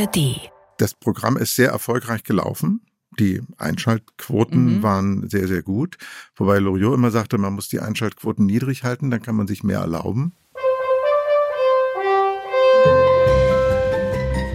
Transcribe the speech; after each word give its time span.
ARD. 0.00 0.50
Das 0.78 0.94
Programm 0.94 1.36
ist 1.36 1.54
sehr 1.56 1.70
erfolgreich 1.70 2.22
gelaufen. 2.24 2.80
Die 3.18 3.40
Einschaltquoten 3.56 4.78
Mhm. 4.78 4.82
waren 4.82 5.28
sehr, 5.28 5.48
sehr 5.48 5.62
gut. 5.62 5.96
Wobei 6.36 6.58
Loriot 6.58 6.94
immer 6.94 7.10
sagte, 7.10 7.38
man 7.38 7.54
muss 7.54 7.68
die 7.68 7.80
Einschaltquoten 7.80 8.44
niedrig 8.44 8.84
halten, 8.84 9.10
dann 9.10 9.22
kann 9.22 9.36
man 9.36 9.46
sich 9.46 9.62
mehr 9.62 9.78
erlauben. 9.78 10.32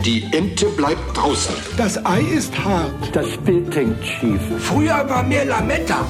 Die 0.05 0.23
Ente 0.32 0.66
bleibt 0.70 1.16
draußen. 1.16 1.55
Das 1.78 2.04
Ei 2.05 2.21
ist 2.21 2.58
hart. 2.64 3.16
Das 3.16 3.38
Bild 3.38 3.76
hängt 3.76 4.04
schief. 4.05 4.42
Früher 4.60 5.08
war 5.10 5.23
mehr 5.23 5.46
Lametta. 5.46 6.05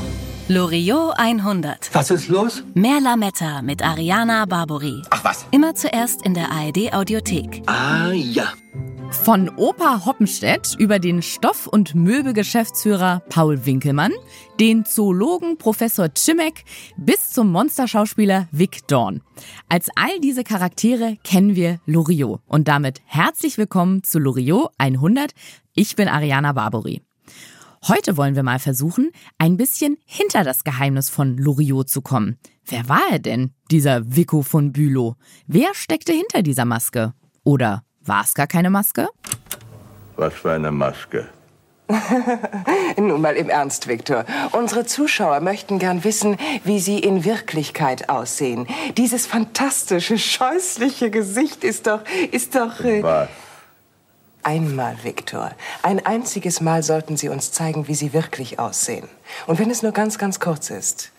Loriot 0.47 1.13
100. 1.17 1.89
Was 1.93 2.09
ist 2.11 2.27
los? 2.29 2.63
Mehr 2.73 2.99
Lametta 3.01 3.61
mit 3.61 3.81
Ariana 3.83 4.45
Barbori. 4.45 5.01
Ach 5.09 5.23
was. 5.23 5.45
Immer 5.51 5.75
zuerst 5.75 6.25
in 6.25 6.33
der 6.33 6.51
ARD 6.51 6.93
Audiothek. 6.93 7.61
Ah 7.67 8.11
ja. 8.11 8.51
Von 9.11 9.49
Opa 9.57 10.05
Hoppenstedt 10.05 10.75
über 10.79 10.97
den 10.97 11.21
Stoff- 11.21 11.67
und 11.67 11.93
Möbelgeschäftsführer 11.93 13.21
Paul 13.29 13.65
Winkelmann, 13.65 14.13
den 14.59 14.85
Zoologen 14.85 15.57
Professor 15.57 16.09
Cimek 16.15 16.63
bis 16.97 17.29
zum 17.29 17.51
Monsterschauspieler 17.51 18.47
Vic 18.51 18.87
Dorn. 18.87 19.21
Als 19.69 19.89
all 19.95 20.19
diese 20.21 20.43
Charaktere 20.43 21.17
kennen 21.23 21.55
wir 21.55 21.79
Loriot. 21.85 22.41
Und 22.47 22.67
damit 22.67 23.01
herzlich 23.05 23.57
willkommen 23.57 24.03
zu 24.03 24.17
Loriot 24.17 24.71
100. 24.77 25.33
Ich 25.75 25.95
bin 25.95 26.07
Ariana 26.07 26.53
Barbori. 26.53 27.01
Heute 27.87 28.17
wollen 28.17 28.35
wir 28.35 28.43
mal 28.43 28.59
versuchen, 28.59 29.11
ein 29.37 29.57
bisschen 29.57 29.97
hinter 30.05 30.43
das 30.43 30.63
Geheimnis 30.63 31.09
von 31.09 31.37
Loriot 31.37 31.89
zu 31.89 32.01
kommen. 32.01 32.37
Wer 32.65 32.87
war 32.87 33.03
er 33.11 33.19
denn, 33.19 33.51
dieser 33.69 34.15
Vico 34.15 34.41
von 34.41 34.71
Bülow? 34.71 35.15
Wer 35.47 35.73
steckte 35.73 36.13
hinter 36.13 36.41
dieser 36.41 36.65
Maske? 36.65 37.13
Oder 37.43 37.83
war 38.05 38.23
es 38.23 38.33
gar 38.33 38.47
keine 38.47 38.69
Maske? 38.69 39.07
Was 40.15 40.33
für 40.33 40.51
eine 40.51 40.71
Maske. 40.71 41.29
Nun 42.97 43.21
mal 43.21 43.35
im 43.35 43.49
Ernst, 43.49 43.87
Viktor. 43.87 44.25
Unsere 44.51 44.85
Zuschauer 44.85 45.41
möchten 45.41 45.79
gern 45.79 46.03
wissen, 46.03 46.37
wie 46.63 46.79
Sie 46.79 46.99
in 46.99 47.25
Wirklichkeit 47.25 48.09
aussehen. 48.09 48.67
Dieses 48.97 49.27
fantastische, 49.27 50.17
scheußliche 50.17 51.11
Gesicht 51.11 51.63
ist 51.63 51.87
doch, 51.87 52.01
ist 52.31 52.55
doch... 52.55 52.79
Äh, 52.81 53.03
Was? 53.03 53.29
einmal, 54.43 55.03
Viktor. 55.03 55.51
Ein 55.83 56.05
einziges 56.05 56.61
Mal 56.61 56.83
sollten 56.83 57.17
Sie 57.17 57.29
uns 57.29 57.51
zeigen, 57.51 57.87
wie 57.87 57.95
Sie 57.95 58.13
wirklich 58.13 58.59
aussehen. 58.59 59.07
Und 59.47 59.59
wenn 59.59 59.69
es 59.69 59.83
nur 59.83 59.91
ganz, 59.91 60.17
ganz 60.17 60.39
kurz 60.39 60.69
ist. 60.69 61.11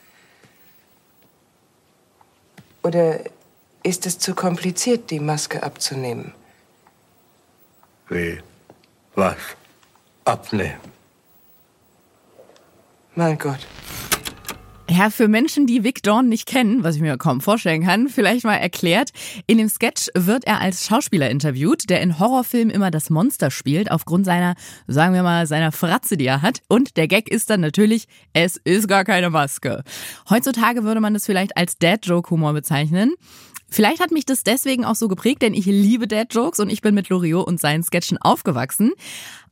Oder 2.82 3.20
ist 3.82 4.06
es 4.06 4.18
zu 4.18 4.34
kompliziert, 4.34 5.10
die 5.10 5.20
Maske 5.20 5.62
abzunehmen? 5.62 6.34
Wie? 8.12 8.38
Was? 9.14 9.36
Abnehmen. 10.26 10.74
Mein 13.14 13.38
Gott. 13.38 13.60
Ja, 14.90 15.08
für 15.08 15.28
Menschen, 15.28 15.66
die 15.66 15.82
Vic 15.82 16.02
Dorn 16.02 16.28
nicht 16.28 16.46
kennen, 16.46 16.84
was 16.84 16.96
ich 16.96 17.00
mir 17.00 17.16
kaum 17.16 17.40
vorstellen 17.40 17.84
kann, 17.84 18.10
vielleicht 18.10 18.44
mal 18.44 18.56
erklärt. 18.56 19.12
In 19.46 19.56
dem 19.56 19.70
Sketch 19.70 20.08
wird 20.14 20.44
er 20.44 20.60
als 20.60 20.84
Schauspieler 20.86 21.30
interviewt, 21.30 21.88
der 21.88 22.02
in 22.02 22.18
Horrorfilmen 22.18 22.68
immer 22.68 22.90
das 22.90 23.08
Monster 23.08 23.50
spielt, 23.50 23.90
aufgrund 23.90 24.26
seiner, 24.26 24.56
sagen 24.86 25.14
wir 25.14 25.22
mal, 25.22 25.46
seiner 25.46 25.72
Fratze, 25.72 26.18
die 26.18 26.26
er 26.26 26.42
hat. 26.42 26.60
Und 26.68 26.98
der 26.98 27.08
Gag 27.08 27.30
ist 27.30 27.48
dann 27.48 27.62
natürlich, 27.62 28.08
es 28.34 28.58
ist 28.58 28.88
gar 28.88 29.04
keine 29.04 29.30
Maske. 29.30 29.84
Heutzutage 30.28 30.84
würde 30.84 31.00
man 31.00 31.14
das 31.14 31.24
vielleicht 31.24 31.56
als 31.56 31.78
Dad-Joke-Humor 31.78 32.52
bezeichnen. 32.52 33.14
Vielleicht 33.72 34.00
hat 34.00 34.10
mich 34.10 34.26
das 34.26 34.44
deswegen 34.44 34.84
auch 34.84 34.94
so 34.94 35.08
geprägt, 35.08 35.40
denn 35.40 35.54
ich 35.54 35.64
liebe 35.64 36.06
Dad-Jokes 36.06 36.60
und 36.60 36.68
ich 36.68 36.82
bin 36.82 36.94
mit 36.94 37.08
Loriot 37.08 37.46
und 37.46 37.58
seinen 37.58 37.82
Sketchen 37.82 38.18
aufgewachsen. 38.18 38.92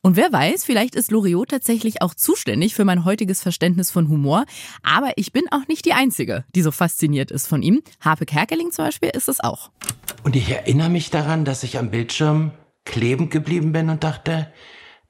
Und 0.03 0.17
wer 0.17 0.31
weiß, 0.31 0.63
vielleicht 0.63 0.95
ist 0.95 1.11
Loriot 1.11 1.49
tatsächlich 1.49 2.03
auch 2.03 2.15
zuständig 2.15 2.75
für 2.75 2.85
mein 2.85 3.07
heutiges 3.07 3.41
Verständnis 3.41 3.91
von 3.91 4.09
Humor. 4.09 4.45
Aber 4.83 5.13
ich 5.17 5.33
bin 5.33 5.45
auch 5.51 5.67
nicht 5.69 5.87
die 5.87 5.95
Einzige, 5.95 6.45
die 6.55 6.61
so 6.61 6.71
fasziniert 6.71 7.31
ist 7.31 7.47
von 7.47 7.63
ihm. 7.63 7.81
Harpe 8.01 8.27
Kerkeling 8.27 8.73
zum 8.73 8.85
Beispiel 8.85 9.09
ist 9.09 9.29
es 9.29 9.41
auch. 9.41 9.71
Und 10.23 10.37
ich 10.37 10.51
erinnere 10.51 10.91
mich 10.91 11.09
daran, 11.09 11.47
dass 11.47 11.63
ich 11.63 11.79
am 11.79 11.91
Bildschirm 11.91 12.53
klebend 12.85 13.31
geblieben 13.31 13.73
bin 13.73 13.89
und 13.89 14.05
dachte, 14.05 14.53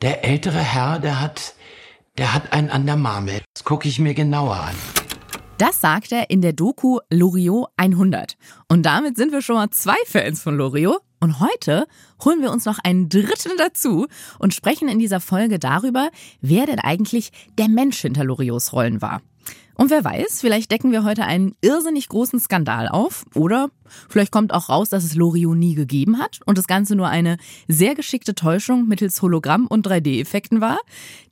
der 0.03 0.25
ältere 0.25 0.59
Herr, 0.60 1.00
der 1.00 1.20
hat, 1.20 1.54
der 2.16 2.32
hat 2.32 2.53
einen 2.53 2.70
an 2.70 2.87
der 2.87 2.97
Marmel. 2.97 3.43
Das 3.54 3.65
gucke 3.65 3.88
ich 3.88 3.99
mir 3.99 4.15
genauer 4.15 4.56
an. 4.56 5.00
Das 5.60 5.82
sagt 5.82 6.10
er 6.10 6.31
in 6.31 6.41
der 6.41 6.54
Doku 6.54 7.00
Loriot 7.10 7.69
100. 7.76 8.38
Und 8.69 8.87
damit 8.87 9.19
sind 9.19 9.31
wir 9.31 9.43
schon 9.43 9.56
mal 9.56 9.69
zwei 9.69 9.98
Fans 10.06 10.41
von 10.41 10.56
Loriot. 10.56 11.03
Und 11.21 11.38
heute 11.38 11.87
holen 12.25 12.41
wir 12.41 12.50
uns 12.50 12.65
noch 12.65 12.78
einen 12.82 13.10
dritten 13.10 13.59
dazu 13.59 14.06
und 14.38 14.54
sprechen 14.54 14.88
in 14.88 14.99
dieser 14.99 15.20
Folge 15.20 15.59
darüber, 15.59 16.09
wer 16.41 16.65
denn 16.65 16.78
eigentlich 16.78 17.31
der 17.59 17.69
Mensch 17.69 18.00
hinter 18.00 18.25
Loriots 18.25 18.72
Rollen 18.72 19.03
war. 19.03 19.20
Und 19.80 19.88
wer 19.88 20.04
weiß, 20.04 20.42
vielleicht 20.42 20.70
decken 20.72 20.92
wir 20.92 21.04
heute 21.04 21.24
einen 21.24 21.54
irrsinnig 21.62 22.06
großen 22.10 22.38
Skandal 22.38 22.86
auf 22.86 23.24
oder 23.34 23.70
vielleicht 24.10 24.30
kommt 24.30 24.52
auch 24.52 24.68
raus, 24.68 24.91
dass 24.91 25.04
es 25.04 25.14
Loriot 25.14 25.56
nie 25.56 25.74
gegeben 25.74 26.18
hat 26.18 26.38
und 26.44 26.58
das 26.58 26.66
Ganze 26.66 26.94
nur 26.96 27.08
eine 27.08 27.38
sehr 27.66 27.94
geschickte 27.94 28.34
Täuschung 28.34 28.88
mittels 28.88 29.22
Hologramm 29.22 29.66
und 29.66 29.88
3D-Effekten 29.88 30.60
war. 30.60 30.80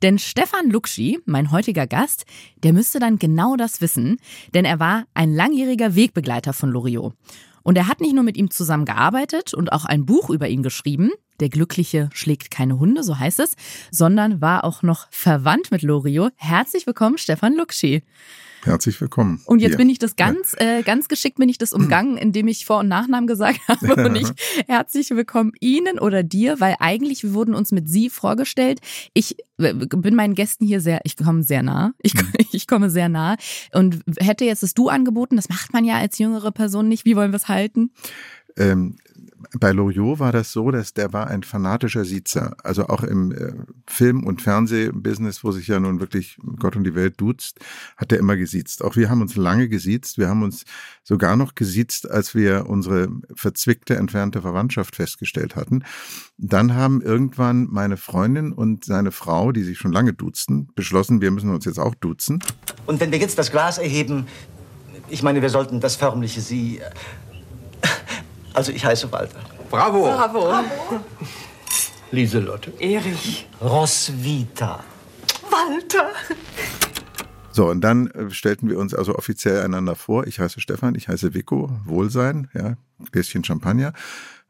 Denn 0.01 0.17
Stefan 0.17 0.71
Luxi, 0.71 1.19
mein 1.27 1.51
heutiger 1.51 1.85
Gast, 1.85 2.25
der 2.63 2.73
müsste 2.73 2.97
dann 2.97 3.19
genau 3.19 3.55
das 3.55 3.81
wissen, 3.81 4.17
denn 4.55 4.65
er 4.65 4.79
war 4.79 5.03
ein 5.13 5.31
langjähriger 5.31 5.93
Wegbegleiter 5.93 6.53
von 6.53 6.71
Loriot. 6.71 7.13
Und 7.69 7.75
er 7.75 7.87
hat 7.87 8.01
nicht 8.01 8.15
nur 8.15 8.23
mit 8.23 8.35
ihm 8.35 8.49
zusammengearbeitet 8.49 9.53
und 9.53 9.71
auch 9.73 9.85
ein 9.85 10.07
Buch 10.07 10.31
über 10.31 10.47
ihn 10.47 10.63
geschrieben, 10.63 11.11
Der 11.39 11.49
Glückliche 11.49 12.09
schlägt 12.13 12.49
keine 12.49 12.79
Hunde, 12.79 13.03
so 13.03 13.19
heißt 13.19 13.39
es, 13.41 13.55
sondern 13.91 14.41
war 14.41 14.63
auch 14.63 14.81
noch 14.81 15.05
verwandt 15.11 15.69
mit 15.69 15.83
Loriot. 15.83 16.33
Herzlich 16.35 16.87
willkommen, 16.87 17.19
Stefan 17.19 17.55
Luxi. 17.55 18.01
Herzlich 18.63 18.99
willkommen. 18.99 19.41
Und 19.45 19.59
jetzt 19.59 19.71
hier. 19.71 19.77
bin 19.77 19.89
ich 19.89 19.99
das 19.99 20.17
ganz, 20.17 20.53
äh, 20.57 20.83
ganz 20.83 21.07
geschickt 21.07 21.37
bin 21.37 21.47
ich 21.47 21.57
das 21.57 21.71
umgangen, 21.71 22.17
indem 22.17 22.47
ich 22.47 22.65
Vor- 22.65 22.79
und 22.79 22.89
Nachnamen 22.89 23.25
gesagt 23.25 23.59
habe 23.67 24.05
und 24.05 24.13
nicht 24.13 24.33
herzlich 24.67 25.09
willkommen 25.11 25.53
Ihnen 25.61 25.97
oder 25.97 26.23
dir, 26.23 26.59
weil 26.59 26.75
eigentlich 26.79 27.23
wir 27.23 27.33
wurden 27.33 27.55
uns 27.55 27.71
mit 27.71 27.87
Sie 27.87 28.09
vorgestellt. 28.09 28.79
Ich 29.13 29.37
äh, 29.59 29.73
bin 29.73 30.15
meinen 30.15 30.35
Gästen 30.35 30.65
hier 30.65 30.81
sehr, 30.81 30.99
ich 31.05 31.15
komme 31.15 31.43
sehr 31.43 31.63
nah, 31.63 31.93
ich, 32.01 32.13
ich 32.51 32.67
komme 32.67 32.89
sehr 32.89 33.07
nah 33.07 33.37
und 33.73 34.01
hätte 34.19 34.43
jetzt 34.43 34.63
das 34.63 34.73
Du 34.73 34.89
angeboten, 34.89 35.37
das 35.37 35.47
macht 35.47 35.71
man 35.71 35.85
ja 35.85 35.97
als 35.97 36.17
jüngere 36.17 36.51
Person 36.51 36.89
nicht. 36.89 37.05
Wie 37.05 37.15
wollen 37.15 37.31
wir 37.31 37.37
es 37.37 37.47
halten? 37.47 37.91
Ähm, 38.57 38.97
bei 39.57 39.71
Loriot 39.71 40.19
war 40.19 40.31
das 40.31 40.51
so, 40.51 40.69
dass 40.69 40.93
der 40.93 41.13
war 41.13 41.27
ein 41.27 41.43
fanatischer 41.43 42.05
Siezer. 42.05 42.55
Also 42.63 42.87
auch 42.87 43.03
im 43.03 43.31
äh, 43.31 43.53
Film- 43.87 44.25
und 44.25 44.41
Fernsehbusiness, 44.41 45.43
wo 45.43 45.51
sich 45.51 45.67
ja 45.67 45.79
nun 45.79 45.99
wirklich 45.99 46.37
Gott 46.57 46.75
und 46.75 46.83
die 46.83 46.95
Welt 46.95 47.15
duzt, 47.17 47.59
hat 47.97 48.11
er 48.11 48.19
immer 48.19 48.35
gesiezt. 48.35 48.83
Auch 48.83 48.95
wir 48.95 49.09
haben 49.09 49.21
uns 49.21 49.35
lange 49.35 49.69
gesiezt. 49.69 50.17
Wir 50.17 50.29
haben 50.29 50.43
uns 50.43 50.65
sogar 51.03 51.35
noch 51.35 51.55
gesiezt, 51.55 52.09
als 52.09 52.35
wir 52.35 52.65
unsere 52.67 53.07
verzwickte, 53.33 53.95
entfernte 53.95 54.41
Verwandtschaft 54.41 54.95
festgestellt 54.95 55.55
hatten. 55.55 55.83
Dann 56.37 56.75
haben 56.75 57.01
irgendwann 57.01 57.67
meine 57.71 57.97
Freundin 57.97 58.51
und 58.51 58.85
seine 58.85 59.11
Frau, 59.11 59.51
die 59.51 59.63
sich 59.63 59.77
schon 59.77 59.93
lange 59.93 60.13
duzten, 60.13 60.69
beschlossen, 60.75 61.21
wir 61.21 61.31
müssen 61.31 61.49
uns 61.49 61.65
jetzt 61.65 61.79
auch 61.79 61.95
duzen. 61.95 62.43
Und 62.85 62.99
wenn 62.99 63.11
wir 63.11 63.19
jetzt 63.19 63.37
das 63.37 63.51
Glas 63.51 63.77
erheben, 63.77 64.27
ich 65.09 65.23
meine, 65.23 65.41
wir 65.41 65.49
sollten 65.49 65.79
das 65.79 65.95
förmliche 65.95 66.41
Sie. 66.41 66.81
Also, 68.53 68.71
ich 68.71 68.85
heiße 68.85 69.11
Walter. 69.11 69.39
Bravo. 69.69 70.03
Bravo. 70.03 70.53
Lieselotte. 72.11 72.73
Erich. 72.79 73.47
Roswitha. 73.61 74.83
Walter. 75.49 76.09
So, 77.51 77.69
und 77.69 77.81
dann 77.81 78.07
äh, 78.11 78.29
stellten 78.31 78.69
wir 78.69 78.77
uns 78.79 78.93
also 78.93 79.15
offiziell 79.15 79.61
einander 79.61 79.95
vor. 79.95 80.27
Ich 80.27 80.39
heiße 80.39 80.61
Stefan, 80.61 80.95
ich 80.95 81.07
heiße 81.07 81.33
Vico, 81.33 81.69
Wohlsein, 81.85 82.49
ja, 82.53 82.77
Gläschen 83.11 83.43
Champagner. 83.43 83.93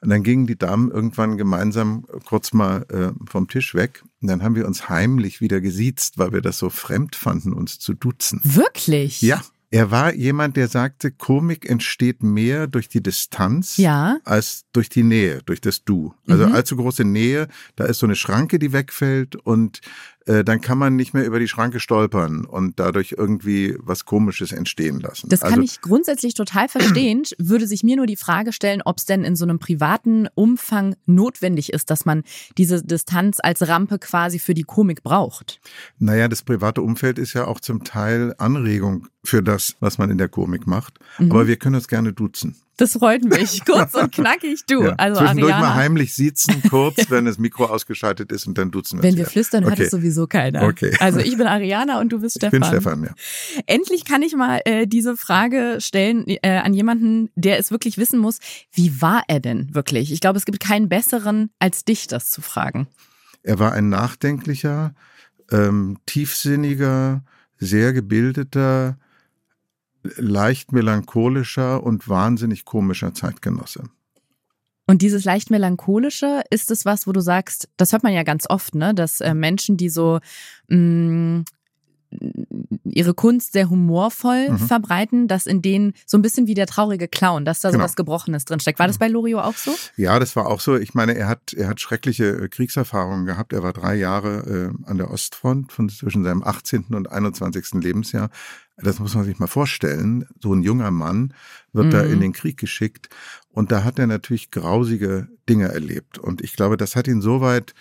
Und 0.01 0.09
dann 0.09 0.24
gingen 0.24 0.47
die 0.47 0.57
Damen 0.57 0.91
irgendwann 0.91 1.38
gemeinsam 1.38 2.06
kurz 2.25 2.53
mal 2.53 2.85
äh, 2.89 3.12
vom 3.29 3.47
Tisch 3.50 3.75
weg. 3.75 4.03
Und 4.21 4.29
dann 4.29 4.44
haben 4.44 4.56
wir 4.56 4.65
uns 4.65 4.88
heimlich 4.88 5.41
wieder 5.41 5.59
gesiezt, 5.59 6.18
weil 6.18 6.31
wir 6.31 6.41
das 6.41 6.57
so 6.57 6.69
fremd 6.69 7.15
fanden, 7.15 7.51
uns 7.51 7.79
zu 7.79 7.94
duzen. 7.94 8.39
Wirklich? 8.44 9.21
Ja. 9.21 9.41
Er 9.71 9.92
war 9.92 10.13
jemand, 10.16 10.57
der 10.57 10.68
sagte, 10.68 11.12
Komik 11.12 11.69
entsteht 11.69 12.24
mehr 12.24 12.66
durch 12.66 12.89
die 12.89 13.04
Distanz 13.04 13.77
Ja. 13.77 14.18
als 14.25 14.66
durch 14.74 14.89
die 14.89 15.04
Nähe, 15.04 15.42
durch 15.45 15.62
das 15.62 15.83
Du. 15.83 16.13
Also 16.27 16.48
Mhm. 16.48 16.54
allzu 16.56 16.75
große 16.75 17.04
Nähe, 17.04 17.48
da 17.75 17.86
ist 17.86 18.00
so 18.00 18.07
eine 18.07 18.16
Schranke, 18.16 18.57
die 18.57 18.74
wegfällt 18.74 19.36
und 19.36 19.81
äh, 20.29 20.43
dann 20.43 20.61
kann 20.61 20.77
man 20.77 20.95
nicht 20.95 21.15
mehr 21.15 21.25
über 21.25 21.39
die 21.39 21.47
Schranke 21.47 21.79
stolpern 21.79 22.45
und 22.45 22.79
dadurch 22.79 23.15
irgendwie 23.17 23.75
was 23.79 24.05
Komisches 24.05 24.51
entstehen 24.51 24.99
lassen. 24.99 25.27
Das 25.27 25.41
kann 25.41 25.53
also, 25.53 25.63
ich 25.63 25.81
grundsätzlich 25.81 26.35
total 26.35 26.69
verstehen. 26.69 27.23
Würde 27.39 27.65
sich 27.65 27.83
mir 27.83 27.95
nur 27.95 28.05
die 28.05 28.15
Frage 28.15 28.53
stellen, 28.53 28.83
ob 28.85 28.99
es 28.99 29.05
denn 29.05 29.23
in 29.23 29.35
so 29.35 29.43
einem 29.43 29.57
privaten 29.57 30.27
Umfang 30.35 30.95
notwendig 31.07 31.73
ist, 31.73 31.89
dass 31.89 32.05
man 32.05 32.21
diese 32.59 32.83
Distanz 32.83 33.39
als 33.41 33.67
Rampe 33.67 33.97
quasi 33.97 34.37
für 34.37 34.53
die 34.53 34.63
Komik 34.63 35.01
braucht. 35.01 35.59
Naja, 35.97 36.27
das 36.27 36.43
private 36.43 36.83
Umfeld 36.83 37.17
ist 37.17 37.33
ja 37.33 37.47
auch 37.47 37.59
zum 37.59 37.83
Teil 37.83 38.35
Anregung 38.37 39.07
für 39.23 39.41
das, 39.41 39.77
was 39.79 39.97
man 39.97 40.11
in 40.11 40.19
der 40.19 40.29
Komik 40.29 40.67
macht. 40.67 40.99
Mhm. 41.17 41.31
Aber 41.31 41.47
wir 41.47 41.55
können 41.55 41.75
uns 41.75 41.87
gerne 41.87 42.13
duzen. 42.13 42.55
Das 42.79 42.93
freut 42.93 43.25
mich. 43.25 43.65
Kurz 43.65 43.93
und 43.93 44.13
knackig, 44.13 44.65
du. 44.65 44.83
Ja. 44.83 44.95
Also 44.95 45.19
Zwischendurch 45.19 45.53
Ariana. 45.53 45.69
mal 45.69 45.75
heimlich 45.75 46.13
siezen, 46.13 46.63
kurz, 46.69 46.95
wenn 47.09 47.25
das 47.25 47.37
Mikro 47.37 47.65
ausgeschaltet 47.65 48.31
ist 48.31 48.47
und 48.47 48.57
dann 48.57 48.71
duzen 48.71 48.99
wir 48.99 49.03
Wenn 49.03 49.17
wir 49.17 49.25
flüstern, 49.25 49.65
hört 49.65 49.73
okay. 49.73 49.83
es 49.83 49.91
sowieso 49.91 50.27
keiner. 50.27 50.63
Okay. 50.63 50.95
Also 50.99 51.19
ich 51.19 51.35
bin 51.37 51.45
Ariana 51.45 51.99
und 51.99 52.09
du 52.13 52.21
bist 52.21 52.37
Ich 52.37 52.39
Stefan. 52.39 52.61
bin 52.61 52.63
Stefan, 52.69 53.03
ja. 53.03 53.13
Endlich 53.65 54.05
kann 54.05 54.21
ich 54.21 54.33
mal 54.33 54.61
äh, 54.63 54.87
diese 54.87 55.17
Frage 55.17 55.79
stellen 55.79 56.23
äh, 56.27 56.39
an 56.63 56.73
jemanden, 56.73 57.29
der 57.35 57.59
es 57.59 57.69
wirklich 57.69 57.97
wissen 57.97 58.17
muss. 58.17 58.39
Wie 58.71 59.01
war 59.01 59.23
er 59.27 59.41
denn 59.41 59.75
wirklich? 59.75 60.13
Ich 60.13 60.21
glaube, 60.21 60.37
es 60.37 60.45
gibt 60.45 60.61
keinen 60.61 60.87
besseren, 60.87 61.49
als 61.59 61.83
dich 61.83 62.07
das 62.07 62.29
zu 62.29 62.41
fragen. 62.41 62.87
Er 63.43 63.59
war 63.59 63.73
ein 63.73 63.89
nachdenklicher, 63.89 64.93
ähm, 65.51 65.97
tiefsinniger, 66.05 67.23
sehr 67.57 67.91
gebildeter, 67.91 68.97
leicht 70.04 70.72
melancholischer 70.72 71.84
und 71.84 72.07
wahnsinnig 72.10 72.66
komischer 72.66 73.13
Zeitgenosse. 73.13 73.84
Und 74.88 75.01
dieses 75.04 75.24
leicht 75.24 75.51
melancholische, 75.51 76.42
ist 76.50 76.72
es 76.72 76.84
was, 76.86 77.06
wo 77.06 77.12
du 77.12 77.19
sagst, 77.22 77.69
das 77.78 77.92
hört 77.92 78.01
man 78.04 78.13
ja 78.13 78.24
ganz 78.24 78.50
oft, 78.50 78.74
ne, 78.74 78.96
dass 78.96 79.22
äh, 79.22 79.34
Menschen, 79.36 79.78
die 79.78 79.90
so 79.90 80.19
mh, 80.68 81.44
ihre 82.86 83.13
Kunst 83.13 83.54
sehr 83.54 83.69
humorvoll 83.69 84.50
Mhm. 84.50 84.57
verbreiten, 84.57 85.28
dass 85.28 85.46
in 85.46 85.62
denen 85.62 85.94
so 86.07 86.18
ein 86.18 86.24
bisschen 86.24 86.48
wie 86.48 86.56
der 86.56 86.66
traurige 86.66 87.07
Clown, 87.07 87.46
dass 87.46 87.60
da 87.60 87.69
so 87.69 87.74
Genau. 87.74 87.84
was 87.84 87.96
Gebrochenes 87.96 88.46
drinsteckt. 88.46 88.80
War 88.80 88.88
das 88.88 88.98
bei 88.98 89.07
Loriot 89.07 89.44
auch 89.44 89.56
so? 89.56 89.75
Ja, 89.96 90.18
das 90.18 90.36
war 90.36 90.48
auch 90.48 90.60
so. 90.60 90.75
Ich 90.75 90.96
meine, 90.96 91.16
er 91.16 91.28
hat, 91.28 91.54
er 91.54 91.68
hat 91.68 91.80
schreckliche 91.80 92.25
äh, 92.46 92.48
Kriegserfahrungen 92.50 93.28
gehabt. 93.28 93.54
Er 93.54 93.62
war 93.62 93.74
drei 93.74 93.94
Jahre 93.96 94.72
äh, 94.84 94.90
an 94.90 94.98
der 94.98 95.12
Ostfront 95.12 95.72
von 95.72 95.88
zwischen 95.90 96.24
seinem 96.24 96.44
18. 96.44 96.86
und 96.96 97.12
21. 97.12 97.74
Lebensjahr. 97.84 98.31
Das 98.81 98.99
muss 98.99 99.15
man 99.15 99.25
sich 99.25 99.39
mal 99.39 99.47
vorstellen. 99.47 100.25
So 100.41 100.53
ein 100.53 100.63
junger 100.63 100.91
Mann 100.91 101.33
wird 101.73 101.93
da 101.93 102.03
Mhm. 102.03 102.13
in 102.13 102.19
den 102.21 102.33
Krieg 102.33 102.57
geschickt 102.57 103.09
und 103.49 103.71
da 103.71 103.83
hat 103.83 103.99
er 103.99 104.07
natürlich 104.07 104.51
grausige 104.51 105.27
Dinge 105.47 105.67
erlebt. 105.69 106.17
Und 106.17 106.41
ich 106.41 106.55
glaube, 106.55 106.77
das 106.77 106.95
hat 106.95 107.07
ihn 107.07 107.21
soweit 107.21 107.73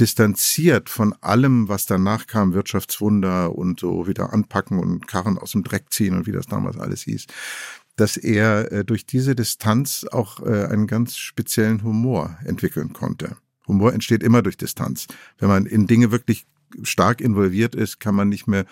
distanziert 0.00 0.88
von 0.88 1.14
allem, 1.20 1.68
was 1.68 1.86
danach 1.86 2.26
kam, 2.26 2.54
Wirtschaftswunder 2.54 3.54
und 3.54 3.80
so 3.80 4.06
wieder 4.06 4.32
anpacken 4.32 4.78
und 4.78 5.06
Karren 5.06 5.38
aus 5.38 5.52
dem 5.52 5.62
Dreck 5.62 5.92
ziehen 5.92 6.16
und 6.16 6.26
wie 6.26 6.32
das 6.32 6.46
damals 6.46 6.78
alles 6.78 7.02
hieß, 7.02 7.26
dass 7.96 8.16
er 8.16 8.72
äh, 8.72 8.84
durch 8.84 9.04
diese 9.04 9.34
Distanz 9.34 10.06
auch 10.10 10.40
äh, 10.40 10.66
einen 10.66 10.86
ganz 10.86 11.16
speziellen 11.16 11.82
Humor 11.82 12.36
entwickeln 12.44 12.92
konnte. 12.94 13.36
Humor 13.68 13.92
entsteht 13.92 14.22
immer 14.22 14.42
durch 14.42 14.56
Distanz. 14.56 15.06
Wenn 15.38 15.48
man 15.48 15.66
in 15.66 15.86
Dinge 15.86 16.10
wirklich 16.10 16.46
stark 16.82 17.20
involviert 17.20 17.74
ist, 17.74 18.00
kann 18.00 18.14
man 18.14 18.28
nicht 18.30 18.46
mehr 18.46 18.64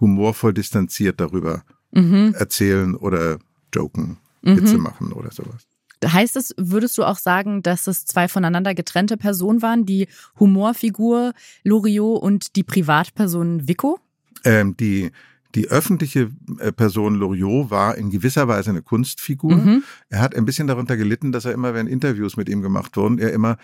humorvoll 0.00 0.52
distanziert 0.52 1.20
darüber 1.20 1.62
Mhm. 1.92 2.34
erzählen 2.36 2.94
oder 2.94 3.38
joken, 3.74 4.18
Mhm. 4.42 4.56
Witze 4.58 4.78
machen 4.78 5.12
oder 5.12 5.30
sowas. 5.32 5.66
Heißt 6.04 6.36
es, 6.36 6.54
würdest 6.58 6.98
du 6.98 7.04
auch 7.04 7.16
sagen, 7.16 7.62
dass 7.62 7.86
es 7.86 8.04
zwei 8.04 8.28
voneinander 8.28 8.74
getrennte 8.74 9.16
Personen 9.16 9.62
waren, 9.62 9.86
die 9.86 10.08
Humorfigur 10.38 11.32
Loriot 11.64 12.22
und 12.22 12.56
die 12.56 12.62
Privatperson 12.64 13.66
Vico? 13.66 13.98
Ähm, 14.44 14.76
die, 14.76 15.10
die 15.54 15.68
öffentliche 15.68 16.30
äh, 16.58 16.70
Person 16.70 17.14
Loriot 17.14 17.70
war 17.70 17.96
in 17.96 18.10
gewisser 18.10 18.46
Weise 18.46 18.70
eine 18.70 18.82
Kunstfigur. 18.82 19.56
Mhm. 19.56 19.84
Er 20.10 20.20
hat 20.20 20.36
ein 20.36 20.44
bisschen 20.44 20.66
darunter 20.66 20.98
gelitten, 20.98 21.32
dass 21.32 21.46
er 21.46 21.52
immer, 21.52 21.72
wenn 21.72 21.86
Interviews 21.86 22.36
mit 22.36 22.50
ihm 22.50 22.60
gemacht 22.60 22.96
wurden, 22.98 23.18
er 23.18 23.32
immer 23.32 23.56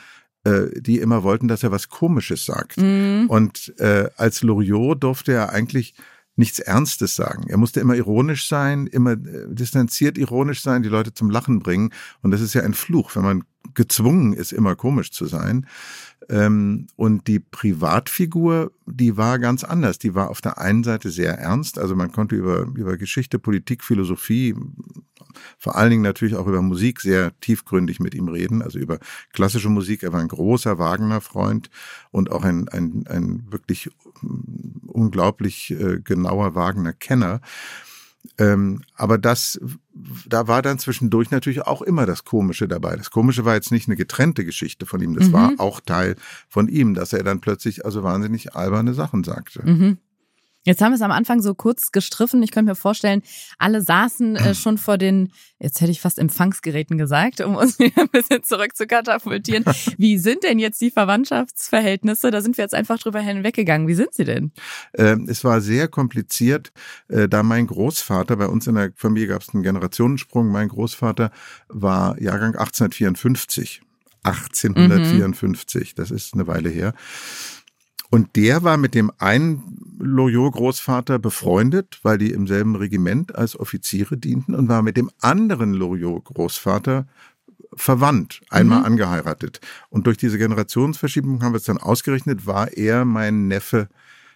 äh, 0.45 0.81
die 0.81 0.99
immer 0.99 1.23
wollten, 1.23 1.47
dass 1.47 1.63
er 1.63 1.71
was 1.71 1.89
Komisches 1.89 2.45
sagt. 2.47 2.79
Mhm. 2.79 3.27
Und 3.29 3.75
äh, 3.79 4.09
als 4.17 4.43
Loriot 4.43 5.03
durfte 5.03 5.33
er 5.33 5.51
eigentlich 5.51 5.95
nichts 6.37 6.59
Ernstes 6.59 7.15
sagen. 7.15 7.47
Er 7.49 7.59
musste 7.59 7.81
immer 7.81 7.95
ironisch 7.95 8.49
sein, 8.49 8.87
immer 8.87 9.13
äh, 9.13 9.47
distanziert 9.49 10.17
ironisch 10.17 10.63
sein, 10.63 10.83
die 10.83 10.89
Leute 10.89 11.13
zum 11.13 11.31
Lachen 11.31 11.61
bringen. 11.61 11.91
Und 12.23 12.31
das 12.31 12.41
ist 12.41 12.55
ja 12.55 12.63
ein 12.63 12.75
Fluch, 12.75 13.15
wenn 13.15 13.23
man 13.23 13.45
gezwungen 13.75 14.33
ist, 14.33 14.53
immer 14.53 14.75
komisch 14.75 15.13
zu 15.13 15.27
sein. 15.27 15.67
Ähm, 16.29 16.87
und 16.97 17.27
die 17.27 17.41
Privatfigur, 17.41 18.73
die 18.87 19.17
war 19.17 19.39
ganz 19.39 19.65
anders. 19.65 19.99
Die 19.99 20.15
war 20.15 20.31
auf 20.31 20.41
der 20.41 20.59
einen 20.59 20.85
Seite 20.85 21.11
sehr 21.11 21.39
ernst. 21.39 21.79
Also 21.79 21.97
man 21.97 22.13
konnte 22.13 22.37
über, 22.37 22.63
über 22.75 22.97
Geschichte, 22.97 23.39
Politik, 23.39 23.85
Philosophie, 23.85 24.55
vor 25.59 25.77
allen 25.77 25.91
Dingen 25.91 26.03
natürlich 26.03 26.37
auch 26.37 26.47
über 26.47 26.63
Musik 26.63 27.01
sehr 27.01 27.39
tiefgründig 27.41 28.01
mit 28.01 28.15
ihm 28.15 28.29
reden. 28.29 28.63
Also 28.63 28.79
über 28.79 28.99
klassische 29.33 29.69
Musik. 29.69 30.03
Er 30.03 30.13
war 30.13 30.21
ein 30.21 30.29
großer 30.29 30.79
Wagner-Freund 30.79 31.71
und 32.11 32.31
auch 32.31 32.45
ein, 32.45 32.69
ein, 32.69 33.05
ein 33.09 33.47
wirklich 33.51 33.91
unglaublich 34.87 35.71
äh, 35.71 36.01
genauer 36.01 36.55
Wagner-Kenner. 36.55 37.41
Ähm, 38.39 38.83
aber 38.95 39.19
das, 39.19 39.61
da 40.27 40.47
war 40.47 40.63
dann 40.63 40.79
zwischendurch 40.79 41.31
natürlich 41.31 41.63
auch 41.63 41.83
immer 41.83 42.07
das 42.07 42.25
Komische 42.25 42.69
dabei. 42.69 42.97
Das 42.97 43.11
Komische 43.11 43.45
war 43.45 43.55
jetzt 43.55 43.73
nicht 43.73 43.89
eine 43.89 43.97
getrennte 43.97 44.45
Geschichte 44.45 44.87
von 44.87 45.03
ihm, 45.03 45.15
das 45.15 45.29
Mhm. 45.29 45.33
war 45.33 45.53
auch 45.59 45.81
Teil 45.81 46.15
von 46.49 46.69
ihm, 46.69 46.95
dass 46.95 47.13
er 47.13 47.25
dann 47.25 47.41
plötzlich 47.41 47.85
also 47.85 48.03
wahnsinnig 48.05 48.55
alberne 48.55 48.95
Sachen 48.95 49.25
sagte. 49.25 49.63
Mhm. 49.69 49.99
Jetzt 50.65 50.81
haben 50.81 50.93
wir 50.93 50.97
es 50.97 51.03
am 51.03 51.11
Anfang 51.11 51.43
so 51.43 51.55
kurz 51.55 51.91
gestriffen. 51.91 52.43
Ich 52.43 52.53
könnte 52.53 52.71
mir 52.71 52.77
vorstellen, 52.77 53.23
alle 53.59 53.83
saßen 53.83 54.37
äh, 54.37 54.55
schon 54.55 54.79
vor 54.79 54.97
den, 54.97 55.33
jetzt 55.59 55.81
hätte 55.81 55.91
ich 55.91 56.01
fast 56.01 56.19
Empfangsgeräten 56.19 56.99
gesagt, 56.99 57.41
um 57.41 57.57
uns 57.57 57.79
wieder 57.79 58.03
ein 58.03 58.09
bisschen 58.09 58.43
zurück 58.45 58.77
zu 58.77 58.87
katapultieren. 58.87 59.65
Wie 59.99 60.19
sind 60.19 60.45
denn 60.45 60.59
jetzt 60.59 60.81
die 60.81 60.91
Verwandtschaftsverhältnisse? 60.91 62.31
Da 62.31 62.41
sind 62.41 62.57
wir 62.57 62.65
jetzt 62.65 62.75
einfach 62.75 62.99
drüber 62.99 63.21
hinweggegangen. 63.21 63.89
Wie 63.89 63.95
sind 63.95 64.15
sie 64.15 64.25
denn? 64.25 64.53
Ähm, 64.95 65.27
es 65.29 65.43
war 65.45 65.61
sehr 65.61 65.89
kompliziert, 65.89 66.73
äh, 67.09 67.29
da 67.29 67.43
mein 67.43 67.67
Großvater, 67.67 68.37
bei 68.37 68.47
uns 68.47 68.67
in 68.67 68.77
der 68.77 68.93
Familie 68.95 69.29
gab 69.29 69.43
es 69.43 69.53
einen 69.53 69.63
Generationensprung, 69.63 70.49
mein 70.49 70.69
Großvater 70.69 71.31
war 71.69 72.21
Jahrgang 72.21 72.55
1854. 72.55 73.83
1854, 74.25 75.95
das 75.97 76.13
ist 76.13 76.35
eine 76.35 76.47
Weile 76.47 76.69
her. 76.69 76.95
Und 78.13 78.37
der 78.37 78.63
war 78.63 78.77
mit 78.77 78.95
dem 78.95 79.11
einen 79.17 79.97
Loriot-Großvater 79.99 81.19
befreundet, 81.19 81.99
weil 82.03 82.19
die 82.19 82.31
im 82.33 82.47
selben 82.47 82.77
Regiment 82.77 83.35
als 83.35 83.59
Offiziere 83.59 84.19
dienten 84.19 84.55
und 84.55 84.69
war 84.69 84.83
mit 84.83 84.99
dem 84.99 85.11
anderen 85.23 85.73
Loriot-Großvater 85.73 87.07
verwandt, 87.75 88.43
einmal 88.51 88.81
Mhm. 88.81 88.85
angeheiratet. 88.85 89.61
Und 89.89 90.07
durch 90.07 90.19
diese 90.19 90.37
Generationsverschiebung 90.37 91.43
haben 91.43 91.55
wir 91.55 91.57
es 91.57 91.65
dann 91.65 91.79
ausgerechnet, 91.79 92.47
war 92.47 92.71
er 92.77 93.07
mein 93.07 93.49
Neffe, 93.49 93.89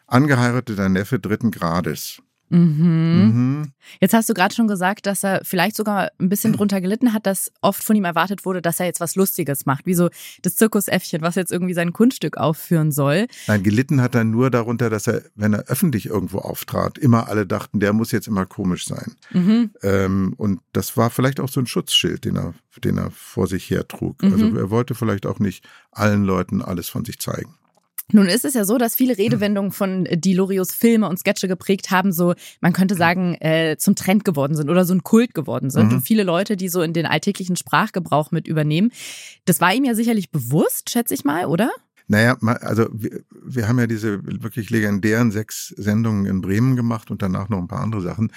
angeheirateter 0.07 0.89
Neffe 0.89 1.19
dritten 1.19 1.51
Grades. 1.51 2.23
Mhm. 2.49 3.33
Mhm. 3.35 3.73
Jetzt 4.01 4.15
hast 4.15 4.29
du 4.29 4.35
gerade 4.35 4.55
schon 4.55 4.69
gesagt, 4.69 5.07
dass 5.07 5.25
er 5.25 5.41
vielleicht 5.45 5.77
sogar 5.77 6.11
ein 6.19 6.29
bisschen 6.29 6.53
drunter 6.53 6.81
gelitten 6.81 7.13
hat, 7.13 7.27
dass 7.27 7.53
oft 7.61 7.83
von 7.83 7.97
ihm 7.97 8.05
erwartet 8.05 8.45
wurde, 8.45 8.63
dass 8.63 8.81
er 8.81 8.87
jetzt 8.87 9.01
was 9.01 9.17
Lustiges 9.17 9.67
macht, 9.67 9.87
wie 9.87 9.95
so 9.95 10.11
das 10.43 10.57
Zirkusäffchen, 10.57 11.23
was 11.23 11.35
jetzt 11.35 11.53
irgendwie 11.53 11.75
sein 11.75 11.93
Kunststück 11.93 12.37
aufführen 12.37 12.93
soll. 12.93 13.27
Nein, 13.47 13.63
gelitten 13.63 14.01
hat 14.01 14.15
er 14.15 14.25
nur 14.25 14.51
darunter, 14.51 14.91
dass 14.91 15.07
er, 15.07 15.23
wenn 15.35 15.55
er 15.55 15.65
öffentlich 15.65 16.07
irgendwo 16.07 16.39
auftrat, 16.39 16.99
immer 16.99 17.29
alle 17.29 17.47
dachten, 17.47 17.81
der 17.81 17.93
muss 17.93 18.13
jetzt 18.13 18.29
immer 18.29 18.47
komisch 18.47 18.87
sein. 18.87 19.15
Mhm. 19.33 19.71
Ähm, 19.83 20.35
und 20.37 20.61
das 20.73 20.97
war 20.97 21.11
vielleicht 21.11 21.41
auch 21.41 21.49
so 21.49 21.61
ein 21.61 21.67
Schutzschild, 21.67 22.25
den 22.25 22.37
er, 22.37 22.55
den 22.83 22.99
er 22.99 23.11
vor 23.11 23.47
sich 23.47 23.69
her 23.71 23.87
trug. 23.89 24.23
Mhm. 24.23 24.33
Also 24.33 24.57
er 24.57 24.71
wollte 24.71 24.95
vielleicht 24.95 25.27
auch 25.27 25.39
nicht 25.39 25.65
allen 25.91 26.25
Leuten 26.25 26.63
alles 26.63 26.89
von 26.89 27.05
sich 27.05 27.19
zeigen. 27.19 27.55
Nun 28.13 28.27
ist 28.27 28.45
es 28.45 28.55
ja 28.55 28.65
so, 28.65 28.79
dass 28.79 28.95
viele 28.95 29.19
Redewendungen 29.19 29.73
von 29.73 30.07
die 30.11 30.35
Loriots 30.35 30.73
Filme 30.73 31.09
und 31.09 31.19
Sketche 31.19 31.49
geprägt 31.49 31.91
haben, 31.91 32.13
so 32.13 32.35
man 32.61 32.73
könnte 32.73 32.95
sagen, 32.95 33.35
äh, 33.41 33.77
zum 33.79 33.97
Trend 33.97 34.25
geworden 34.25 34.55
sind 34.55 34.71
oder 34.71 34.85
so 34.85 34.95
ein 34.95 35.03
Kult 35.03 35.35
geworden 35.35 35.71
sind. 35.71 35.89
Mhm. 35.89 35.95
Und 35.97 36.01
viele 36.03 36.23
Leute, 36.23 36.57
die 36.57 36.69
so 36.69 36.83
in 36.83 36.93
den 36.93 37.07
alltäglichen 37.07 37.57
Sprachgebrauch 37.57 38.31
mit 38.31 38.47
übernehmen. 38.47 38.93
Das 39.45 39.61
war 39.61 39.75
ihm 39.75 39.85
ja 39.85 39.95
sicherlich 39.95 40.31
bewusst, 40.31 40.91
schätze 40.91 41.15
ich 41.15 41.25
mal, 41.25 41.47
oder? 41.47 41.71
Naja, 42.09 42.37
also 42.41 42.87
wir, 42.93 43.23
wir 43.31 43.67
haben 43.67 43.81
ja 43.81 43.89
diese 43.89 44.25
wirklich 44.25 44.71
legendären 44.71 45.33
sechs 45.33 45.75
Sendungen 45.77 46.27
in 46.27 46.41
Bremen 46.41 46.77
gemacht 46.77 47.11
und 47.11 47.21
danach 47.21 47.49
noch 47.49 47.59
ein 47.59 47.67
paar 47.67 47.81
andere 47.81 48.03
Sachen. 48.03 48.31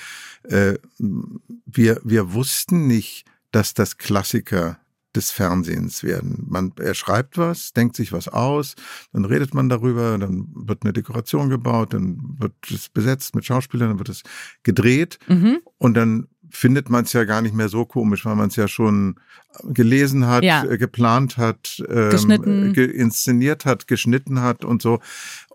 Äh, 0.43 0.79
wir, 0.97 2.01
wir 2.03 2.33
wussten 2.33 2.87
nicht, 2.87 3.25
dass 3.51 3.75
das 3.75 3.97
Klassiker 3.97 4.79
des 5.15 5.31
Fernsehens 5.31 6.03
werden. 6.03 6.45
Man, 6.47 6.71
er 6.79 6.93
schreibt 6.93 7.37
was, 7.37 7.73
denkt 7.73 7.95
sich 7.95 8.11
was 8.11 8.27
aus, 8.27 8.75
dann 9.11 9.25
redet 9.25 9.53
man 9.53 9.67
darüber, 9.69 10.17
dann 10.17 10.47
wird 10.53 10.83
eine 10.83 10.93
Dekoration 10.93 11.49
gebaut, 11.49 11.93
dann 11.93 12.35
wird 12.37 12.53
es 12.71 12.89
besetzt 12.89 13.33
mit 13.35 13.45
Schauspielern, 13.45 13.89
dann 13.89 13.99
wird 13.99 14.09
es 14.09 14.21
gedreht 14.63 15.17
Mhm. 15.27 15.59
und 15.77 15.95
dann 15.95 16.27
findet 16.51 16.89
man 16.89 17.05
es 17.05 17.13
ja 17.13 17.23
gar 17.25 17.41
nicht 17.41 17.53
mehr 17.55 17.69
so 17.69 17.85
komisch, 17.85 18.25
weil 18.25 18.35
man 18.35 18.47
es 18.49 18.55
ja 18.55 18.67
schon 18.67 19.19
gelesen 19.63 20.25
hat, 20.27 20.43
Ja. 20.43 20.63
äh, 20.63 20.77
geplant 20.77 21.37
hat, 21.37 21.81
ähm, 21.87 22.09
Geschnitten. 22.09 22.69
äh, 22.69 22.73
ge 22.73 22.85
inszeniert 22.85 23.65
hat, 23.65 23.87
geschnitten 23.87 24.41
hat 24.41 24.63
und 24.65 24.81
so. 24.81 24.99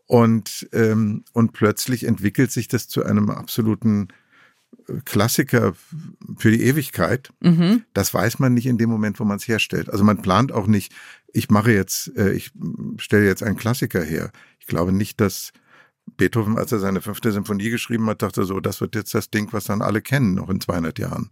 Und, 0.07 0.69
ähm, 0.73 1.25
und 1.33 1.53
plötzlich 1.53 2.05
entwickelt 2.05 2.53
sich 2.53 2.69
das 2.69 2.89
zu 2.89 3.05
einem 3.05 3.31
absoluten 3.31 4.09
Klassiker 5.05 5.75
für 6.37 6.51
die 6.51 6.63
Ewigkeit. 6.63 7.31
Mhm. 7.41 7.85
Das 7.93 8.13
weiß 8.13 8.39
man 8.39 8.55
nicht 8.55 8.67
in 8.67 8.79
dem 8.79 8.91
Moment, 8.91 9.21
wo 9.21 9.25
man 9.25 9.37
es 9.37 9.49
herstellt. 9.49 9.91
Also 9.91 10.05
man 10.05 10.23
plant 10.23 10.53
auch 10.53 10.67
nicht, 10.67 10.93
ich 11.33 11.51
mache 11.51 11.73
jetzt, 11.73 12.17
äh, 12.17 12.33
ich 12.33 12.53
stelle 12.99 13.27
jetzt 13.27 13.43
einen 13.43 13.57
Klassiker 13.57 14.03
her. 14.03 14.31
Ich 14.61 14.67
glaube 14.67 14.93
nicht, 14.93 15.21
dass 15.21 15.53
Beethoven, 16.17 16.59
als 16.59 16.73
er 16.73 16.79
seine 16.79 17.01
fünfte 17.01 17.33
Symphonie 17.33 17.71
geschrieben 17.71 18.07
hat, 18.07 18.23
dachte 18.23 18.45
so, 18.45 18.61
das 18.61 18.81
wird 18.81 18.95
jetzt 18.95 19.15
das 19.15 19.31
Ding, 19.31 19.53
was 19.53 19.65
dann 19.65 19.83
alle 19.83 20.03
kennen, 20.03 20.35
noch 20.35 20.51
in 20.51 20.61
200 20.61 20.99
Jahren. 20.99 21.31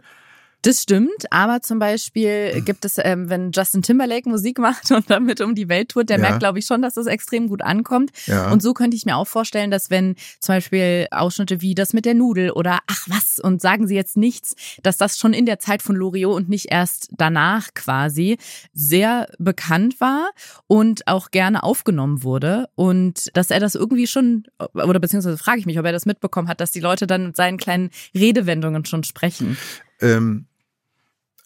Das 0.64 0.80
stimmt, 0.82 1.26
aber 1.30 1.60
zum 1.60 1.80
Beispiel 1.80 2.62
gibt 2.62 2.84
es, 2.84 2.94
ähm, 2.98 3.28
wenn 3.28 3.50
Justin 3.50 3.82
Timberlake 3.82 4.28
Musik 4.28 4.58
macht 4.60 4.92
und 4.92 5.10
damit 5.10 5.40
um 5.40 5.56
die 5.56 5.68
Welt 5.68 5.88
tourt, 5.88 6.08
der 6.08 6.18
Ja. 6.18 6.22
merkt, 6.22 6.38
glaube 6.38 6.60
ich, 6.60 6.66
schon, 6.66 6.82
dass 6.82 6.94
das 6.94 7.06
extrem 7.06 7.48
gut 7.48 7.62
ankommt. 7.62 8.10
Ja. 8.26 8.50
Und 8.52 8.62
so 8.62 8.72
könnte 8.72 8.96
ich 8.96 9.04
mir 9.04 9.16
auch 9.16 9.26
vorstellen, 9.26 9.72
dass 9.72 9.90
wenn 9.90 10.14
zum 10.38 10.54
Beispiel 10.54 11.08
Ausschnitte 11.10 11.60
wie 11.62 11.74
das 11.74 11.92
mit 11.92 12.04
der 12.04 12.14
Nudel 12.14 12.52
oder 12.52 12.78
ach 12.86 13.06
was 13.08 13.40
und 13.40 13.60
sagen 13.60 13.88
sie 13.88 13.96
jetzt 13.96 14.16
nichts, 14.16 14.54
dass 14.84 14.96
das 14.96 15.18
schon 15.18 15.32
in 15.32 15.46
der 15.46 15.58
Zeit 15.58 15.82
von 15.82 15.96
Loriot 15.96 16.36
und 16.36 16.48
nicht 16.48 16.66
erst 16.70 17.08
danach 17.10 17.74
quasi 17.74 18.38
sehr 18.72 19.28
bekannt 19.38 20.00
war 20.00 20.30
und 20.68 21.08
auch 21.08 21.32
gerne 21.32 21.64
aufgenommen 21.64 22.22
wurde 22.22 22.68
und 22.76 23.36
dass 23.36 23.50
er 23.50 23.58
das 23.58 23.74
irgendwie 23.74 24.06
schon, 24.06 24.44
oder 24.74 25.00
beziehungsweise 25.00 25.38
frage 25.38 25.58
ich 25.58 25.66
mich, 25.66 25.78
ob 25.80 25.86
er 25.86 25.92
das 25.92 26.06
mitbekommen 26.06 26.46
hat, 26.46 26.60
dass 26.60 26.70
die 26.70 26.80
Leute 26.80 27.08
dann 27.08 27.26
mit 27.26 27.36
seinen 27.36 27.58
kleinen 27.58 27.90
Redewendungen 28.14 28.84
schon 28.84 29.02
sprechen. 29.02 29.58
Ähm, 30.00 30.46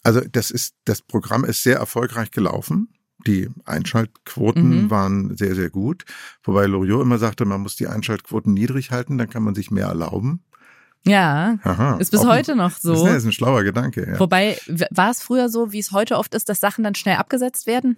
also 0.07 0.21
das 0.33 0.51
ist, 0.51 0.75
das 0.85 1.03
Programm 1.03 1.45
ist 1.45 1.63
sehr 1.63 1.77
erfolgreich 1.77 2.31
gelaufen. 2.31 2.89
Die 3.27 3.49
Einschaltquoten 3.65 4.85
Mhm. 4.85 4.91
waren 4.91 5.37
sehr, 5.37 5.55
sehr 5.55 5.71
gut. 5.71 6.05
Wobei 6.45 6.67
Loriot 6.67 7.03
immer 7.03 7.19
sagte, 7.19 7.45
man 7.45 7.61
muss 7.61 7.75
die 7.77 7.89
Einschaltquoten 7.89 8.55
niedrig 8.55 8.91
halten, 8.93 9.19
dann 9.19 9.29
kann 9.29 9.43
man 9.43 9.55
sich 9.55 9.71
mehr 9.71 9.87
erlauben. 9.87 10.43
Ja, 11.05 11.59
Aha, 11.63 11.97
ist 11.99 12.11
bis 12.11 12.21
auch 12.21 12.25
ein- 12.25 12.39
heute 12.39 12.57
noch 12.57 12.73
so. 12.73 12.93
ist, 12.95 13.03
ne, 13.05 13.17
ist 13.17 13.25
ein 13.25 13.33
schlauer 13.33 13.63
Gedanke. 13.63 14.07
Ja. 14.13 14.19
Wobei, 14.21 14.59
war 14.91 15.11
es 15.11 15.23
früher 15.23 15.49
so, 15.49 15.73
wie 15.73 15.79
es 15.79 15.93
heute 15.93 16.17
oft 16.19 16.35
ist, 16.35 16.49
dass 16.49 16.59
Sachen 16.61 16.83
dann 16.85 16.95
schnell 16.97 17.17
abgesetzt 17.17 17.67
werden? 17.67 17.97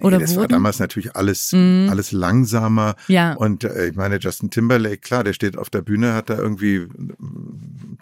Oder 0.00 0.16
nee, 0.16 0.22
das 0.24 0.34
war 0.36 0.42
wurden? 0.44 0.52
damals 0.52 0.78
natürlich 0.78 1.16
alles, 1.16 1.52
Mhm. 1.52 1.88
alles 1.90 2.12
langsamer. 2.12 2.94
Ja. 3.08 3.34
Und 3.34 3.64
äh, 3.64 3.88
ich 3.88 3.94
meine, 3.96 4.18
Justin 4.18 4.50
Timberlake, 4.50 4.98
klar, 4.98 5.22
der 5.22 5.34
steht 5.34 5.58
auf 5.58 5.68
der 5.68 5.82
Bühne, 5.82 6.14
hat 6.14 6.30
da 6.30 6.38
irgendwie 6.38 6.76
äh, 6.76 6.88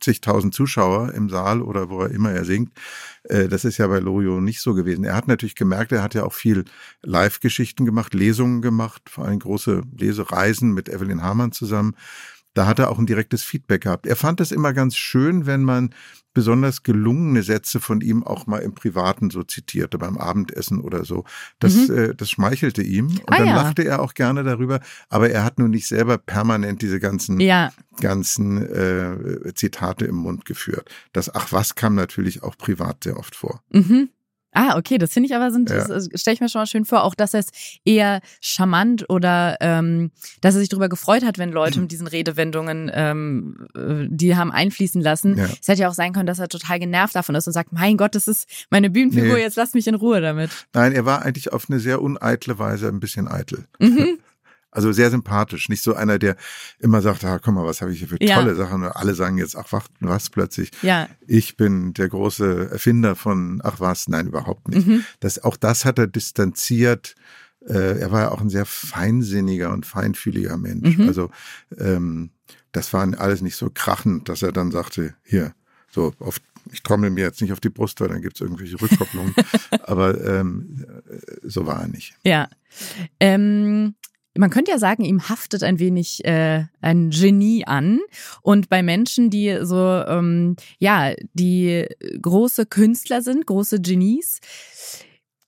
zigtausend 0.01 0.55
Zuschauer 0.55 1.13
im 1.15 1.29
Saal 1.29 1.63
oder 1.63 1.91
wo 1.91 2.03
er 2.03 2.11
immer 2.11 2.31
er 2.31 2.45
singt. 2.45 2.71
Äh, 3.25 3.49
das 3.49 3.65
ist 3.65 3.79
ja 3.79 3.87
bei 3.89 3.99
Lorio 3.99 4.41
nicht 4.41 4.61
so 4.61 4.75
gewesen. 4.75 5.05
Er 5.05 5.17
hat 5.17 5.29
natürlich 5.29 5.55
gemerkt, 5.57 5.93
er 5.93 6.03
hat 6.03 6.15
ja 6.15 6.25
auch 6.25 6.33
viel 6.33 6.65
Live-Geschichten 7.03 7.85
gemacht, 7.85 8.15
Lesungen 8.15 8.63
gemacht, 8.63 9.03
vor 9.11 9.25
allem 9.27 9.39
große 9.41 9.83
Lesereisen 9.99 10.73
mit 10.73 10.89
Evelyn 10.89 11.23
Hamann 11.23 11.53
zusammen. 11.53 11.95
Da 12.55 12.67
hat 12.67 12.79
er 12.81 12.91
auch 12.91 12.99
ein 12.99 13.07
direktes 13.07 13.43
Feedback 13.45 13.83
gehabt. 13.83 14.07
Er 14.07 14.17
fand 14.17 14.41
es 14.41 14.51
immer 14.51 14.73
ganz 14.73 14.97
schön, 14.97 15.47
wenn 15.47 15.63
man 15.63 15.95
besonders 16.35 16.83
gelungene 16.83 17.43
Sätze 17.43 17.81
von 17.81 18.01
ihm 18.01 18.25
auch 18.25 18.47
mal 18.47 18.59
im 18.59 18.73
Privaten 18.75 19.31
so 19.31 19.43
zitierte, 19.43 19.99
beim 19.99 20.17
Abendessen 20.17 20.81
oder 20.81 21.05
so. 21.05 21.25
Das, 21.59 21.75
Mhm. 21.89 21.95
äh, 21.97 22.15
das 22.15 22.31
schmeichelte 22.31 22.83
ihm. 22.83 23.07
Und 23.07 23.23
Ah, 23.29 23.39
dann 23.39 23.47
ja. 23.49 23.57
lachte 23.57 23.83
er 23.85 24.01
auch 24.01 24.15
gerne 24.15 24.43
darüber. 24.45 24.81
Aber 25.09 25.31
er 25.31 25.45
hat 25.45 25.59
nun 25.59 25.71
nicht 25.71 25.87
selber 25.89 26.19
permanent 26.19 26.83
diese 26.83 27.01
ganzen, 27.01 27.41
Ja. 27.41 27.73
ganzen 28.01 28.59
äh, 28.65 29.53
Zitate 29.55 30.05
im 30.07 30.17
Mund 30.17 30.45
geführt. 30.45 30.89
Das 31.13 31.35
Ach 31.35 31.53
was 31.53 31.75
kam 31.75 31.95
natürlich 31.95 32.43
auch 32.43 32.57
privat 32.59 33.05
sehr 33.05 33.17
oft 33.17 33.35
vor. 33.35 33.63
Mhm. 33.71 34.09
Ah, 34.53 34.77
okay, 34.77 34.99
das 34.99 35.13
finde 35.13 35.29
ich 35.29 35.35
aber, 35.37 35.51
sind, 35.53 35.71
Ja. 35.71 35.87
das 35.87 36.09
stelle 36.15 36.35
ich 36.35 36.41
mir 36.41 36.49
schon 36.49 36.61
mal 36.63 36.67
schön 36.67 36.85
vor, 36.85 37.05
auch 37.05 37.15
dass 37.15 37.35
er 37.35 37.41
es 37.41 37.49
eher 37.85 38.21
charmant 38.41 39.09
oder 39.09 39.57
ähm, 39.61 40.11
dass 40.41 40.55
er 40.55 40.61
sich 40.61 40.69
darüber 40.69 40.89
gefreut 40.89 41.25
hat, 41.25 41.39
wenn 41.39 41.51
Leute 41.53 41.81
mit 41.81 41.93
diesen 41.93 42.07
Redewendungen, 42.07 42.91
ähm, 42.93 43.67
äh, 43.77 44.07
die 44.11 44.35
haben 44.37 44.51
einfließen 44.51 45.01
lassen. 45.01 45.37
Ja. 45.39 45.45
Es 45.61 45.69
hätte 45.69 45.83
ja 45.83 45.89
auch 45.89 45.95
sein 45.95 46.13
können, 46.13 46.27
dass 46.27 46.39
er 46.41 46.49
total 46.49 46.79
genervt 46.81 47.15
davon 47.15 47.35
ist 47.35 47.47
und 47.47 47.53
sagt, 47.53 47.73
mein 47.73 47.97
Gott, 47.97 48.15
das 48.15 48.27
ist 48.29 48.49
meine 48.71 48.91
Bühnenfigur, 48.91 49.35
Nee. 49.35 49.41
jetzt 49.43 49.57
lass 49.57 49.75
mich 49.75 49.87
in 49.87 49.95
Ruhe 49.95 50.21
damit. 50.21 50.51
Nein, 50.75 50.93
er 50.93 51.05
war 51.05 51.23
eigentlich 51.23 51.53
auf 51.53 51.67
eine 51.71 51.79
sehr 51.81 52.03
uneitle 52.03 52.59
Weise 52.59 52.89
ein 52.89 53.01
bisschen 53.01 53.29
eitel. 53.29 53.67
Mhm. 53.79 54.19
Also 54.73 54.93
sehr 54.93 55.11
sympathisch. 55.11 55.69
Nicht 55.69 55.83
so 55.83 55.95
einer, 55.95 56.19
der 56.19 56.37
immer 56.79 57.03
sagt, 57.03 57.25
ah, 57.25 57.39
guck 57.39 57.55
mal, 57.55 57.65
was 57.65 57.81
habe 57.81 57.93
ich 57.93 57.99
hier 57.99 58.09
für 58.09 58.23
Ja. 58.23 58.37
tolle 58.37 58.55
Sachen. 58.55 58.85
Und 58.85 58.91
alle 58.91 59.15
sagen 59.15 59.39
jetzt, 59.39 59.57
ach 59.57 59.67
was, 59.71 59.85
was 60.01 60.31
plötzlich. 60.31 60.71
Ja. 60.83 61.09
Ich 61.27 61.57
bin 61.57 61.93
der 61.95 62.09
große 62.09 62.71
Erfinder 62.71 63.17
von, 63.17 63.61
ach 63.65 63.81
was, 63.81 64.09
nein, 64.09 64.27
überhaupt 64.29 64.69
nicht. 64.69 64.87
Mhm. 64.87 65.05
Das, 65.21 65.43
auch 65.43 65.57
das 65.57 65.85
hat 65.85 65.99
er 65.99 66.07
distanziert. 66.07 67.15
Äh, 67.67 67.99
er 68.01 68.11
war 68.13 68.21
ja 68.23 68.31
auch 68.31 68.41
ein 68.41 68.49
sehr 68.49 68.65
feinsinniger 68.65 69.73
und 69.73 69.87
feinfühliger 69.87 70.57
Mensch. 70.57 70.97
Mhm. 70.99 71.09
Also 71.09 71.31
ähm, 71.77 72.31
das 72.73 72.93
war 72.93 73.07
alles 73.19 73.43
nicht 73.43 73.57
so 73.57 73.71
krachend, 73.75 74.29
dass 74.29 74.43
er 74.43 74.53
dann 74.53 74.71
sagte, 74.71 75.15
hier, 75.25 75.53
so 75.91 76.15
auf, 76.21 76.37
ich 76.73 76.83
trommel 76.85 77.11
mir 77.11 77.23
jetzt 77.25 77.43
nicht 77.43 77.53
auf 77.53 77.61
die 77.61 77.69
Brust, 77.69 78.01
weil 78.01 78.09
dann 78.09 78.23
gibt's 78.23 78.41
irgendwelche 78.41 78.81
Rückkopplungen. 78.81 79.35
Aber 79.83 80.25
ähm, 80.25 80.87
so 81.43 81.67
war 81.67 81.83
er 81.83 81.89
nicht. 81.89 82.15
Ja. 82.23 82.49
Ähm, 83.19 83.95
man 84.41 84.49
könnte 84.51 84.71
ja 84.71 84.79
sagen, 84.79 85.05
ihm 85.05 85.29
haftet 85.29 85.63
ein 85.63 85.79
wenig 85.79 86.25
äh, 86.25 86.65
ein 86.81 87.11
Genie 87.11 87.67
an. 87.67 88.01
Und 88.41 88.71
bei 88.71 88.83
Menschen, 88.83 89.29
die 89.29 89.59
so, 89.63 89.77
ähm, 89.77 90.57
ja, 90.79 91.13
die 91.35 91.87
große 92.23 92.65
Künstler 92.65 93.21
sind, 93.21 93.47
große 93.47 93.81
Genies, 93.83 94.41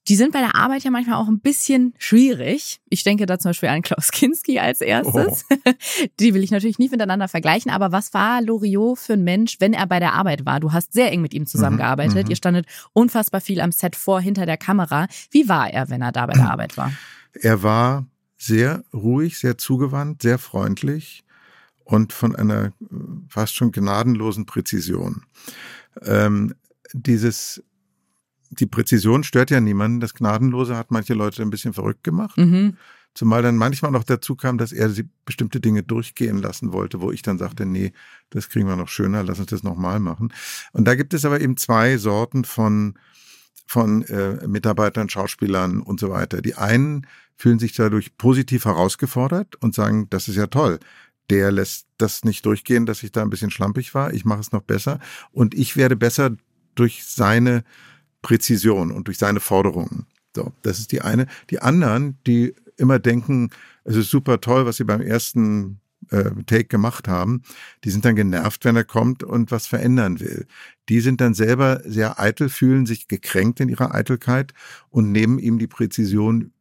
die 0.09 0.15
sind 0.15 0.33
bei 0.33 0.41
der 0.41 0.55
Arbeit 0.55 0.83
ja 0.83 0.91
manchmal 0.91 1.15
auch 1.15 1.27
ein 1.27 1.39
bisschen 1.39 1.93
schwierig. 1.97 2.81
Ich 2.89 3.03
denke 3.03 3.25
da 3.25 3.39
zum 3.39 3.49
Beispiel 3.49 3.69
an 3.69 3.81
Klaus 3.81 4.11
Kinski 4.11 4.59
als 4.59 4.81
erstes. 4.81 5.45
Die 6.19 6.33
will 6.33 6.43
ich 6.43 6.51
natürlich 6.51 6.77
nie 6.77 6.89
miteinander 6.89 7.29
vergleichen. 7.29 7.71
Aber 7.71 7.93
was 7.93 8.13
war 8.13 8.41
Loriot 8.41 8.99
für 8.99 9.13
ein 9.13 9.23
Mensch, 9.23 9.61
wenn 9.61 9.71
er 9.71 9.87
bei 9.87 10.01
der 10.01 10.13
Arbeit 10.13 10.45
war? 10.45 10.59
Du 10.59 10.73
hast 10.73 10.91
sehr 10.91 11.09
eng 11.13 11.21
mit 11.21 11.33
ihm 11.33 11.45
zusammengearbeitet. 11.45 12.25
mhm. 12.25 12.29
Ihr 12.29 12.35
standet 12.35 12.65
unfassbar 12.91 13.39
viel 13.39 13.61
am 13.61 13.71
Set 13.71 13.95
vor, 13.95 14.19
hinter 14.19 14.45
der 14.45 14.57
Kamera. 14.57 15.07
Wie 15.31 15.47
war 15.47 15.71
er, 15.71 15.89
wenn 15.89 16.01
er 16.01 16.11
da 16.11 16.25
bei 16.25 16.33
der 16.33 16.49
Arbeit 16.51 16.75
war? 16.75 16.91
Er 17.41 17.63
war 17.63 18.05
sehr 18.43 18.83
ruhig, 18.93 19.37
sehr 19.37 19.57
zugewandt, 19.57 20.21
sehr 20.21 20.37
freundlich 20.37 21.23
und 21.83 22.13
von 22.13 22.35
einer 22.35 22.65
äh, 22.65 22.71
fast 23.27 23.55
schon 23.55 23.71
gnadenlosen 23.71 24.45
Präzision. 24.45 25.23
Ähm, 26.01 26.53
dieses, 26.93 27.63
die 28.49 28.65
Präzision 28.65 29.23
stört 29.23 29.51
ja 29.51 29.61
niemanden. 29.61 29.99
Das 29.99 30.13
Gnadenlose 30.13 30.75
hat 30.75 30.91
manche 30.91 31.13
Leute 31.13 31.41
ein 31.41 31.49
bisschen 31.49 31.73
verrückt 31.73 32.03
gemacht. 32.03 32.37
Mhm. 32.37 32.77
Zumal 33.15 33.43
dann 33.43 33.57
manchmal 33.57 33.91
noch 33.91 34.03
dazu 34.03 34.35
kam, 34.35 34.57
dass 34.57 34.71
er 34.71 34.89
sie 34.89 35.07
bestimmte 35.23 35.59
Dinge 35.59 35.83
durchgehen 35.83 36.39
lassen 36.39 36.73
wollte, 36.73 36.99
wo 36.99 37.11
ich 37.11 37.21
dann 37.21 37.37
sagte, 37.37 37.65
nee, 37.65 37.93
das 38.31 38.49
kriegen 38.49 38.67
wir 38.67 38.75
noch 38.75 38.87
schöner, 38.87 39.23
lass 39.23 39.39
uns 39.39 39.51
das 39.51 39.61
nochmal 39.61 39.99
machen. 39.99 40.33
Und 40.71 40.85
da 40.85 40.95
gibt 40.95 41.13
es 41.13 41.23
aber 41.23 41.39
eben 41.39 41.55
zwei 41.55 41.97
Sorten 41.97 42.43
von, 42.43 42.97
von 43.65 44.03
äh, 44.03 44.47
Mitarbeitern, 44.47 45.09
Schauspielern 45.09 45.81
und 45.81 45.99
so 45.99 46.09
weiter. 46.09 46.41
Die 46.41 46.55
einen 46.55 47.07
fühlen 47.35 47.59
sich 47.59 47.73
dadurch 47.73 48.17
positiv 48.17 48.65
herausgefordert 48.65 49.55
und 49.61 49.73
sagen, 49.73 50.07
das 50.09 50.27
ist 50.27 50.35
ja 50.35 50.47
toll. 50.47 50.79
Der 51.29 51.51
lässt 51.51 51.87
das 51.97 52.23
nicht 52.23 52.45
durchgehen, 52.45 52.85
dass 52.85 53.01
ich 53.03 53.11
da 53.11 53.21
ein 53.21 53.29
bisschen 53.29 53.51
schlampig 53.51 53.95
war. 53.95 54.13
Ich 54.13 54.25
mache 54.25 54.41
es 54.41 54.51
noch 54.51 54.61
besser. 54.61 54.99
Und 55.31 55.53
ich 55.53 55.77
werde 55.77 55.95
besser 55.95 56.31
durch 56.75 57.05
seine 57.05 57.63
Präzision 58.21 58.91
und 58.91 59.07
durch 59.07 59.17
seine 59.17 59.39
Forderungen. 59.39 60.05
So, 60.35 60.51
das 60.61 60.79
ist 60.79 60.91
die 60.91 61.01
eine. 61.01 61.27
Die 61.49 61.59
anderen, 61.59 62.17
die 62.27 62.55
immer 62.77 62.99
denken, 62.99 63.49
es 63.83 63.95
ist 63.95 64.09
super 64.09 64.41
toll, 64.41 64.65
was 64.65 64.77
sie 64.77 64.83
beim 64.83 65.01
ersten 65.01 65.79
äh, 66.09 66.31
Take 66.45 66.65
gemacht 66.65 67.07
haben, 67.07 67.41
die 67.83 67.89
sind 67.89 68.05
dann 68.05 68.15
genervt, 68.15 68.65
wenn 68.65 68.75
er 68.75 68.83
kommt 68.83 69.23
und 69.23 69.51
was 69.51 69.67
verändern 69.67 70.19
will. 70.19 70.45
Die 70.89 70.99
sind 70.99 71.21
dann 71.21 71.33
selber 71.33 71.81
sehr 71.85 72.19
eitel, 72.19 72.49
fühlen 72.49 72.85
sich 72.85 73.07
gekränkt 73.07 73.59
in 73.59 73.69
ihrer 73.69 73.93
Eitelkeit 73.93 74.53
und 74.89 75.11
nehmen 75.11 75.39
ihm 75.39 75.59
die 75.59 75.67
Präzision 75.67 76.51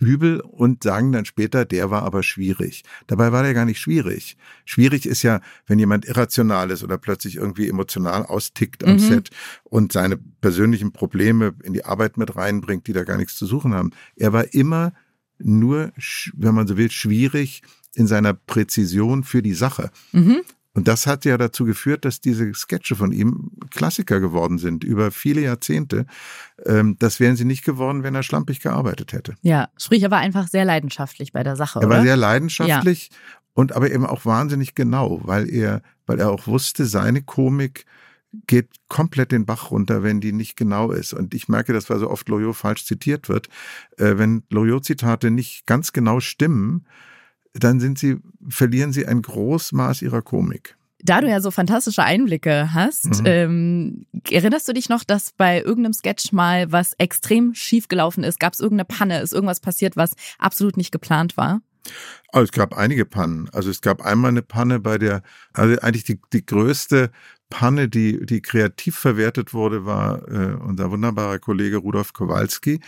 übel 0.00 0.40
und 0.40 0.84
sagen 0.84 1.12
dann 1.12 1.24
später, 1.24 1.64
der 1.64 1.90
war 1.90 2.02
aber 2.02 2.22
schwierig. 2.22 2.84
Dabei 3.06 3.32
war 3.32 3.42
der 3.42 3.54
gar 3.54 3.64
nicht 3.64 3.80
schwierig. 3.80 4.36
Schwierig 4.64 5.06
ist 5.06 5.22
ja, 5.22 5.40
wenn 5.66 5.78
jemand 5.78 6.04
irrational 6.06 6.70
ist 6.70 6.84
oder 6.84 6.98
plötzlich 6.98 7.36
irgendwie 7.36 7.68
emotional 7.68 8.24
austickt 8.24 8.84
am 8.84 8.92
Mhm. 8.94 8.98
Set 8.98 9.30
und 9.64 9.92
seine 9.92 10.16
persönlichen 10.16 10.92
Probleme 10.92 11.54
in 11.62 11.72
die 11.72 11.84
Arbeit 11.84 12.16
mit 12.16 12.36
reinbringt, 12.36 12.86
die 12.86 12.92
da 12.92 13.04
gar 13.04 13.16
nichts 13.16 13.36
zu 13.36 13.46
suchen 13.46 13.74
haben. 13.74 13.90
Er 14.16 14.32
war 14.32 14.54
immer 14.54 14.92
nur, 15.38 15.92
wenn 16.34 16.54
man 16.54 16.66
so 16.66 16.76
will, 16.76 16.90
schwierig 16.90 17.62
in 17.94 18.06
seiner 18.06 18.34
Präzision 18.34 19.24
für 19.24 19.42
die 19.42 19.54
Sache. 19.54 19.90
Mhm. 20.12 20.42
Und 20.74 20.86
das 20.86 21.08
hat 21.08 21.24
ja 21.24 21.36
dazu 21.36 21.64
geführt, 21.64 22.04
dass 22.04 22.20
diese 22.20 22.54
Sketche 22.54 22.94
von 22.94 23.10
ihm 23.10 23.50
Klassiker 23.70 24.20
geworden 24.20 24.58
sind 24.58 24.84
über 24.84 25.10
viele 25.10 25.40
Jahrzehnte. 25.40 26.06
Ähm, 26.64 26.94
das 27.00 27.18
wären 27.18 27.34
sie 27.34 27.44
nicht 27.44 27.64
geworden, 27.64 28.04
wenn 28.04 28.14
er 28.14 28.22
schlampig 28.22 28.60
gearbeitet 28.60 29.12
hätte. 29.12 29.34
Ja, 29.42 29.70
sprich, 29.76 30.04
er 30.04 30.12
war 30.12 30.18
einfach 30.18 30.46
sehr 30.46 30.64
leidenschaftlich 30.64 31.32
bei 31.32 31.42
der 31.42 31.56
Sache, 31.56 31.80
Er 31.80 31.86
oder? 31.86 31.96
war 31.96 32.02
sehr 32.02 32.16
leidenschaftlich 32.16 33.10
und 33.54 33.72
aber 33.72 33.90
eben 33.90 34.06
auch 34.06 34.24
wahnsinnig 34.24 34.76
genau, 34.76 35.20
weil 35.24 35.50
er, 35.50 35.82
weil 36.06 36.20
er 36.20 36.30
auch 36.30 36.46
wusste, 36.46 36.84
seine 36.84 37.22
Komik 37.22 37.84
geht 38.46 38.68
komplett 38.88 39.32
den 39.32 39.46
Bach 39.46 39.70
runter, 39.70 40.02
wenn 40.02 40.20
die 40.20 40.32
nicht 40.32 40.56
genau 40.56 40.90
ist. 40.90 41.12
Und 41.12 41.34
ich 41.34 41.48
merke, 41.48 41.72
dass 41.72 41.88
weil 41.88 41.98
so 41.98 42.10
oft 42.10 42.28
Loyot 42.28 42.56
falsch 42.56 42.84
zitiert 42.84 43.28
wird. 43.28 43.48
Äh, 43.96 44.18
wenn 44.18 44.42
Loyot-Zitate 44.50 45.30
nicht 45.30 45.66
ganz 45.66 45.92
genau 45.92 46.20
stimmen, 46.20 46.86
dann 47.54 47.80
sind 47.80 47.98
sie, 47.98 48.16
verlieren 48.48 48.92
sie 48.92 49.06
ein 49.06 49.22
Großmaß 49.22 50.02
ihrer 50.02 50.22
Komik. 50.22 50.76
Da 51.00 51.20
du 51.20 51.28
ja 51.28 51.40
so 51.40 51.50
fantastische 51.52 52.02
Einblicke 52.02 52.74
hast, 52.74 53.20
Mhm. 53.20 53.26
ähm, 53.26 54.06
erinnerst 54.30 54.68
du 54.68 54.72
dich 54.72 54.88
noch, 54.88 55.04
dass 55.04 55.32
bei 55.32 55.60
irgendeinem 55.60 55.92
Sketch 55.92 56.32
mal 56.32 56.72
was 56.72 56.94
extrem 56.94 57.54
schief 57.54 57.86
gelaufen 57.88 58.24
ist? 58.24 58.40
Gab 58.40 58.52
es 58.52 58.60
irgendeine 58.60 58.84
Panne? 58.84 59.20
Ist 59.20 59.32
irgendwas 59.32 59.60
passiert, 59.60 59.96
was 59.96 60.14
absolut 60.38 60.76
nicht 60.76 60.90
geplant 60.90 61.36
war? 61.36 61.62
Also 62.32 62.44
es 62.44 62.52
gab 62.52 62.76
einige 62.76 63.04
Pannen. 63.04 63.48
Also 63.52 63.70
es 63.70 63.80
gab 63.80 64.02
einmal 64.02 64.30
eine 64.30 64.42
Panne 64.42 64.80
bei 64.80 64.98
der, 64.98 65.22
also 65.52 65.80
eigentlich 65.80 66.04
die, 66.04 66.20
die 66.32 66.44
größte 66.44 67.10
Panne, 67.50 67.88
die, 67.88 68.24
die 68.24 68.42
kreativ 68.42 68.96
verwertet 68.96 69.54
wurde, 69.54 69.84
war 69.84 70.28
äh, 70.28 70.54
unser 70.54 70.90
wunderbarer 70.90 71.38
Kollege 71.38 71.78
Rudolf 71.78 72.12
Kowalski, 72.12 72.80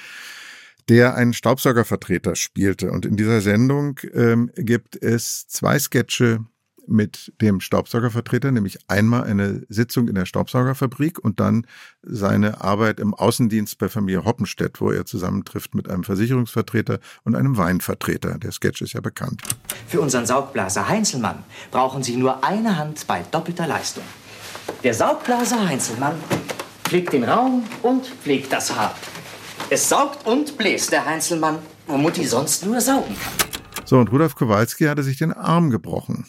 der 0.88 1.14
einen 1.14 1.32
Staubsaugervertreter 1.32 2.36
spielte. 2.36 2.90
Und 2.90 3.06
in 3.06 3.16
dieser 3.16 3.40
Sendung 3.40 3.98
ähm, 4.12 4.50
gibt 4.56 5.02
es 5.02 5.46
zwei 5.48 5.78
Sketche 5.78 6.44
mit 6.90 7.32
dem 7.40 7.60
Staubsaugervertreter, 7.60 8.50
nämlich 8.50 8.78
einmal 8.88 9.24
eine 9.24 9.64
Sitzung 9.68 10.08
in 10.08 10.14
der 10.16 10.26
Staubsaugerfabrik 10.26 11.18
und 11.18 11.40
dann 11.40 11.66
seine 12.02 12.60
Arbeit 12.60 13.00
im 13.00 13.14
Außendienst 13.14 13.78
bei 13.78 13.88
Familie 13.88 14.24
Hoppenstedt, 14.24 14.80
wo 14.80 14.90
er 14.90 15.06
zusammentrifft 15.06 15.74
mit 15.74 15.88
einem 15.88 16.04
Versicherungsvertreter 16.04 16.98
und 17.22 17.36
einem 17.36 17.56
Weinvertreter. 17.56 18.38
Der 18.38 18.52
Sketch 18.52 18.82
ist 18.82 18.94
ja 18.94 19.00
bekannt. 19.00 19.42
Für 19.86 20.00
unseren 20.00 20.26
Saugblaser 20.26 20.88
Heinzelmann 20.88 21.44
brauchen 21.70 22.02
Sie 22.02 22.16
nur 22.16 22.44
eine 22.44 22.76
Hand 22.76 23.06
bei 23.06 23.22
doppelter 23.30 23.66
Leistung. 23.66 24.04
Der 24.82 24.94
Saugblaser 24.94 25.68
Heinzelmann 25.68 26.14
pflegt 26.84 27.12
den 27.12 27.24
Raum 27.24 27.64
und 27.82 28.06
pflegt 28.06 28.52
das 28.52 28.74
Haar. 28.74 28.94
Es 29.68 29.88
saugt 29.88 30.26
und 30.26 30.58
bläst 30.58 30.90
der 30.90 31.04
Heinzelmann, 31.04 31.58
wo 31.86 31.96
Mutti 31.96 32.24
sonst 32.24 32.64
nur 32.66 32.80
saugen 32.80 33.14
kann. 33.14 33.50
So, 33.84 33.98
und 33.98 34.10
Rudolf 34.10 34.34
Kowalski 34.34 34.84
hatte 34.84 35.02
sich 35.02 35.18
den 35.18 35.32
Arm 35.32 35.70
gebrochen. 35.70 36.26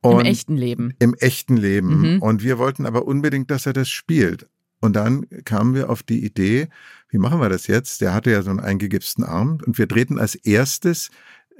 Und 0.00 0.20
Im 0.20 0.26
echten 0.26 0.56
Leben. 0.56 0.94
Im 0.98 1.14
echten 1.14 1.56
Leben. 1.56 2.14
Mhm. 2.14 2.22
Und 2.22 2.42
wir 2.42 2.58
wollten 2.58 2.86
aber 2.86 3.06
unbedingt, 3.06 3.50
dass 3.50 3.66
er 3.66 3.72
das 3.72 3.88
spielt. 3.88 4.48
Und 4.80 4.94
dann 4.94 5.26
kamen 5.44 5.74
wir 5.74 5.90
auf 5.90 6.02
die 6.02 6.24
Idee, 6.24 6.68
wie 7.08 7.18
machen 7.18 7.40
wir 7.40 7.48
das 7.48 7.66
jetzt? 7.66 8.00
Der 8.00 8.14
hatte 8.14 8.30
ja 8.30 8.42
so 8.42 8.50
einen 8.50 8.60
eingegipsten 8.60 9.24
Arm 9.24 9.58
und 9.66 9.78
wir 9.78 9.86
drehten 9.86 10.18
als 10.18 10.34
erstes 10.34 11.10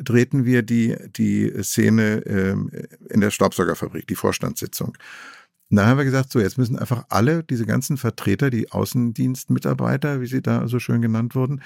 drehten 0.00 0.44
wir 0.44 0.62
die 0.62 0.96
die 1.16 1.52
Szene 1.62 2.22
ähm, 2.26 2.70
in 3.10 3.20
der 3.20 3.30
Staubsaugerfabrik, 3.30 4.06
die 4.06 4.14
Vorstandssitzung. 4.14 4.96
Und 5.70 5.76
dann 5.76 5.86
haben 5.86 5.98
wir 5.98 6.04
gesagt, 6.04 6.32
so 6.32 6.40
jetzt 6.40 6.58
müssen 6.58 6.78
einfach 6.78 7.04
alle 7.10 7.42
diese 7.42 7.66
ganzen 7.66 7.96
Vertreter, 7.96 8.50
die 8.50 8.70
Außendienstmitarbeiter, 8.70 10.20
wie 10.20 10.26
sie 10.26 10.42
da 10.42 10.66
so 10.66 10.78
schön 10.78 11.02
genannt 11.02 11.34
wurden, 11.34 11.62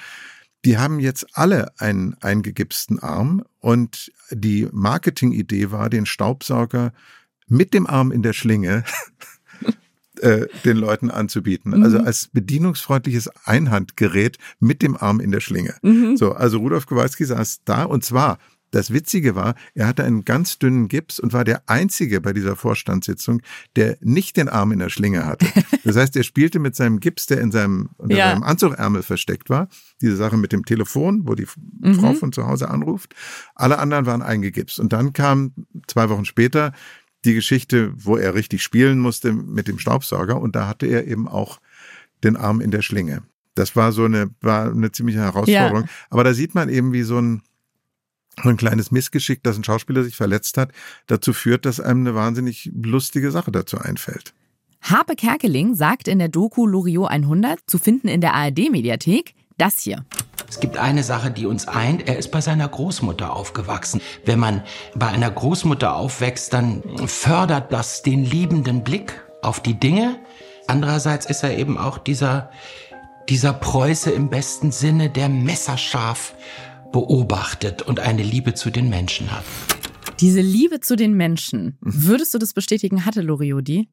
die 0.64 0.78
haben 0.78 1.00
jetzt 1.00 1.26
alle 1.32 1.72
einen 1.78 2.14
eingegipsten 2.20 3.00
Arm 3.00 3.44
und 3.58 4.12
die 4.30 4.68
Marketingidee 4.72 5.70
war, 5.70 5.90
den 5.90 6.06
Staubsauger 6.06 6.92
mit 7.48 7.74
dem 7.74 7.86
Arm 7.86 8.12
in 8.12 8.22
der 8.22 8.32
Schlinge 8.32 8.84
äh, 10.20 10.46
den 10.64 10.76
Leuten 10.76 11.10
anzubieten. 11.10 11.76
Mhm. 11.76 11.82
Also 11.82 11.98
als 11.98 12.28
bedienungsfreundliches 12.32 13.28
Einhandgerät 13.44 14.38
mit 14.60 14.82
dem 14.82 14.96
Arm 14.96 15.20
in 15.20 15.32
der 15.32 15.40
Schlinge. 15.40 15.74
Mhm. 15.82 16.16
So, 16.16 16.32
also 16.32 16.58
Rudolf 16.58 16.86
Kowalski 16.86 17.24
saß 17.24 17.62
da 17.64 17.84
und 17.84 18.04
zwar 18.04 18.38
das 18.72 18.92
Witzige 18.92 19.36
war, 19.36 19.54
er 19.74 19.86
hatte 19.86 20.02
einen 20.02 20.24
ganz 20.24 20.58
dünnen 20.58 20.88
Gips 20.88 21.20
und 21.20 21.32
war 21.32 21.44
der 21.44 21.68
Einzige 21.68 22.20
bei 22.20 22.32
dieser 22.32 22.56
Vorstandssitzung, 22.56 23.42
der 23.76 23.98
nicht 24.00 24.36
den 24.36 24.48
Arm 24.48 24.72
in 24.72 24.80
der 24.80 24.88
Schlinge 24.88 25.24
hatte. 25.24 25.46
Das 25.84 25.96
heißt, 25.96 26.14
er 26.14 26.22
spielte 26.22 26.60
mit 26.60 26.76
seinem 26.76 27.00
Gips, 27.00 27.26
der 27.26 27.40
in 27.40 27.50
seinem, 27.50 27.90
unter 27.98 28.16
ja. 28.16 28.30
seinem 28.30 28.44
Anzugärmel 28.44 29.02
versteckt 29.02 29.50
war, 29.50 29.68
diese 30.00 30.14
Sache 30.14 30.36
mit 30.36 30.52
dem 30.52 30.64
Telefon, 30.64 31.26
wo 31.26 31.34
die 31.34 31.46
mhm. 31.80 31.96
Frau 31.96 32.14
von 32.14 32.32
zu 32.32 32.46
Hause 32.46 32.70
anruft. 32.70 33.14
Alle 33.56 33.80
anderen 33.80 34.06
waren 34.06 34.22
eingegipst. 34.22 34.78
Und 34.78 34.92
dann 34.92 35.12
kam 35.12 35.52
zwei 35.88 36.08
Wochen 36.08 36.24
später 36.24 36.72
die 37.24 37.34
Geschichte, 37.34 37.92
wo 37.96 38.16
er 38.16 38.34
richtig 38.34 38.62
spielen 38.62 39.00
musste 39.00 39.32
mit 39.32 39.66
dem 39.66 39.80
Staubsauger. 39.80 40.40
Und 40.40 40.54
da 40.54 40.68
hatte 40.68 40.86
er 40.86 41.08
eben 41.08 41.26
auch 41.26 41.60
den 42.22 42.36
Arm 42.36 42.60
in 42.60 42.70
der 42.70 42.82
Schlinge. 42.82 43.24
Das 43.54 43.74
war 43.74 43.90
so 43.90 44.04
eine, 44.04 44.30
war 44.40 44.70
eine 44.70 44.92
ziemliche 44.92 45.18
Herausforderung. 45.18 45.82
Ja. 45.82 45.88
Aber 46.10 46.22
da 46.22 46.32
sieht 46.32 46.54
man 46.54 46.68
eben, 46.68 46.92
wie 46.92 47.02
so 47.02 47.18
ein, 47.18 47.42
ein 48.36 48.56
kleines 48.56 48.90
Missgeschick, 48.90 49.42
dass 49.42 49.56
ein 49.56 49.64
Schauspieler 49.64 50.04
sich 50.04 50.16
verletzt 50.16 50.56
hat, 50.58 50.72
dazu 51.06 51.32
führt, 51.32 51.66
dass 51.66 51.80
einem 51.80 52.06
eine 52.06 52.14
wahnsinnig 52.14 52.70
lustige 52.74 53.30
Sache 53.30 53.52
dazu 53.52 53.78
einfällt. 53.78 54.34
Harpe 54.82 55.14
Kerkeling 55.14 55.74
sagt 55.74 56.08
in 56.08 56.18
der 56.18 56.28
Doku 56.28 56.66
Loriot 56.66 57.08
100, 57.08 57.60
zu 57.66 57.78
finden 57.78 58.08
in 58.08 58.20
der 58.20 58.34
ARD-Mediathek, 58.34 59.34
das 59.56 59.78
hier. 59.78 60.04
Es 60.48 60.60
gibt 60.60 60.76
eine 60.76 61.02
Sache, 61.02 61.30
die 61.30 61.46
uns 61.46 61.68
eint. 61.68 62.08
Er 62.08 62.18
ist 62.18 62.30
bei 62.30 62.40
seiner 62.40 62.68
Großmutter 62.68 63.34
aufgewachsen. 63.34 64.00
Wenn 64.24 64.38
man 64.38 64.62
bei 64.94 65.06
einer 65.06 65.30
Großmutter 65.30 65.94
aufwächst, 65.94 66.52
dann 66.52 66.82
fördert 67.06 67.72
das 67.72 68.02
den 68.02 68.24
liebenden 68.24 68.82
Blick 68.82 69.22
auf 69.40 69.60
die 69.60 69.78
Dinge. 69.78 70.18
Andererseits 70.66 71.26
ist 71.26 71.42
er 71.42 71.56
eben 71.56 71.78
auch 71.78 71.96
dieser, 71.96 72.50
dieser 73.28 73.52
Preuße 73.52 74.10
im 74.10 74.30
besten 74.30 74.72
Sinne, 74.72 75.10
der 75.10 75.28
messerscharf 75.28 76.34
beobachtet 76.92 77.82
und 77.82 78.00
eine 78.00 78.22
Liebe 78.22 78.54
zu 78.54 78.70
den 78.70 78.88
Menschen 78.88 79.32
hat. 79.32 79.44
Diese 80.20 80.40
Liebe 80.40 80.80
zu 80.80 80.94
den 80.94 81.14
Menschen, 81.14 81.78
mhm. 81.80 82.06
würdest 82.06 82.34
du 82.34 82.38
das 82.38 82.52
bestätigen, 82.52 83.04
hatte 83.04 83.22
Loriot 83.22 83.66
die? 83.66 83.88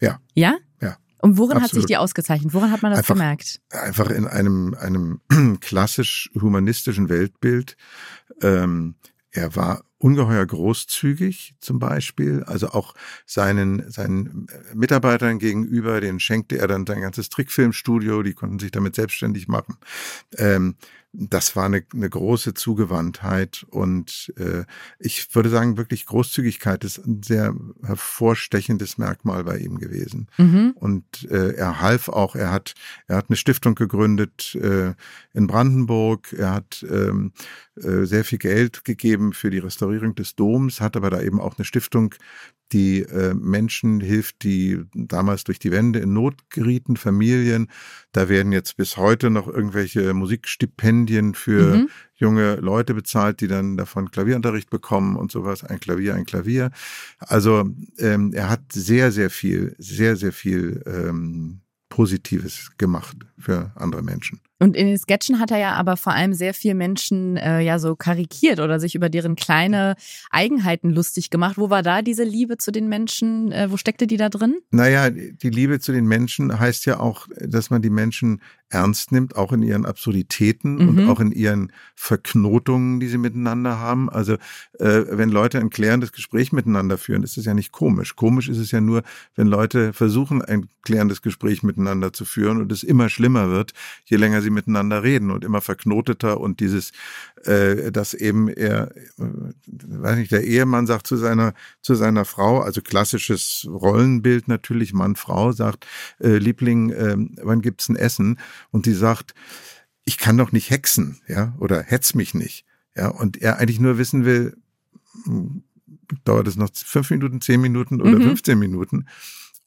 Ja. 0.00 0.20
Ja? 0.34 0.56
Ja. 0.80 0.96
Und 1.20 1.38
worin 1.38 1.56
Absolut. 1.56 1.62
hat 1.62 1.74
sich 1.74 1.86
die 1.86 1.96
ausgezeichnet? 1.96 2.54
Woran 2.54 2.70
hat 2.70 2.82
man 2.82 2.92
das 2.92 3.00
einfach, 3.00 3.14
gemerkt? 3.14 3.60
Einfach 3.70 4.10
in 4.10 4.26
einem, 4.26 4.74
einem 4.74 5.20
klassisch 5.60 6.30
humanistischen 6.34 7.08
Weltbild. 7.08 7.76
Ähm, 8.42 8.94
er 9.30 9.54
war 9.54 9.84
ungeheuer 9.98 10.44
großzügig 10.44 11.54
zum 11.60 11.78
Beispiel, 11.78 12.42
also 12.44 12.68
auch 12.68 12.94
seinen, 13.24 13.90
seinen 13.90 14.46
Mitarbeitern 14.74 15.38
gegenüber, 15.38 16.00
den 16.00 16.20
schenkte 16.20 16.58
er 16.58 16.68
dann 16.68 16.86
sein 16.86 17.00
ganzes 17.00 17.28
Trickfilmstudio, 17.28 18.22
die 18.22 18.34
konnten 18.34 18.58
sich 18.58 18.70
damit 18.70 18.94
selbstständig 18.94 19.48
machen. 19.48 19.76
Ähm, 20.36 20.76
das 21.18 21.56
war 21.56 21.64
eine, 21.64 21.82
eine 21.94 22.10
große 22.10 22.52
Zugewandtheit 22.52 23.64
und 23.70 24.32
äh, 24.36 24.64
ich 24.98 25.34
würde 25.34 25.48
sagen, 25.48 25.78
wirklich 25.78 26.04
Großzügigkeit 26.04 26.84
ist 26.84 26.98
ein 26.98 27.22
sehr 27.22 27.54
hervorstechendes 27.82 28.98
Merkmal 28.98 29.44
bei 29.44 29.56
ihm 29.58 29.78
gewesen. 29.78 30.28
Mhm. 30.36 30.74
Und 30.74 31.28
äh, 31.30 31.54
er 31.54 31.80
half 31.80 32.08
auch, 32.08 32.36
er 32.36 32.52
hat, 32.52 32.74
er 33.06 33.16
hat 33.16 33.30
eine 33.30 33.36
Stiftung 33.36 33.74
gegründet 33.74 34.54
äh, 34.56 34.92
in 35.32 35.46
Brandenburg, 35.46 36.34
er 36.34 36.52
hat 36.52 36.84
ähm, 36.88 37.32
äh, 37.76 38.04
sehr 38.04 38.24
viel 38.24 38.38
Geld 38.38 38.84
gegeben 38.84 39.32
für 39.32 39.48
die 39.48 39.58
Restaurierung 39.58 40.14
des 40.14 40.34
Doms, 40.34 40.82
hat 40.82 40.96
aber 40.96 41.08
da 41.08 41.22
eben 41.22 41.40
auch 41.40 41.56
eine 41.56 41.64
Stiftung 41.64 42.14
die 42.72 43.02
äh, 43.02 43.34
Menschen 43.34 44.00
hilft, 44.00 44.42
die 44.42 44.82
damals 44.94 45.44
durch 45.44 45.58
die 45.58 45.70
Wände 45.70 46.00
in 46.00 46.12
Not 46.12 46.50
gerieten, 46.50 46.96
Familien. 46.96 47.68
Da 48.12 48.28
werden 48.28 48.52
jetzt 48.52 48.76
bis 48.76 48.96
heute 48.96 49.30
noch 49.30 49.46
irgendwelche 49.46 50.12
Musikstipendien 50.14 51.34
für 51.34 51.76
mhm. 51.76 51.88
junge 52.14 52.56
Leute 52.56 52.94
bezahlt, 52.94 53.40
die 53.40 53.48
dann 53.48 53.76
davon 53.76 54.10
Klavierunterricht 54.10 54.70
bekommen 54.70 55.16
und 55.16 55.30
sowas. 55.30 55.64
Ein 55.64 55.80
Klavier, 55.80 56.14
ein 56.14 56.26
Klavier. 56.26 56.70
Also 57.18 57.70
ähm, 57.98 58.32
er 58.32 58.48
hat 58.48 58.72
sehr, 58.72 59.12
sehr 59.12 59.30
viel, 59.30 59.74
sehr, 59.78 60.16
sehr 60.16 60.32
viel 60.32 60.82
ähm, 60.86 61.60
Positives 61.88 62.72
gemacht 62.78 63.16
für 63.38 63.72
andere 63.76 64.02
Menschen. 64.02 64.40
Und 64.58 64.74
in 64.76 64.86
den 64.86 64.98
Sketchen 64.98 65.38
hat 65.38 65.50
er 65.50 65.58
ja 65.58 65.72
aber 65.74 65.96
vor 65.96 66.14
allem 66.14 66.32
sehr 66.32 66.54
viel 66.54 66.74
Menschen 66.74 67.36
äh, 67.36 67.60
ja 67.60 67.78
so 67.78 67.94
karikiert 67.94 68.58
oder 68.58 68.80
sich 68.80 68.94
über 68.94 69.10
deren 69.10 69.36
kleine 69.36 69.96
Eigenheiten 70.30 70.90
lustig 70.90 71.28
gemacht. 71.28 71.58
Wo 71.58 71.68
war 71.68 71.82
da 71.82 72.00
diese 72.00 72.24
Liebe 72.24 72.56
zu 72.56 72.72
den 72.72 72.88
Menschen? 72.88 73.52
Äh, 73.52 73.70
wo 73.70 73.76
steckte 73.76 74.06
die 74.06 74.16
da 74.16 74.30
drin? 74.30 74.56
Naja, 74.70 75.10
die 75.10 75.50
Liebe 75.50 75.78
zu 75.78 75.92
den 75.92 76.06
Menschen 76.06 76.58
heißt 76.58 76.86
ja 76.86 77.00
auch, 77.00 77.26
dass 77.38 77.68
man 77.68 77.82
die 77.82 77.90
Menschen 77.90 78.40
ernst 78.68 79.12
nimmt, 79.12 79.36
auch 79.36 79.52
in 79.52 79.62
ihren 79.62 79.86
Absurditäten 79.86 80.76
mhm. 80.76 80.88
und 80.88 81.08
auch 81.08 81.20
in 81.20 81.32
ihren 81.32 81.72
Verknotungen, 81.94 83.00
die 83.00 83.06
sie 83.06 83.18
miteinander 83.18 83.78
haben. 83.78 84.10
Also 84.10 84.34
äh, 84.78 85.04
wenn 85.08 85.30
Leute 85.30 85.58
ein 85.58 85.70
klärendes 85.70 86.12
Gespräch 86.12 86.52
miteinander 86.52 86.98
führen, 86.98 87.22
ist 87.22 87.38
es 87.38 87.44
ja 87.44 87.54
nicht 87.54 87.72
komisch. 87.72 88.16
Komisch 88.16 88.48
ist 88.48 88.58
es 88.58 88.70
ja 88.70 88.80
nur, 88.80 89.02
wenn 89.34 89.46
Leute 89.46 89.92
versuchen, 89.92 90.42
ein 90.42 90.68
klärendes 90.82 91.22
Gespräch 91.22 91.62
miteinander 91.62 92.12
zu 92.12 92.24
führen 92.24 92.60
und 92.60 92.72
es 92.72 92.82
immer 92.82 93.08
schlimmer 93.08 93.50
wird, 93.50 93.72
je 94.04 94.16
länger 94.16 94.42
sie 94.42 94.50
miteinander 94.50 95.02
reden 95.02 95.30
und 95.30 95.44
immer 95.44 95.60
verknoteter 95.60 96.40
und 96.40 96.60
dieses, 96.60 96.92
äh, 97.46 97.92
dass 97.92 98.14
eben 98.14 98.48
er, 98.48 98.94
äh, 98.96 99.00
weiß 99.66 100.16
nicht, 100.18 100.32
der 100.32 100.44
Ehemann 100.44 100.86
sagt 100.86 101.06
zu 101.06 101.16
seiner 101.16 101.54
zu 101.80 101.94
seiner 101.94 102.24
Frau, 102.24 102.60
also 102.60 102.82
klassisches 102.82 103.66
Rollenbild 103.68 104.48
natürlich, 104.48 104.92
Mann 104.92 105.16
Frau 105.16 105.52
sagt, 105.52 105.86
äh, 106.18 106.38
Liebling, 106.38 106.90
äh, 106.90 107.16
wann 107.42 107.62
gibt's 107.62 107.88
ein 107.88 107.96
Essen? 107.96 108.38
Und 108.70 108.86
die 108.86 108.94
sagt, 108.94 109.34
ich 110.04 110.18
kann 110.18 110.38
doch 110.38 110.52
nicht 110.52 110.70
hexen, 110.70 111.20
ja, 111.28 111.54
oder 111.58 111.82
hetz 111.82 112.14
mich 112.14 112.34
nicht, 112.34 112.64
ja, 112.96 113.08
und 113.08 113.40
er 113.42 113.58
eigentlich 113.58 113.80
nur 113.80 113.98
wissen 113.98 114.24
will, 114.24 114.56
hm, 115.24 115.62
dauert 116.24 116.48
es 116.48 116.56
noch 116.56 116.70
fünf 116.72 117.10
Minuten, 117.10 117.40
zehn 117.40 117.60
Minuten 117.60 118.00
oder 118.00 118.18
mhm. 118.18 118.22
15 118.22 118.58
Minuten. 118.58 119.06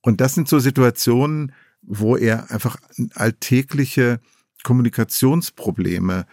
Und 0.02 0.22
das 0.22 0.36
sind 0.36 0.48
so 0.48 0.60
Situationen, 0.60 1.52
wo 1.82 2.16
er 2.16 2.52
einfach 2.52 2.78
alltägliche 3.16 4.20
Kommunikationsprobleme 4.64 6.26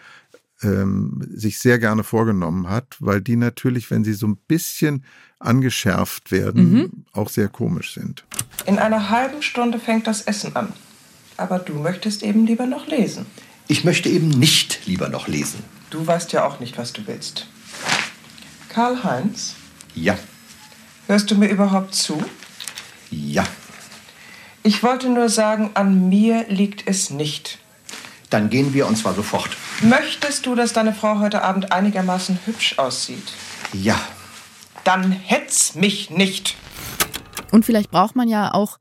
ähm, 0.63 1.27
sich 1.29 1.59
sehr 1.59 1.79
gerne 1.79 2.03
vorgenommen 2.03 2.69
hat, 2.69 2.97
weil 2.99 3.21
die 3.21 3.35
natürlich, 3.35 3.91
wenn 3.91 4.03
sie 4.03 4.13
so 4.13 4.27
ein 4.27 4.37
bisschen 4.47 5.03
angeschärft 5.39 6.31
werden, 6.31 6.73
mhm. 6.73 6.91
auch 7.13 7.29
sehr 7.29 7.47
komisch 7.47 7.93
sind. 7.93 8.23
In 8.65 8.79
einer 8.79 9.09
halben 9.09 9.41
Stunde 9.41 9.79
fängt 9.79 10.07
das 10.07 10.21
Essen 10.23 10.55
an. 10.55 10.73
Aber 11.37 11.59
du 11.59 11.73
möchtest 11.75 12.23
eben 12.23 12.47
lieber 12.47 12.65
noch 12.65 12.87
lesen. 12.87 13.27
Ich 13.67 13.83
möchte 13.83 14.09
eben 14.09 14.29
nicht 14.29 14.87
lieber 14.87 15.09
noch 15.09 15.27
lesen. 15.27 15.59
Du 15.91 16.05
weißt 16.05 16.33
ja 16.33 16.45
auch 16.45 16.59
nicht, 16.59 16.77
was 16.77 16.93
du 16.93 17.05
willst. 17.05 17.47
Karl-Heinz? 18.69 19.55
Ja. 19.93 20.17
Hörst 21.05 21.29
du 21.29 21.35
mir 21.35 21.49
überhaupt 21.49 21.93
zu? 21.93 22.21
Ja. 23.11 23.45
Ich 24.63 24.83
wollte 24.83 25.09
nur 25.09 25.29
sagen, 25.29 25.71
an 25.75 26.09
mir 26.09 26.45
liegt 26.49 26.87
es 26.87 27.09
nicht. 27.09 27.59
Dann 28.29 28.49
gehen 28.49 28.73
wir 28.73 28.87
und 28.87 28.97
zwar 28.97 29.13
sofort. 29.13 29.55
Möchtest 29.81 30.45
du, 30.45 30.55
dass 30.55 30.73
deine 30.73 30.93
Frau 30.93 31.19
heute 31.19 31.43
Abend 31.43 31.71
einigermaßen 31.71 32.39
hübsch 32.45 32.77
aussieht? 32.77 33.31
Ja. 33.73 33.99
Dann 34.83 35.11
hetz 35.11 35.75
mich 35.75 36.09
nicht. 36.09 36.55
Und 37.51 37.65
vielleicht 37.65 37.91
braucht 37.91 38.15
man 38.15 38.27
ja 38.27 38.53
auch 38.53 38.77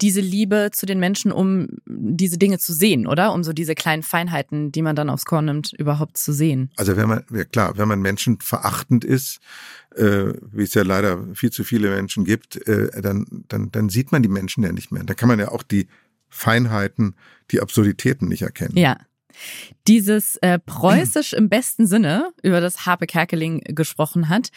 diese 0.00 0.20
Liebe 0.20 0.70
zu 0.72 0.86
den 0.86 1.00
Menschen, 1.00 1.32
um 1.32 1.68
diese 1.86 2.38
Dinge 2.38 2.58
zu 2.58 2.72
sehen, 2.72 3.06
oder? 3.06 3.32
Um 3.32 3.42
so 3.42 3.52
diese 3.52 3.74
kleinen 3.74 4.02
Feinheiten, 4.02 4.70
die 4.70 4.82
man 4.82 4.94
dann 4.94 5.10
aufs 5.10 5.24
Korn 5.24 5.46
nimmt, 5.46 5.72
überhaupt 5.72 6.16
zu 6.16 6.32
sehen. 6.32 6.70
Also 6.76 6.96
wenn 6.96 7.08
man, 7.08 7.24
ja 7.32 7.44
klar, 7.44 7.76
wenn 7.76 7.88
man 7.88 8.00
Menschen 8.00 8.38
verachtend 8.40 9.04
ist, 9.04 9.40
äh, 9.96 10.32
wie 10.52 10.62
es 10.62 10.74
ja 10.74 10.82
leider 10.82 11.34
viel 11.34 11.50
zu 11.50 11.64
viele 11.64 11.90
Menschen 11.90 12.24
gibt, 12.24 12.64
äh, 12.68 13.00
dann, 13.00 13.26
dann, 13.48 13.72
dann 13.72 13.88
sieht 13.88 14.12
man 14.12 14.22
die 14.22 14.28
Menschen 14.28 14.62
ja 14.62 14.72
nicht 14.72 14.92
mehr. 14.92 15.02
Da 15.02 15.14
kann 15.14 15.28
man 15.28 15.40
ja 15.40 15.50
auch 15.50 15.64
die 15.64 15.88
Feinheiten, 16.28 17.14
die 17.50 17.60
Absurditäten 17.60 18.28
nicht 18.28 18.42
erkennen. 18.42 18.76
Ja. 18.76 18.98
Dieses 19.86 20.36
äh, 20.36 20.58
preußisch 20.58 21.32
im 21.32 21.48
besten 21.48 21.86
Sinne, 21.86 22.30
über 22.42 22.60
das 22.60 22.86
Harpe 22.86 23.06
Kerkeling 23.06 23.60
gesprochen 23.68 24.28
hat, 24.28 24.50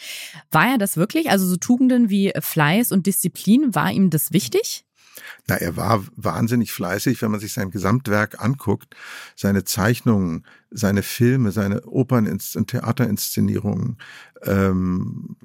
war 0.50 0.72
er 0.72 0.78
das 0.78 0.96
wirklich? 0.96 1.30
Also 1.30 1.46
so 1.46 1.56
Tugenden 1.56 2.10
wie 2.10 2.32
Fleiß 2.38 2.90
und 2.90 3.06
Disziplin, 3.06 3.74
war 3.74 3.92
ihm 3.92 4.10
das 4.10 4.32
wichtig? 4.32 4.84
Na, 5.46 5.56
er 5.56 5.76
war 5.76 6.04
wahnsinnig 6.16 6.72
fleißig, 6.72 7.20
wenn 7.22 7.30
man 7.30 7.40
sich 7.40 7.52
sein 7.52 7.70
Gesamtwerk 7.70 8.42
anguckt, 8.42 8.96
seine 9.36 9.64
Zeichnungen, 9.64 10.44
seine 10.70 11.02
Filme, 11.02 11.52
seine 11.52 11.82
Opern- 11.86 12.28
und 12.28 12.66
Theaterinszenierungen. 12.68 13.98
Ähm, 14.42 15.36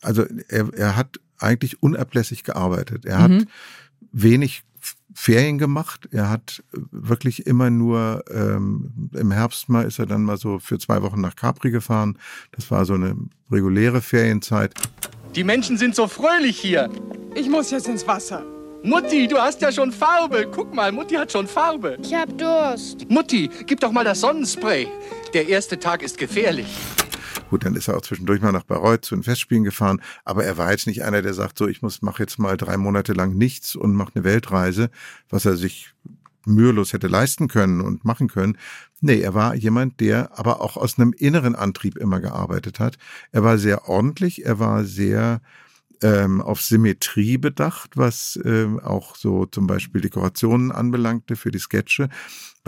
also 0.00 0.26
er, 0.48 0.72
er 0.74 0.96
hat 0.96 1.18
eigentlich 1.38 1.82
unablässig 1.82 2.44
gearbeitet. 2.44 3.04
Er 3.04 3.18
hat 3.18 3.30
mhm. 3.30 3.46
wenig 4.12 4.62
Ferien 5.14 5.58
gemacht. 5.58 6.08
Er 6.12 6.30
hat 6.30 6.62
wirklich 6.90 7.46
immer 7.46 7.70
nur 7.70 8.24
ähm, 8.30 9.10
im 9.14 9.30
Herbst 9.30 9.68
mal 9.68 9.86
ist 9.86 9.98
er 9.98 10.06
dann 10.06 10.22
mal 10.22 10.36
so 10.36 10.58
für 10.58 10.78
zwei 10.78 11.02
Wochen 11.02 11.20
nach 11.20 11.36
Capri 11.36 11.70
gefahren. 11.70 12.18
Das 12.52 12.70
war 12.70 12.84
so 12.84 12.94
eine 12.94 13.16
reguläre 13.50 14.00
Ferienzeit. 14.00 14.74
Die 15.34 15.44
Menschen 15.44 15.76
sind 15.78 15.94
so 15.94 16.06
fröhlich 16.08 16.58
hier. 16.58 16.90
Ich 17.34 17.48
muss 17.48 17.70
jetzt 17.70 17.88
ins 17.88 18.06
Wasser. 18.06 18.44
Mutti, 18.82 19.26
du 19.26 19.38
hast 19.38 19.60
ja 19.60 19.72
schon 19.72 19.90
Farbe. 19.90 20.48
Guck 20.52 20.72
mal, 20.72 20.92
Mutti 20.92 21.16
hat 21.16 21.32
schon 21.32 21.46
Farbe. 21.46 21.98
Ich 22.02 22.14
hab 22.14 22.36
Durst. 22.38 23.10
Mutti, 23.10 23.50
gib 23.66 23.80
doch 23.80 23.90
mal 23.90 24.04
das 24.04 24.20
Sonnenspray. 24.20 24.86
Der 25.34 25.48
erste 25.48 25.78
Tag 25.78 26.02
ist 26.02 26.16
gefährlich. 26.16 26.68
Gut, 27.50 27.64
dann 27.64 27.74
ist 27.74 27.88
er 27.88 27.96
auch 27.96 28.02
zwischendurch 28.02 28.42
mal 28.42 28.52
nach 28.52 28.64
Bayreuth 28.64 29.04
zu 29.04 29.14
den 29.14 29.22
Festspielen 29.22 29.64
gefahren, 29.64 30.02
aber 30.24 30.44
er 30.44 30.58
war 30.58 30.70
jetzt 30.70 30.86
nicht 30.86 31.02
einer, 31.02 31.22
der 31.22 31.34
sagt, 31.34 31.58
so, 31.58 31.66
ich 31.66 31.82
muss, 31.82 32.02
mach 32.02 32.18
jetzt 32.18 32.38
mal 32.38 32.56
drei 32.56 32.76
Monate 32.76 33.12
lang 33.14 33.34
nichts 33.34 33.74
und 33.74 33.94
mache 33.94 34.12
eine 34.14 34.24
Weltreise, 34.24 34.90
was 35.30 35.44
er 35.44 35.56
sich 35.56 35.94
mühelos 36.44 36.92
hätte 36.92 37.08
leisten 37.08 37.48
können 37.48 37.80
und 37.80 38.04
machen 38.04 38.28
können. 38.28 38.56
Nee, 39.00 39.20
er 39.20 39.34
war 39.34 39.54
jemand, 39.54 40.00
der 40.00 40.38
aber 40.38 40.60
auch 40.60 40.76
aus 40.76 40.98
einem 40.98 41.12
inneren 41.12 41.54
Antrieb 41.54 41.96
immer 41.96 42.20
gearbeitet 42.20 42.80
hat. 42.80 42.98
Er 43.32 43.44
war 43.44 43.58
sehr 43.58 43.88
ordentlich, 43.88 44.44
er 44.44 44.58
war 44.58 44.84
sehr 44.84 45.40
ähm, 46.02 46.40
auf 46.40 46.60
Symmetrie 46.60 47.38
bedacht, 47.38 47.96
was 47.96 48.38
ähm, 48.44 48.80
auch 48.80 49.16
so 49.16 49.46
zum 49.46 49.66
Beispiel 49.66 50.00
Dekorationen 50.00 50.72
anbelangte 50.72 51.36
für 51.36 51.50
die 51.50 51.58
Sketche, 51.58 52.08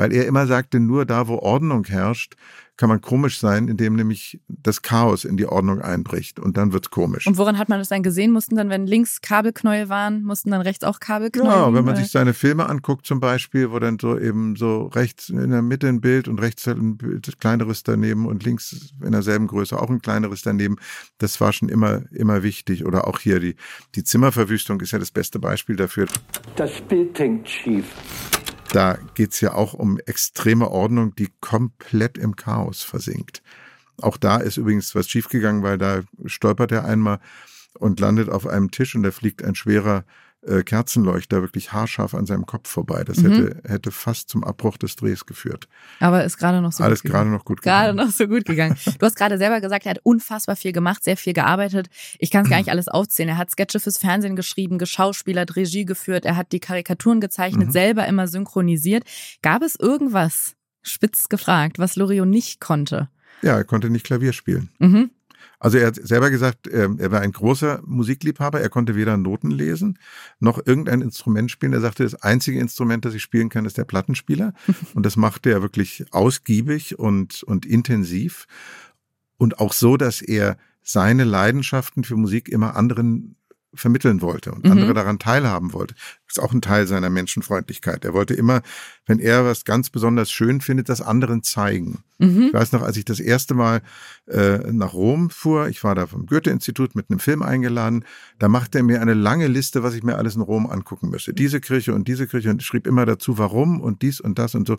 weil 0.01 0.15
er 0.15 0.27
immer 0.27 0.47
sagte, 0.47 0.81
nur 0.81 1.05
da, 1.05 1.29
wo 1.29 1.37
Ordnung 1.41 1.85
herrscht, 1.85 2.35
kann 2.79 2.89
man 2.89 3.03
komisch 3.03 3.39
sein, 3.39 3.69
indem 3.69 3.97
nämlich 3.97 4.41
das 4.49 4.81
Chaos 4.81 5.27
in 5.27 5.37
die 5.37 5.45
Ordnung 5.45 5.83
einbricht 5.83 6.41
und 6.41 6.57
dann 6.57 6.73
wird's 6.73 6.89
komisch. 6.89 7.27
Und 7.27 7.37
woran 7.37 7.59
hat 7.59 7.69
man 7.69 7.79
das 7.79 7.91
dann 7.91 8.03
gesehen? 8.03 8.31
Mussten 8.33 8.57
dann, 8.57 8.71
wenn 8.71 8.87
links 8.87 9.21
Kabelknäuel 9.21 9.91
waren, 9.91 10.23
mussten 10.23 10.53
dann 10.53 10.63
rechts 10.63 10.85
auch 10.85 11.01
Kabelknäuel? 11.01 11.51
Ja, 11.51 11.75
wenn 11.75 11.85
man 11.85 11.97
sich 11.97 12.11
seine 12.11 12.33
Filme 12.33 12.67
anguckt 12.67 13.05
zum 13.05 13.21
Beispiel, 13.21 13.71
wo 13.73 13.79
dann 13.79 13.99
so 14.01 14.19
eben 14.19 14.57
so 14.57 14.87
rechts 14.87 15.29
in 15.29 15.51
der 15.51 15.61
Mitte 15.61 15.89
ein 15.89 16.01
Bild 16.01 16.29
und 16.29 16.41
rechts 16.41 16.67
ein 16.67 16.97
Bild, 16.97 17.39
kleineres 17.39 17.83
daneben 17.83 18.25
und 18.25 18.43
links 18.43 18.95
in 19.05 19.13
derselben 19.13 19.49
Größe 19.49 19.79
auch 19.79 19.91
ein 19.91 20.01
kleineres 20.01 20.41
daneben, 20.41 20.77
das 21.19 21.43
war 21.43 21.53
schon 21.53 21.69
immer, 21.69 22.05
immer 22.11 22.43
wichtig. 22.43 22.87
Oder 22.87 23.07
auch 23.07 23.19
hier 23.19 23.39
die, 23.39 23.57
die 23.95 24.05
Zimmerverwüstung 24.05 24.81
ist 24.81 24.93
ja 24.93 24.99
das 24.99 25.11
beste 25.11 25.39
Beispiel 25.39 25.77
dafür. 25.77 26.07
Das 26.57 26.81
Bild 26.89 27.19
hängt 27.19 27.47
schief. 27.47 27.85
Da 28.73 28.99
geht's 29.15 29.41
ja 29.41 29.55
auch 29.55 29.75
um 29.75 29.99
extreme 29.99 30.71
Ordnung, 30.71 31.15
die 31.17 31.29
komplett 31.41 32.19
im 32.19 32.37
Chaos 32.37 32.83
versinkt. 32.83 33.43
Auch 34.01 34.17
da 34.17 34.37
ist 34.37 34.57
übrigens 34.57 34.95
was 34.95 35.09
schiefgegangen, 35.09 35.63
weil 35.63 35.77
da 35.77 36.03
stolpert 36.27 36.73
er 36.73 36.85
einmal 36.85 37.21
und 37.79 38.01
landet 38.01 38.29
auf 38.29 38.47
einem 38.47 38.71
Tisch 38.71 38.95
und 38.95 39.03
da 39.03 39.11
fliegt 39.11 39.45
ein 39.45 39.55
schwerer 39.55 40.05
äh, 40.43 40.63
Kerzenleuchter 40.63 41.43
wirklich 41.43 41.73
haarscharf 41.73 42.15
an 42.15 42.27
seinem 42.27 42.47
Kopf 42.47 42.69
vorbei. 42.69 43.05
Das 43.05 43.19
mhm. 43.19 43.33
hätte, 43.33 43.63
hätte 43.69 43.91
fast 43.91 44.31
zum 44.31 44.43
Abbruch 44.43 44.77
des 44.79 44.97
Drehs 44.97 45.27
geführt. 45.27 45.69
Aber 45.99 46.25
ist 46.25 46.39
gerade 46.39 46.61
noch 46.63 46.73
so 46.73 46.83
Alles 46.83 47.03
gerade 47.03 47.29
noch 47.29 47.45
gut 47.45 47.61
gegangen. 47.61 47.97
Gerade 47.97 48.09
noch 48.09 48.15
so 48.15 48.27
gut 48.27 48.45
gegangen. 48.45 48.77
Du 48.99 49.07
hast 49.07 49.17
gerade 49.17 49.39
selber 49.39 49.61
gesagt, 49.61 49.87
er 49.87 49.91
hat 49.91 50.01
unfassbar 50.03 50.57
viel 50.57 50.73
gemacht, 50.73 51.05
sehr 51.05 51.17
viel 51.17 51.33
gearbeitet. 51.33 51.89
Ich 52.19 52.31
kann 52.31 52.45
es 52.45 52.51
gar 52.51 52.59
nicht 52.59 52.71
alles 52.71 52.89
aufzählen. 52.89 53.31
Er 53.31 53.37
hat 53.39 53.51
Sketche 53.51 53.81
fürs 53.81 53.99
Fernsehen 53.99 54.37
geschrieben, 54.37 54.79
geschauspielert, 54.79 55.57
Regie 55.57 55.85
geführt, 55.85 56.25
er 56.25 56.37
hat 56.37 56.53
die 56.53 56.61
Karikaturen 56.61 57.21
gezeichnet, 57.21 57.69
mhm. 57.69 57.73
selber 57.73 58.07
immer 58.07 58.29
synchronisiert. 58.29 59.05
Gab 59.43 59.63
es 59.63 59.77
irgendwas, 59.77 60.55
spitz 60.83 61.29
gefragt, 61.29 61.79
was 61.79 61.97
Loriot 61.97 62.29
nicht 62.29 62.61
konnte? 62.61 63.09
Ja, 63.43 63.57
er 63.57 63.65
konnte 63.65 63.91
nicht 63.91 64.05
Klavier 64.05 64.33
spielen. 64.33 64.71
Mhm. 64.79 65.11
Also 65.61 65.77
er 65.77 65.89
hat 65.89 65.97
selber 65.97 66.31
gesagt, 66.31 66.69
ähm, 66.73 66.99
er 66.99 67.13
war 67.13 67.21
ein 67.21 67.33
großer 67.33 67.83
Musikliebhaber. 67.85 68.61
Er 68.61 68.71
konnte 68.71 68.97
weder 68.97 69.19
Noten 69.19 69.51
lesen 69.51 69.99
noch 70.41 70.59
irgendein 70.65 71.03
Instrument 71.03 71.51
spielen. 71.51 71.75
Er 71.75 71.83
sagte, 71.83 72.03
das 72.03 72.15
einzige 72.15 72.59
Instrument, 72.59 73.05
das 73.05 73.15
ich 73.15 73.23
spielen 73.23 73.51
kann, 73.51 73.67
ist 73.67 73.77
der 73.77 73.85
Plattenspieler. 73.85 74.55
Und 74.95 75.05
das 75.05 75.17
machte 75.17 75.51
er 75.51 75.61
wirklich 75.61 76.07
ausgiebig 76.11 76.99
und, 76.99 77.43
und 77.43 77.67
intensiv. 77.67 78.47
Und 79.37 79.59
auch 79.59 79.75
so, 79.75 79.97
dass 79.97 80.23
er 80.23 80.57
seine 80.83 81.25
Leidenschaften 81.25 82.05
für 82.05 82.17
Musik 82.17 82.49
immer 82.49 82.75
anderen 82.75 83.37
vermitteln 83.75 84.21
wollte 84.21 84.53
und 84.53 84.65
mhm. 84.65 84.73
andere 84.73 84.95
daran 84.95 85.19
teilhaben 85.19 85.73
wollte. 85.73 85.95
Das 85.95 86.37
ist 86.37 86.43
auch 86.43 86.53
ein 86.53 86.61
Teil 86.61 86.87
seiner 86.87 87.11
Menschenfreundlichkeit. 87.11 88.05
Er 88.05 88.15
wollte 88.15 88.35
immer, 88.35 88.63
wenn 89.07 89.19
er 89.19 89.45
was 89.45 89.65
ganz 89.65 89.91
besonders 89.91 90.31
schön 90.31 90.61
findet, 90.61 90.89
das 90.89 91.01
anderen 91.01 91.43
zeigen. 91.43 92.03
Mhm. 92.19 92.49
Ich 92.49 92.55
weiß 92.55 92.73
noch, 92.73 92.83
als 92.83 92.97
ich 92.97 93.05
das 93.05 93.21
erste 93.21 93.55
Mal 93.55 93.83
äh, 94.27 94.59
nach 94.73 94.93
Rom 94.93 95.31
fuhr, 95.31 95.69
ich 95.69 95.83
war 95.85 95.95
da 95.95 96.07
vom 96.07 96.27
Goethe-Institut 96.27 96.95
mit 96.95 97.11
einem 97.11 97.21
Film 97.21 97.43
eingeladen, 97.43 98.05
da 98.39 98.49
machte 98.49 98.79
er 98.79 98.85
mir 98.85 99.01
eine 99.01 99.15
lange 99.15 99.47
Liste, 99.47 99.83
was 99.83 99.95
ich 99.95 100.03
mir 100.03 100.17
alles 100.17 100.37
in 100.37 100.43
Rom 100.43 100.67
angucken 100.67 101.11
müsste. 101.11 101.33
Diese 101.33 101.61
Kirche 101.61 101.95
und 101.95 102.09
diese 102.09 102.27
Kirche 102.27 102.51
und 102.51 102.63
schrieb 102.63 102.87
immer 102.87 103.07
dazu, 103.07 103.39
warum 103.39 103.81
und 103.81 104.03
dies 104.03 104.21
und 104.21 104.39
das 104.39 104.55
und 104.55 104.67
so. 104.67 104.79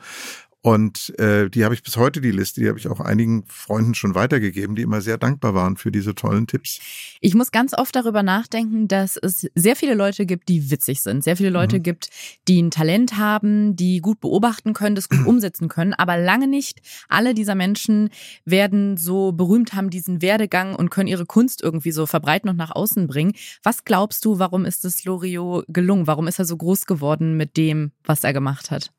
Und 0.64 1.18
äh, 1.18 1.50
die 1.50 1.64
habe 1.64 1.74
ich 1.74 1.82
bis 1.82 1.98
heute, 1.98 2.22
die 2.22 2.30
Liste, 2.30 2.62
die 2.62 2.68
habe 2.68 2.78
ich 2.78 2.88
auch 2.88 3.00
einigen 3.00 3.44
Freunden 3.48 3.96
schon 3.96 4.14
weitergegeben, 4.14 4.76
die 4.76 4.84
immer 4.84 5.02
sehr 5.02 5.18
dankbar 5.18 5.56
waren 5.56 5.76
für 5.76 5.92
diese 5.92 6.14
tollen 6.14 6.46
Tipps. 6.46 6.80
Ich 7.20 7.34
muss 7.34 7.52
ganz 7.52 7.74
oft 7.76 7.96
darüber 7.96 8.22
nachdenken, 8.22 8.88
dass 8.88 9.18
es 9.18 9.50
sehr 9.56 9.76
viele 9.76 9.96
Leute 9.96 10.28
gibt, 10.28 10.50
die 10.50 10.70
witzig 10.70 11.02
sind. 11.02 11.24
Sehr 11.24 11.36
viele 11.36 11.50
Leute 11.50 11.80
mhm. 11.80 11.84
gibt, 11.84 12.10
die 12.48 12.62
ein 12.62 12.70
Talent 12.70 13.18
haben, 13.18 13.76
die 13.76 14.02
gut 14.02 14.20
beobachten 14.20 14.74
können, 14.74 14.96
das 14.96 15.10
gut 15.10 15.26
umsetzen 15.26 15.68
können. 15.68 15.94
Aber 15.96 16.16
lange 16.18 16.48
nicht 16.48 16.82
alle 17.10 17.34
dieser 17.34 17.56
Menschen 17.56 18.10
werden 18.46 18.98
so 18.98 19.32
berühmt, 19.32 19.74
haben 19.74 19.90
diesen 19.90 20.22
Werdegang 20.22 20.76
und 20.76 20.92
können 20.92 21.08
ihre 21.08 21.26
Kunst 21.26 21.64
irgendwie 21.64 21.92
so 21.92 22.06
verbreiten 22.06 22.50
und 22.52 22.58
nach 22.58 22.72
außen 22.72 23.08
bringen. 23.08 23.34
Was 23.64 23.84
glaubst 23.84 24.26
du, 24.26 24.38
warum 24.38 24.66
ist 24.66 24.86
es 24.86 25.06
Loriot 25.06 25.66
gelungen? 25.70 26.06
Warum 26.06 26.28
ist 26.28 26.38
er 26.38 26.46
so 26.46 26.56
groß 26.56 26.86
geworden 26.86 27.36
mit 27.36 27.58
dem, 27.58 27.94
was 28.04 28.24
er 28.24 28.34
gemacht 28.34 28.70
hat? 28.70 28.92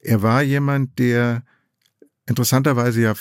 Er 0.00 0.22
war 0.22 0.42
jemand, 0.42 0.98
der 0.98 1.42
interessanterweise 2.26 3.02
ja 3.02 3.14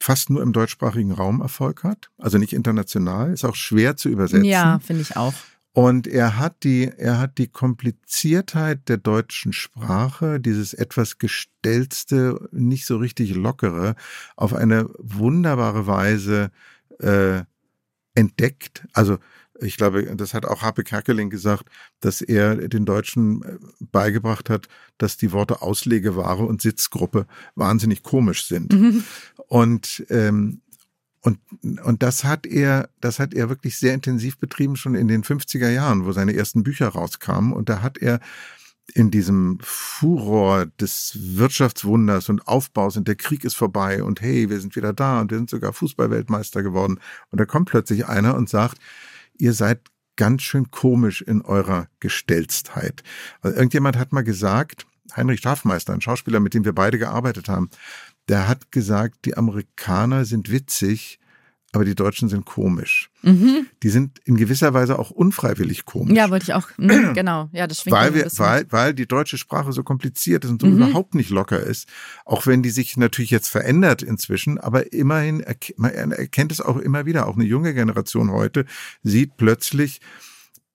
fast 0.00 0.28
nur 0.30 0.42
im 0.42 0.52
deutschsprachigen 0.52 1.12
Raum 1.12 1.40
Erfolg 1.40 1.82
hat, 1.82 2.10
also 2.18 2.38
nicht 2.38 2.52
international, 2.52 3.32
ist 3.32 3.44
auch 3.44 3.54
schwer 3.54 3.96
zu 3.96 4.08
übersetzen. 4.08 4.44
Ja, 4.44 4.78
finde 4.80 5.02
ich 5.02 5.16
auch. 5.16 5.34
Und 5.72 6.06
er 6.06 6.38
hat 6.38 6.62
die, 6.62 6.84
er 6.84 7.18
hat 7.18 7.38
die 7.38 7.48
Kompliziertheit 7.48 8.88
der 8.88 8.96
deutschen 8.96 9.52
Sprache, 9.52 10.38
dieses 10.38 10.72
etwas 10.72 11.18
gestellte, 11.18 12.48
nicht 12.52 12.86
so 12.86 12.96
richtig 12.96 13.34
lockere, 13.34 13.96
auf 14.36 14.54
eine 14.54 14.88
wunderbare 14.98 15.88
Weise 15.88 16.52
äh, 17.00 17.42
entdeckt. 18.14 18.86
Also 18.92 19.18
ich 19.60 19.76
glaube, 19.76 20.04
das 20.16 20.34
hat 20.34 20.46
auch 20.46 20.62
Harpe 20.62 20.84
Kerkeling 20.84 21.30
gesagt, 21.30 21.64
dass 22.00 22.20
er 22.20 22.56
den 22.68 22.84
Deutschen 22.84 23.42
äh, 23.42 23.58
beigebracht 23.80 24.50
hat, 24.50 24.68
dass 24.98 25.16
die 25.16 25.32
Worte 25.32 25.62
Auslegeware 25.62 26.44
und 26.44 26.62
Sitzgruppe 26.62 27.26
wahnsinnig 27.54 28.02
komisch 28.02 28.46
sind. 28.46 28.72
Mhm. 28.72 29.04
Und 29.48 30.04
ähm, 30.10 30.60
und, 31.20 31.38
und 31.82 32.02
das 32.02 32.24
hat 32.24 32.44
er, 32.44 32.90
das 33.00 33.18
hat 33.18 33.32
er 33.32 33.48
wirklich 33.48 33.78
sehr 33.78 33.94
intensiv 33.94 34.38
betrieben, 34.38 34.76
schon 34.76 34.94
in 34.94 35.08
den 35.08 35.24
50er 35.24 35.70
Jahren, 35.70 36.04
wo 36.04 36.12
seine 36.12 36.36
ersten 36.36 36.62
Bücher 36.62 36.88
rauskamen. 36.88 37.54
Und 37.54 37.70
da 37.70 37.80
hat 37.80 37.96
er 37.96 38.20
in 38.92 39.10
diesem 39.10 39.58
Furor 39.62 40.66
des 40.78 41.16
Wirtschaftswunders 41.18 42.28
und 42.28 42.46
Aufbaus 42.46 42.98
und 42.98 43.08
der 43.08 43.14
Krieg 43.14 43.44
ist 43.44 43.54
vorbei 43.54 44.02
und 44.02 44.20
hey, 44.20 44.50
wir 44.50 44.60
sind 44.60 44.76
wieder 44.76 44.92
da 44.92 45.22
und 45.22 45.30
wir 45.30 45.38
sind 45.38 45.48
sogar 45.48 45.72
Fußballweltmeister 45.72 46.62
geworden. 46.62 47.00
Und 47.30 47.40
da 47.40 47.46
kommt 47.46 47.70
plötzlich 47.70 48.06
einer 48.06 48.34
und 48.34 48.50
sagt, 48.50 48.76
ihr 49.38 49.52
seid 49.52 49.80
ganz 50.16 50.42
schön 50.42 50.70
komisch 50.70 51.22
in 51.22 51.42
eurer 51.42 51.88
Gestelztheit. 52.00 53.02
Also 53.40 53.56
irgendjemand 53.56 53.96
hat 53.96 54.12
mal 54.12 54.22
gesagt, 54.22 54.86
Heinrich 55.16 55.40
Schaffmeister, 55.40 55.92
ein 55.92 56.00
Schauspieler, 56.00 56.40
mit 56.40 56.54
dem 56.54 56.64
wir 56.64 56.72
beide 56.72 56.98
gearbeitet 56.98 57.48
haben, 57.48 57.70
der 58.28 58.48
hat 58.48 58.72
gesagt, 58.72 59.24
die 59.24 59.36
Amerikaner 59.36 60.24
sind 60.24 60.50
witzig, 60.50 61.18
aber 61.74 61.84
die 61.84 61.94
Deutschen 61.94 62.28
sind 62.28 62.44
komisch. 62.44 63.10
Mhm. 63.22 63.66
Die 63.82 63.88
sind 63.88 64.20
in 64.24 64.36
gewisser 64.36 64.74
Weise 64.74 64.98
auch 64.98 65.10
unfreiwillig 65.10 65.84
komisch. 65.84 66.16
Ja, 66.16 66.30
wollte 66.30 66.44
ich 66.44 66.54
auch. 66.54 66.68
mh, 66.76 67.12
genau, 67.14 67.48
ja, 67.52 67.66
das 67.66 67.80
schwingt 67.80 67.96
Weil, 67.96 68.14
wir, 68.14 68.26
weil, 68.36 68.66
weil 68.70 68.94
die 68.94 69.06
deutsche 69.06 69.38
Sprache 69.38 69.72
so 69.72 69.82
kompliziert 69.82 70.44
ist 70.44 70.50
und 70.50 70.60
so 70.60 70.66
Mhm. 70.68 70.76
überhaupt 70.76 71.14
nicht 71.14 71.30
locker 71.30 71.60
ist, 71.60 71.88
auch 72.24 72.46
wenn 72.46 72.62
die 72.62 72.70
sich 72.70 72.96
natürlich 72.96 73.30
jetzt 73.30 73.48
verändert 73.48 74.02
inzwischen, 74.02 74.58
aber 74.58 74.92
immerhin 74.92 75.44
man 75.76 76.12
erkennt 76.12 76.52
es 76.52 76.60
auch 76.60 76.76
immer 76.76 77.06
wieder. 77.06 77.26
Auch 77.26 77.36
eine 77.36 77.44
junge 77.44 77.74
Generation 77.74 78.30
heute 78.30 78.64
sieht 79.02 79.36
plötzlich 79.36 80.00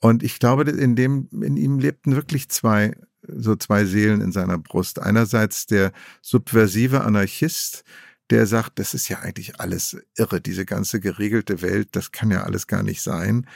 Und 0.00 0.22
ich 0.22 0.38
glaube, 0.38 0.70
in 0.70 0.94
dem, 0.94 1.28
in 1.32 1.56
ihm 1.56 1.78
lebten 1.78 2.14
wirklich 2.14 2.50
zwei, 2.50 2.94
so 3.26 3.56
zwei 3.56 3.86
Seelen 3.86 4.20
in 4.20 4.32
seiner 4.32 4.58
Brust. 4.58 5.00
Einerseits 5.00 5.64
der 5.64 5.92
subversive 6.20 7.00
Anarchist, 7.00 7.84
der 8.28 8.46
sagt, 8.46 8.78
das 8.78 8.92
ist 8.92 9.08
ja 9.08 9.20
eigentlich 9.20 9.58
alles 9.58 9.96
irre, 10.14 10.42
diese 10.42 10.66
ganze 10.66 11.00
geregelte 11.00 11.62
Welt, 11.62 11.88
das 11.92 12.12
kann 12.12 12.30
ja 12.30 12.42
alles 12.42 12.66
gar 12.66 12.82
nicht 12.82 13.00
sein. 13.00 13.46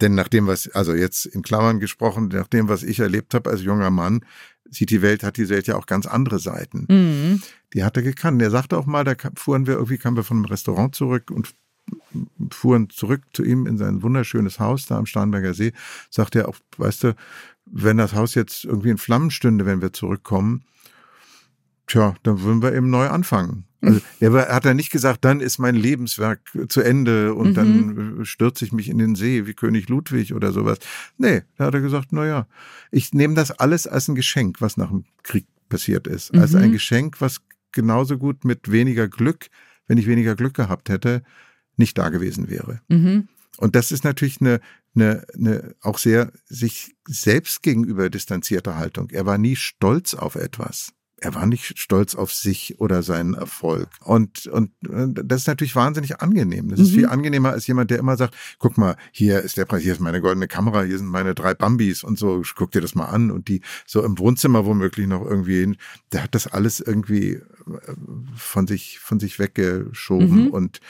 Denn 0.00 0.14
nach 0.14 0.28
dem, 0.28 0.46
was, 0.46 0.68
also 0.68 0.94
jetzt 0.94 1.26
in 1.26 1.42
Klammern 1.42 1.80
gesprochen, 1.80 2.28
nach 2.28 2.46
dem, 2.46 2.68
was 2.68 2.84
ich 2.84 3.00
erlebt 3.00 3.34
habe 3.34 3.50
als 3.50 3.62
junger 3.62 3.90
Mann, 3.90 4.24
sieht 4.70 4.90
die 4.90 5.02
Welt, 5.02 5.22
hat 5.22 5.36
die 5.36 5.48
Welt 5.48 5.66
ja 5.66 5.76
auch 5.76 5.86
ganz 5.86 6.06
andere 6.06 6.38
Seiten. 6.38 6.86
Mhm. 6.88 7.42
Die 7.74 7.84
hat 7.84 7.96
er 7.96 8.02
gekannt. 8.02 8.40
Er 8.42 8.50
sagte 8.50 8.78
auch 8.78 8.86
mal, 8.86 9.04
da 9.04 9.14
fuhren 9.34 9.66
wir, 9.66 9.74
irgendwie 9.74 9.98
kamen 9.98 10.16
wir 10.16 10.24
von 10.24 10.38
einem 10.38 10.46
Restaurant 10.46 10.94
zurück 10.94 11.30
und 11.30 11.54
fuhren 12.50 12.88
zurück 12.90 13.22
zu 13.32 13.44
ihm 13.44 13.66
in 13.66 13.78
sein 13.78 14.02
wunderschönes 14.02 14.60
Haus 14.60 14.86
da 14.86 14.96
am 14.96 15.06
Starnberger 15.06 15.54
See. 15.54 15.72
Sagte 16.08 16.40
er 16.40 16.48
auch, 16.48 16.56
weißt 16.76 17.04
du, 17.04 17.16
wenn 17.66 17.96
das 17.96 18.14
Haus 18.14 18.34
jetzt 18.34 18.64
irgendwie 18.64 18.90
in 18.90 18.98
Flammen 18.98 19.30
stünde, 19.30 19.66
wenn 19.66 19.82
wir 19.82 19.92
zurückkommen, 19.92 20.64
tja, 21.90 22.14
dann 22.22 22.40
würden 22.42 22.62
wir 22.62 22.72
eben 22.74 22.90
neu 22.90 23.08
anfangen. 23.08 23.64
Also, 23.82 24.00
er 24.20 24.32
war- 24.34 24.48
hat 24.48 24.66
er 24.66 24.74
nicht 24.74 24.90
gesagt, 24.90 25.24
dann 25.24 25.40
ist 25.40 25.58
mein 25.58 25.74
Lebenswerk 25.74 26.40
zu 26.68 26.82
Ende 26.82 27.34
und 27.34 27.50
Mhm. 27.50 27.54
dann 27.54 28.24
stürze 28.26 28.64
ich 28.66 28.72
mich 28.72 28.88
in 28.90 28.98
den 28.98 29.14
See 29.14 29.46
wie 29.46 29.54
König 29.54 29.88
Ludwig 29.88 30.34
oder 30.34 30.52
sowas. 30.52 30.78
Nee, 31.16 31.42
da 31.56 31.64
hat 31.66 31.74
er 31.74 31.80
gesagt, 31.80 32.08
na 32.10 32.26
ja, 32.26 32.46
ich 32.90 33.14
nehme 33.14 33.34
das 33.34 33.50
alles 33.52 33.86
als 33.86 34.08
ein 34.08 34.14
Geschenk, 34.14 34.60
was 34.60 34.76
nach 34.76 34.90
dem 34.90 35.04
Krieg 35.22 35.46
passiert 35.70 36.06
ist. 36.06 36.34
Als 36.34 36.52
Mhm. 36.52 36.58
ein 36.62 36.72
Geschenk, 36.72 37.20
was 37.22 37.40
genauso 37.72 38.18
gut 38.18 38.44
mit 38.44 38.70
weniger 38.70 39.08
Glück, 39.08 39.46
wenn 39.86 39.96
ich 39.96 40.06
weniger 40.06 40.34
Glück 40.36 40.54
gehabt 40.54 40.88
hätte, 40.90 41.22
nicht 41.76 41.96
da 41.96 42.10
gewesen 42.10 42.50
wäre. 42.50 42.80
Mhm. 42.88 43.28
Und 43.56 43.74
das 43.76 43.92
ist 43.92 44.04
natürlich 44.04 44.40
eine, 44.42 44.60
eine, 44.94 45.24
eine 45.34 45.74
auch 45.80 45.96
sehr 45.98 46.32
sich 46.46 46.94
selbst 47.08 47.62
gegenüber 47.62 48.10
distanzierte 48.10 48.76
Haltung. 48.76 49.08
Er 49.10 49.24
war 49.24 49.38
nie 49.38 49.56
stolz 49.56 50.12
auf 50.14 50.34
etwas. 50.34 50.92
Er 51.20 51.34
war 51.34 51.46
nicht 51.46 51.78
stolz 51.78 52.14
auf 52.14 52.32
sich 52.32 52.80
oder 52.80 53.02
seinen 53.02 53.34
Erfolg. 53.34 53.88
Und, 54.02 54.46
und 54.46 54.70
das 54.82 55.42
ist 55.42 55.46
natürlich 55.48 55.76
wahnsinnig 55.76 56.20
angenehm. 56.20 56.68
Das 56.70 56.80
ist 56.80 56.90
Mhm. 56.92 56.94
viel 56.94 57.06
angenehmer 57.08 57.50
als 57.50 57.66
jemand, 57.66 57.90
der 57.90 57.98
immer 57.98 58.16
sagt, 58.16 58.34
guck 58.58 58.78
mal, 58.78 58.96
hier 59.12 59.40
ist 59.42 59.56
der 59.56 59.66
Preis, 59.66 59.82
hier 59.82 59.92
ist 59.92 60.00
meine 60.00 60.20
goldene 60.20 60.48
Kamera, 60.48 60.82
hier 60.82 60.96
sind 60.98 61.08
meine 61.08 61.34
drei 61.34 61.52
Bambis 61.54 62.02
und 62.04 62.18
so, 62.18 62.42
guck 62.56 62.70
dir 62.70 62.80
das 62.80 62.94
mal 62.94 63.06
an. 63.06 63.30
Und 63.30 63.48
die 63.48 63.60
so 63.86 64.02
im 64.04 64.18
Wohnzimmer 64.18 64.64
womöglich 64.64 65.06
noch 65.06 65.24
irgendwie, 65.24 65.60
hin. 65.60 65.76
der 66.12 66.22
hat 66.24 66.34
das 66.34 66.46
alles 66.46 66.80
irgendwie 66.80 67.32
äh, 67.34 67.42
von 68.34 68.66
sich, 68.66 68.98
von 68.98 69.20
sich 69.20 69.38
weggeschoben 69.38 70.44
Mhm. 70.44 70.48
und 70.48 70.80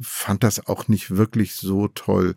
fand 0.00 0.42
das 0.44 0.66
auch 0.66 0.88
nicht 0.88 1.16
wirklich 1.16 1.54
so 1.54 1.88
toll 1.88 2.34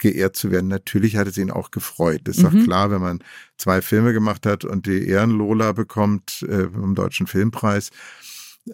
geehrt 0.00 0.34
zu 0.34 0.50
werden. 0.50 0.66
Natürlich 0.68 1.16
hat 1.16 1.28
es 1.28 1.38
ihn 1.38 1.50
auch 1.52 1.70
gefreut. 1.70 2.22
Das 2.24 2.38
ist 2.38 2.42
Mhm. 2.42 2.58
doch 2.58 2.64
klar, 2.64 2.90
wenn 2.90 3.00
man 3.00 3.20
zwei 3.56 3.80
Filme 3.80 4.12
gemacht 4.12 4.44
hat 4.46 4.64
und 4.64 4.86
die 4.86 5.06
Ehrenlola 5.06 5.72
bekommt 5.72 6.42
äh, 6.48 6.68
vom 6.68 6.94
Deutschen 6.96 7.26
Filmpreis 7.28 7.90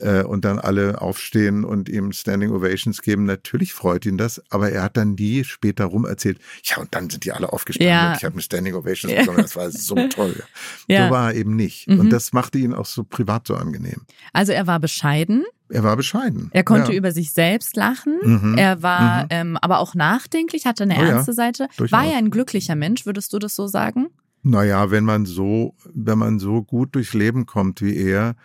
äh, 0.00 0.22
und 0.22 0.44
dann 0.44 0.58
alle 0.58 1.00
aufstehen 1.00 1.64
und 1.64 1.88
ihm 1.88 2.12
Standing 2.12 2.50
Ovations 2.50 3.02
geben. 3.02 3.24
Natürlich 3.24 3.72
freut 3.72 4.04
ihn 4.06 4.18
das, 4.18 4.42
aber 4.50 4.70
er 4.70 4.82
hat 4.82 4.96
dann 4.96 5.14
nie 5.14 5.44
später 5.44 5.84
rum 5.86 6.04
erzählt, 6.04 6.38
ja, 6.64 6.78
und 6.78 6.94
dann 6.94 7.08
sind 7.08 7.24
die 7.24 7.32
alle 7.32 7.52
aufgestanden 7.52 7.88
Ja. 7.94 8.10
und 8.10 8.16
ich 8.18 8.24
habe 8.24 8.34
eine 8.34 8.42
Standing 8.42 8.74
Ovations 8.74 9.12
Ja. 9.14 9.20
bekommen. 9.20 9.38
Das 9.42 9.56
war 9.56 9.70
so 9.70 9.94
toll. 10.08 10.42
Ja. 10.88 11.06
So 11.06 11.14
war 11.14 11.30
er 11.32 11.36
eben 11.36 11.54
nicht. 11.56 11.88
Mhm. 11.88 12.00
Und 12.00 12.10
das 12.10 12.32
machte 12.32 12.58
ihn 12.58 12.74
auch 12.74 12.86
so 12.86 13.04
privat 13.04 13.46
so 13.46 13.54
angenehm. 13.54 14.02
Also 14.32 14.52
er 14.52 14.66
war 14.66 14.80
bescheiden, 14.80 15.44
Er 15.68 15.82
war 15.84 15.96
bescheiden. 15.96 16.50
er 16.52 16.64
konnte 16.64 16.92
ja. 16.92 16.98
über 16.98 17.12
sich 17.12 17.32
selbst 17.32 17.76
lachen, 17.76 18.18
Mhm. 18.22 18.58
er 18.58 18.82
war 18.82 19.22
Mhm. 19.24 19.28
ähm, 19.30 19.58
aber 19.60 19.78
auch 19.78 19.94
nachdenklich, 19.94 20.66
hatte 20.66 20.82
eine 20.84 20.96
Oh 20.96 21.02
ernste 21.02 21.32
Seite. 21.32 21.68
durchaus. 21.76 21.92
War 21.98 22.06
er 22.06 22.18
ein 22.18 22.30
glücklicher 22.30 22.74
Mensch, 22.74 23.06
würdest 23.06 23.32
du 23.32 23.38
das 23.38 23.54
so 23.54 23.66
sagen? 23.66 24.08
Naja, 24.42 24.90
wenn 24.92 25.04
man 25.04 25.26
so, 25.26 25.74
wenn 25.92 26.18
man 26.18 26.38
so 26.38 26.62
gut 26.62 26.94
durchs 26.94 27.14
Leben 27.14 27.46
kommt 27.46 27.82
wie 27.82 27.96
er, 27.96 28.36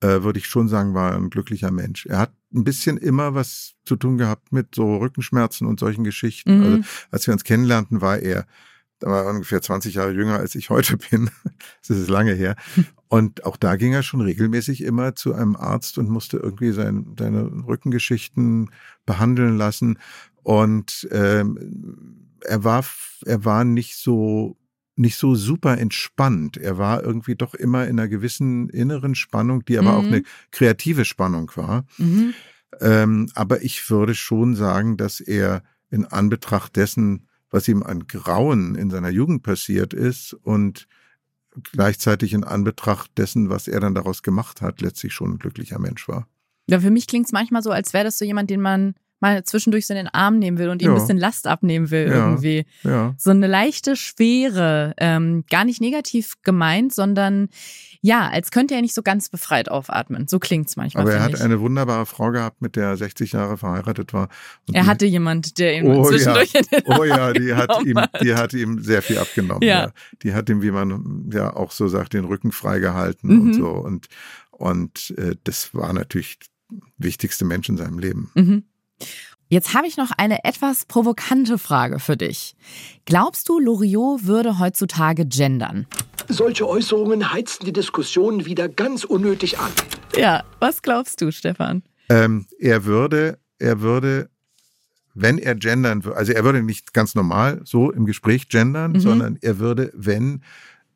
äh, 0.00 0.22
würde 0.22 0.38
ich 0.38 0.46
schon 0.46 0.68
sagen, 0.68 0.94
war 0.94 1.14
ein 1.14 1.30
glücklicher 1.30 1.70
Mensch. 1.70 2.06
Er 2.06 2.18
hat 2.18 2.32
ein 2.54 2.64
bisschen 2.64 2.96
immer 2.96 3.34
was 3.34 3.74
zu 3.84 3.96
tun 3.96 4.18
gehabt 4.18 4.52
mit 4.52 4.74
so 4.74 4.96
Rückenschmerzen 4.96 5.66
und 5.66 5.80
solchen 5.80 6.04
Geschichten. 6.04 6.58
Mhm. 6.58 6.64
Also 6.64 6.84
als 7.10 7.26
wir 7.26 7.34
uns 7.34 7.44
kennenlernten, 7.44 8.00
war 8.00 8.18
er, 8.18 8.46
da 8.98 9.08
war 9.08 9.24
er 9.24 9.30
ungefähr 9.30 9.62
20 9.62 9.94
Jahre 9.94 10.12
jünger 10.12 10.38
als 10.38 10.54
ich 10.54 10.70
heute 10.70 10.96
bin. 11.10 11.30
Das 11.86 11.96
ist 11.96 12.08
lange 12.08 12.32
her. 12.32 12.56
Und 13.08 13.44
auch 13.44 13.56
da 13.56 13.76
ging 13.76 13.92
er 13.92 14.02
schon 14.02 14.20
regelmäßig 14.20 14.82
immer 14.82 15.14
zu 15.14 15.34
einem 15.34 15.56
Arzt 15.56 15.98
und 15.98 16.08
musste 16.08 16.38
irgendwie 16.38 16.72
sein, 16.72 17.14
seine 17.18 17.44
Rückengeschichten 17.66 18.70
behandeln 19.06 19.56
lassen. 19.56 19.98
Und 20.42 21.08
ähm, 21.10 22.36
er 22.40 22.64
war, 22.64 22.84
er 23.24 23.44
war 23.44 23.64
nicht 23.64 23.96
so 23.96 24.56
nicht 24.96 25.16
so 25.16 25.34
super 25.34 25.78
entspannt. 25.78 26.56
Er 26.56 26.78
war 26.78 27.02
irgendwie 27.02 27.34
doch 27.36 27.54
immer 27.54 27.84
in 27.86 27.98
einer 27.98 28.08
gewissen 28.08 28.68
inneren 28.70 29.14
Spannung, 29.14 29.64
die 29.64 29.78
aber 29.78 29.92
Mhm. 29.92 29.98
auch 29.98 30.06
eine 30.06 30.22
kreative 30.50 31.04
Spannung 31.04 31.50
war. 31.54 31.84
Mhm. 31.98 32.34
Ähm, 32.80 33.30
aber 33.34 33.62
ich 33.62 33.88
würde 33.90 34.14
schon 34.14 34.54
sagen, 34.56 34.96
dass 34.96 35.20
er 35.20 35.62
in 35.90 36.04
Anbetracht 36.06 36.76
dessen, 36.76 37.28
was 37.50 37.68
ihm 37.68 37.82
an 37.82 38.06
Grauen 38.06 38.74
in 38.74 38.90
seiner 38.90 39.10
Jugend 39.10 39.42
passiert 39.42 39.94
ist 39.94 40.32
und 40.34 40.88
gleichzeitig 41.72 42.32
in 42.32 42.44
Anbetracht 42.44 43.16
dessen, 43.16 43.48
was 43.48 43.68
er 43.68 43.80
dann 43.80 43.94
daraus 43.94 44.22
gemacht 44.22 44.60
hat, 44.60 44.80
letztlich 44.80 45.14
schon 45.14 45.32
ein 45.34 45.38
glücklicher 45.38 45.78
Mensch 45.78 46.08
war. 46.08 46.26
Ja, 46.68 46.80
für 46.80 46.90
mich 46.90 47.06
klingt 47.06 47.26
es 47.26 47.32
manchmal 47.32 47.62
so, 47.62 47.70
als 47.70 47.92
wäre 47.92 48.04
das 48.04 48.18
so 48.18 48.24
jemand, 48.24 48.50
den 48.50 48.60
man 48.60 48.94
mal 49.20 49.42
zwischendurch 49.44 49.86
so 49.86 49.94
in 49.94 49.98
den 49.98 50.08
Arm 50.08 50.38
nehmen 50.38 50.58
will 50.58 50.68
und 50.68 50.82
ihm 50.82 50.86
Ja. 50.88 50.94
ein 50.94 51.00
bisschen 51.00 51.18
Last 51.18 51.46
abnehmen 51.46 51.90
will 51.90 52.08
Ja. 52.08 52.14
irgendwie. 52.28 52.66
Ja. 52.82 53.14
So 53.18 53.30
eine 53.30 53.46
leichte 53.46 53.96
Schwere, 53.96 54.94
ähm, 54.98 55.44
gar 55.50 55.64
nicht 55.64 55.80
negativ 55.80 56.34
gemeint, 56.42 56.92
sondern 56.94 57.48
ja, 58.02 58.28
als 58.28 58.50
könnte 58.50 58.74
er 58.74 58.82
nicht 58.82 58.94
so 58.94 59.02
ganz 59.02 59.28
befreit 59.28 59.68
aufatmen. 59.70 60.28
So 60.28 60.38
klingt's 60.38 60.76
manchmal. 60.76 61.02
Aber 61.04 61.14
er 61.14 61.22
hat 61.22 61.32
ich. 61.34 61.40
eine 61.40 61.60
wunderbare 61.60 62.06
Frau 62.06 62.30
gehabt, 62.30 62.60
mit 62.62 62.76
der 62.76 62.88
er 62.88 62.96
60 62.96 63.32
Jahre 63.32 63.56
verheiratet 63.56 64.12
war. 64.12 64.28
Er 64.72 64.82
die- 64.82 64.88
hatte 64.88 65.06
jemand, 65.06 65.58
der 65.58 65.76
ihn 65.78 65.86
Oh 65.86 66.04
zwischendurch 66.08 66.52
ja, 66.52 66.60
in 66.60 66.66
den 66.70 66.82
oh 66.98 67.04
ja, 67.04 67.16
Arm 67.28 67.34
die 67.34 67.54
hat 67.54 67.84
ihm, 67.84 67.96
hat. 67.98 68.22
die 68.22 68.34
hat 68.34 68.52
ihm 68.52 68.82
sehr 68.82 69.02
viel 69.02 69.18
abgenommen. 69.18 69.62
Ja. 69.62 69.86
Ja. 69.86 69.92
Die 70.22 70.34
hat 70.34 70.48
ihm, 70.50 70.62
wie 70.62 70.70
man 70.70 71.30
ja 71.32 71.54
auch 71.56 71.70
so 71.72 71.88
sagt, 71.88 72.12
den 72.12 72.26
Rücken 72.26 72.52
freigehalten 72.52 73.30
Mhm. 73.34 73.40
und 73.40 73.54
so. 73.54 73.68
Und 73.70 74.06
und 74.52 75.14
äh, 75.18 75.36
das 75.44 75.74
war 75.74 75.92
natürlich 75.92 76.38
der 76.70 76.78
wichtigste 76.98 77.44
Mensch 77.44 77.68
in 77.68 77.76
seinem 77.76 77.98
Leben. 77.98 78.30
Mhm. 78.34 78.64
Jetzt 79.48 79.74
habe 79.74 79.86
ich 79.86 79.96
noch 79.96 80.10
eine 80.16 80.44
etwas 80.44 80.86
provokante 80.86 81.56
Frage 81.58 82.00
für 82.00 82.16
dich. 82.16 82.56
Glaubst 83.04 83.48
du, 83.48 83.60
Loriot 83.60 84.26
würde 84.26 84.58
heutzutage 84.58 85.24
gendern? 85.24 85.86
Solche 86.28 86.68
Äußerungen 86.68 87.32
heizten 87.32 87.64
die 87.66 87.72
Diskussion 87.72 88.44
wieder 88.46 88.68
ganz 88.68 89.04
unnötig 89.04 89.58
an. 89.60 89.70
Ja, 90.16 90.42
was 90.58 90.82
glaubst 90.82 91.20
du, 91.20 91.30
Stefan? 91.30 91.84
Ähm, 92.08 92.46
er 92.58 92.84
würde, 92.84 93.38
er 93.60 93.80
würde, 93.80 94.30
wenn 95.14 95.38
er 95.38 95.54
gendern 95.54 96.04
würde, 96.04 96.16
also 96.16 96.32
er 96.32 96.42
würde 96.42 96.62
nicht 96.64 96.92
ganz 96.92 97.14
normal 97.14 97.60
so 97.64 97.92
im 97.92 98.04
Gespräch 98.06 98.48
gendern, 98.48 98.92
Mhm. 98.92 99.00
sondern 99.00 99.38
er 99.42 99.58
würde, 99.60 99.92
wenn, 99.94 100.42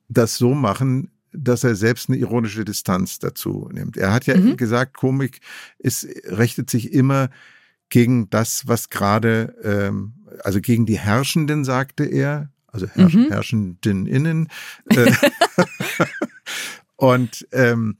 das 0.08 0.36
so 0.36 0.54
machen, 0.54 1.12
dass 1.32 1.62
er 1.62 1.76
selbst 1.76 2.08
eine 2.08 2.18
ironische 2.18 2.64
Distanz 2.64 3.20
dazu 3.20 3.68
nimmt. 3.72 3.96
Er 3.96 4.12
hat 4.12 4.26
ja 4.26 4.36
Mhm. 4.36 4.56
gesagt, 4.56 4.96
Komik 4.96 5.40
ist, 5.78 6.04
richtet 6.26 6.68
sich 6.68 6.92
immer 6.92 7.30
gegen 7.90 8.31
das, 8.31 8.66
was 8.66 8.88
gerade, 8.88 9.55
ähm, 9.62 10.14
also 10.42 10.61
gegen 10.61 10.87
die 10.87 10.98
Herrschenden, 10.98 11.64
sagte 11.64 12.05
er, 12.05 12.50
also 12.68 12.87
Herrsch 12.87 13.14
Mhm. 13.14 13.29
Herrschenden 13.29 14.07
innen. 14.07 14.48
Äh, 14.87 15.12
und 16.96 17.46
ähm, 17.53 17.96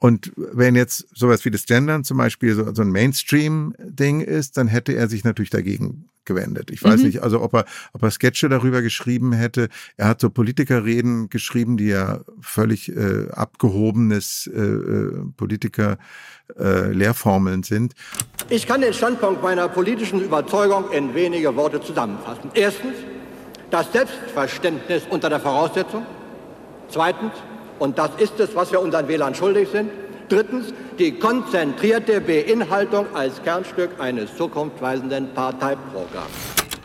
und 0.00 0.32
wenn 0.36 0.74
jetzt 0.74 1.06
sowas 1.14 1.44
wie 1.44 1.50
das 1.50 1.66
Gendern 1.66 2.04
zum 2.04 2.16
Beispiel 2.16 2.54
so, 2.54 2.74
so 2.74 2.82
ein 2.82 2.90
Mainstream-Ding 2.90 4.22
ist, 4.22 4.56
dann 4.56 4.66
hätte 4.66 4.92
er 4.94 5.08
sich 5.08 5.24
natürlich 5.24 5.50
dagegen 5.50 6.06
gewendet. 6.24 6.70
Ich 6.70 6.82
weiß 6.82 7.00
Mhm. 7.00 7.06
nicht, 7.06 7.22
also 7.22 7.40
ob 7.42 7.54
er, 7.54 7.64
ob 7.92 8.02
er 8.02 8.10
Sketche 8.10 8.48
darüber 8.48 8.82
geschrieben 8.82 9.32
hätte. 9.32 9.68
Er 9.96 10.08
hat 10.08 10.20
so 10.20 10.30
Politikerreden 10.30 11.28
geschrieben, 11.28 11.76
die 11.76 11.88
ja 11.88 12.20
völlig 12.40 12.88
äh, 12.96 13.28
abgehobenes 13.30 14.48
äh, 14.52 14.58
äh, 14.60 15.22
Politiker 15.36 15.98
äh, 16.58 16.92
Lehrformeln 16.92 17.62
sind. 17.62 17.94
Ich 18.48 18.66
kann 18.66 18.80
den 18.80 18.92
Standpunkt 18.94 19.42
meiner 19.42 19.68
politischen 19.68 20.20
Überzeugung 20.20 20.90
in 20.92 21.14
wenige 21.14 21.54
Worte 21.56 21.80
zusammenfassen. 21.80 22.50
Erstens, 22.54 22.94
das 23.70 23.92
Selbstverständnis 23.92 25.02
unter 25.10 25.28
der 25.28 25.40
Voraussetzung. 25.40 26.04
Zweitens, 26.88 27.32
und 27.80 27.98
das 27.98 28.10
ist 28.18 28.38
es, 28.38 28.54
was 28.54 28.70
wir 28.70 28.80
unseren 28.80 29.08
Wählern 29.08 29.34
schuldig 29.34 29.68
sind. 29.70 29.90
Drittens, 30.28 30.72
die 30.98 31.18
konzentrierte 31.18 32.20
Beinhaltung 32.20 33.06
als 33.14 33.42
Kernstück 33.42 33.98
eines 33.98 34.36
zukunftsweisenden 34.36 35.34
Parteiprogramms. 35.34 36.30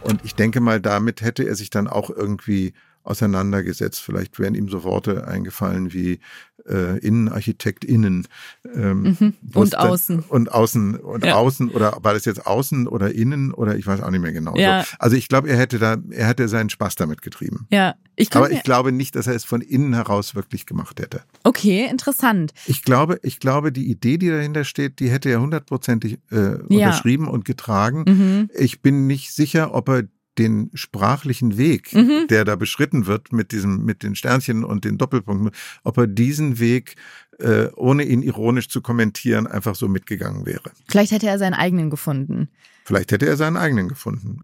Und 0.02 0.24
ich 0.24 0.36
denke 0.36 0.62
mal, 0.62 0.80
damit 0.80 1.22
hätte 1.22 1.44
er 1.44 1.56
sich 1.56 1.70
dann 1.70 1.88
auch 1.88 2.10
irgendwie 2.10 2.74
auseinandergesetzt. 3.04 4.02
Vielleicht 4.02 4.40
wären 4.40 4.56
ihm 4.56 4.70
so 4.70 4.84
Worte 4.84 5.28
eingefallen 5.28 5.94
wie 5.94 6.20
äh, 6.68 6.98
InnenarchitektInnen. 7.00 8.28
Ähm, 8.74 9.16
Mhm. 9.20 9.34
Und 9.54 9.78
außen. 9.78 10.20
Und 10.28 10.52
außen 10.52 10.96
und 10.96 11.26
Ja. 11.26 11.36
außen 11.36 11.70
oder 11.70 11.98
war 12.02 12.14
das 12.14 12.26
jetzt 12.26 12.46
außen 12.48 12.88
oder 12.88 13.14
innen 13.14 13.54
oder 13.54 13.76
ich 13.78 13.86
weiß 13.86 14.02
auch 14.02 14.10
nicht 14.12 14.22
mehr 14.22 14.34
genau. 14.34 14.56
Ja. 14.58 14.84
So. 14.84 14.96
Also 15.00 15.16
ich 15.16 15.28
glaube, 15.28 15.50
er 15.50 15.58
hätte 15.58 15.80
da, 15.80 15.98
er 16.10 16.28
hätte 16.28 16.48
seinen 16.48 16.70
Spaß 16.70 16.96
damit 16.96 17.22
getrieben. 17.22 17.68
Ja, 17.72 17.96
ich 18.16 18.36
Aber 18.36 18.50
ich 18.52 18.64
glaube 18.64 18.92
nicht, 18.92 19.16
dass 19.16 19.28
er 19.28 19.36
es 19.36 19.44
von 19.44 19.62
innen 19.62 19.94
heraus 19.94 20.36
wirklich 20.36 20.66
gemacht 20.66 21.00
hätte. 21.00 21.22
Okay, 21.44 21.88
interessant. 21.90 22.54
Ich 22.66 22.84
glaube, 22.84 23.20
ich 23.24 23.40
glaube, 23.40 23.72
die 23.72 23.90
Idee, 23.90 24.18
die 24.18 24.30
dahinter 24.30 24.64
steht, 24.64 25.00
die 25.00 25.10
hätte 25.10 25.30
er 25.30 25.42
hundertprozentig 25.42 26.20
äh, 26.32 26.36
Ja. 26.36 26.56
unterschrieben 26.70 27.28
und 27.28 27.46
getragen. 27.46 28.06
Mhm. 28.08 28.50
Ich 28.58 28.82
bin 28.82 29.08
nicht 29.08 29.34
sicher, 29.34 29.74
ob 29.74 29.90
er 29.90 30.04
den 30.38 30.70
sprachlichen 30.74 31.58
Weg, 31.58 31.94
Mhm. 31.94 32.28
der 32.30 32.46
da 32.46 32.56
beschritten 32.56 33.06
wird 33.06 33.32
mit 33.32 33.52
diesem, 33.52 33.86
mit 33.86 34.04
den 34.04 34.16
Sternchen 34.16 34.64
und 34.64 34.86
den 34.86 34.98
Doppelpunkten, 34.98 35.52
ob 35.84 35.98
er 35.98 36.08
diesen 36.08 36.60
Weg, 36.60 36.96
äh, 37.40 37.68
ohne 37.76 38.04
ihn 38.04 38.22
ironisch 38.22 38.70
zu 38.70 38.82
kommentieren, 38.82 39.48
einfach 39.48 39.76
so 39.76 39.88
mitgegangen 39.88 40.46
wäre. 40.46 40.72
Vielleicht 40.88 41.12
hätte 41.12 41.28
er 41.28 41.38
seinen 41.38 41.54
eigenen 41.54 41.90
gefunden. 41.90 42.50
Vielleicht 42.86 43.12
hätte 43.12 43.26
er 43.26 43.36
seinen 43.38 43.58
eigenen 43.58 43.88
gefunden. 43.88 44.42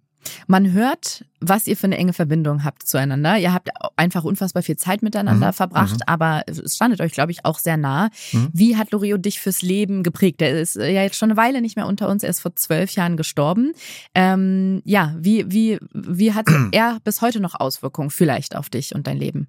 Man 0.47 0.71
hört, 0.71 1.25
was 1.39 1.67
ihr 1.67 1.75
für 1.75 1.87
eine 1.87 1.97
enge 1.97 2.13
Verbindung 2.13 2.63
habt 2.63 2.87
zueinander. 2.87 3.37
Ihr 3.37 3.53
habt 3.53 3.69
einfach 3.95 4.23
unfassbar 4.23 4.63
viel 4.63 4.77
Zeit 4.77 5.01
miteinander 5.01 5.47
Mhm, 5.47 5.53
verbracht, 5.53 5.95
mhm. 5.95 6.03
aber 6.05 6.43
es 6.47 6.75
standet 6.75 7.01
euch, 7.01 7.11
glaube 7.11 7.31
ich, 7.31 7.45
auch 7.45 7.59
sehr 7.59 7.77
nah. 7.77 8.09
Mhm. 8.31 8.49
Wie 8.53 8.77
hat 8.77 8.91
Loriot 8.91 9.25
dich 9.25 9.39
fürs 9.39 9.61
Leben 9.61 10.03
geprägt? 10.03 10.41
Er 10.41 10.59
ist 10.59 10.77
äh, 10.77 10.91
ja 10.91 11.03
jetzt 11.03 11.17
schon 11.17 11.31
eine 11.31 11.37
Weile 11.37 11.61
nicht 11.61 11.75
mehr 11.75 11.87
unter 11.87 12.09
uns. 12.09 12.23
Er 12.23 12.29
ist 12.29 12.39
vor 12.39 12.55
zwölf 12.55 12.91
Jahren 12.91 13.17
gestorben. 13.17 13.73
Ähm, 14.13 14.81
ja, 14.85 15.15
wie, 15.19 15.51
wie, 15.51 15.79
wie 15.93 16.33
hat 16.33 16.47
er 16.71 16.99
bis 17.03 17.21
heute 17.21 17.39
noch 17.39 17.59
Auswirkungen 17.59 18.09
vielleicht 18.09 18.55
auf 18.55 18.69
dich 18.69 18.93
und 18.95 19.07
dein 19.07 19.17
Leben? 19.17 19.47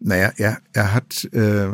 Naja, 0.00 0.32
er, 0.36 0.58
er 0.72 0.94
hat, 0.94 1.24
äh, 1.32 1.68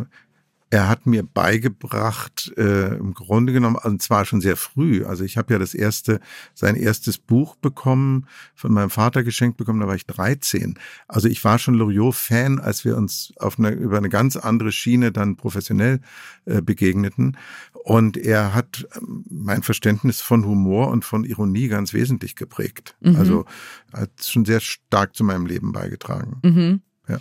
er 0.70 0.88
hat 0.88 1.07
mir 1.07 1.22
beigebracht, 1.22 2.52
äh, 2.57 2.94
im 2.96 3.14
Grunde 3.14 3.52
genommen, 3.52 3.76
und 3.76 4.02
zwar 4.02 4.24
schon 4.24 4.40
sehr 4.40 4.57
früh. 4.57 5.04
Also 5.04 5.24
ich 5.24 5.38
habe 5.38 5.52
ja 5.54 5.59
das 5.59 5.74
erste, 5.74 6.20
sein 6.54 6.76
erstes 6.76 7.16
Buch 7.18 7.57
bekommen, 7.57 8.26
von 8.54 8.72
meinem 8.72 8.90
Vater 8.90 9.22
geschenkt 9.24 9.57
bekommen, 9.57 9.81
da 9.81 9.87
war 9.87 9.94
ich 9.94 10.07
13. 10.07 10.78
Also 11.07 11.28
ich 11.28 11.42
war 11.44 11.59
schon 11.59 11.74
Loriot-Fan, 11.74 12.61
als 12.61 12.85
wir 12.85 12.96
uns 12.96 13.33
auf 13.38 13.59
eine, 13.59 13.70
über 13.70 13.96
eine 13.96 14.11
ganz 14.11 14.37
andere 14.37 14.72
Schiene 14.72 15.11
dann 15.11 15.37
professionell 15.37 16.00
äh, 16.44 16.61
begegneten. 16.61 17.38
Und 17.72 18.18
er 18.18 18.54
hat 18.54 18.87
ähm, 18.96 19.24
mein 19.31 19.62
Verständnis 19.62 20.20
von 20.20 20.44
Humor 20.44 20.88
und 20.88 21.04
von 21.04 21.24
Ironie 21.24 21.68
ganz 21.68 21.94
wesentlich 21.94 22.37
geprägt. 22.37 22.96
Mhm. 23.00 23.16
Also 23.16 23.44
hat 23.92 24.11
schon 24.22 24.44
sehr 24.44 24.61
stark 24.61 25.16
zu 25.16 25.24
meinem 25.24 25.46
Leben 25.46 25.72
beigetragen. 25.72 26.40
Mhm. 26.42 26.81
Ja. 27.09 27.18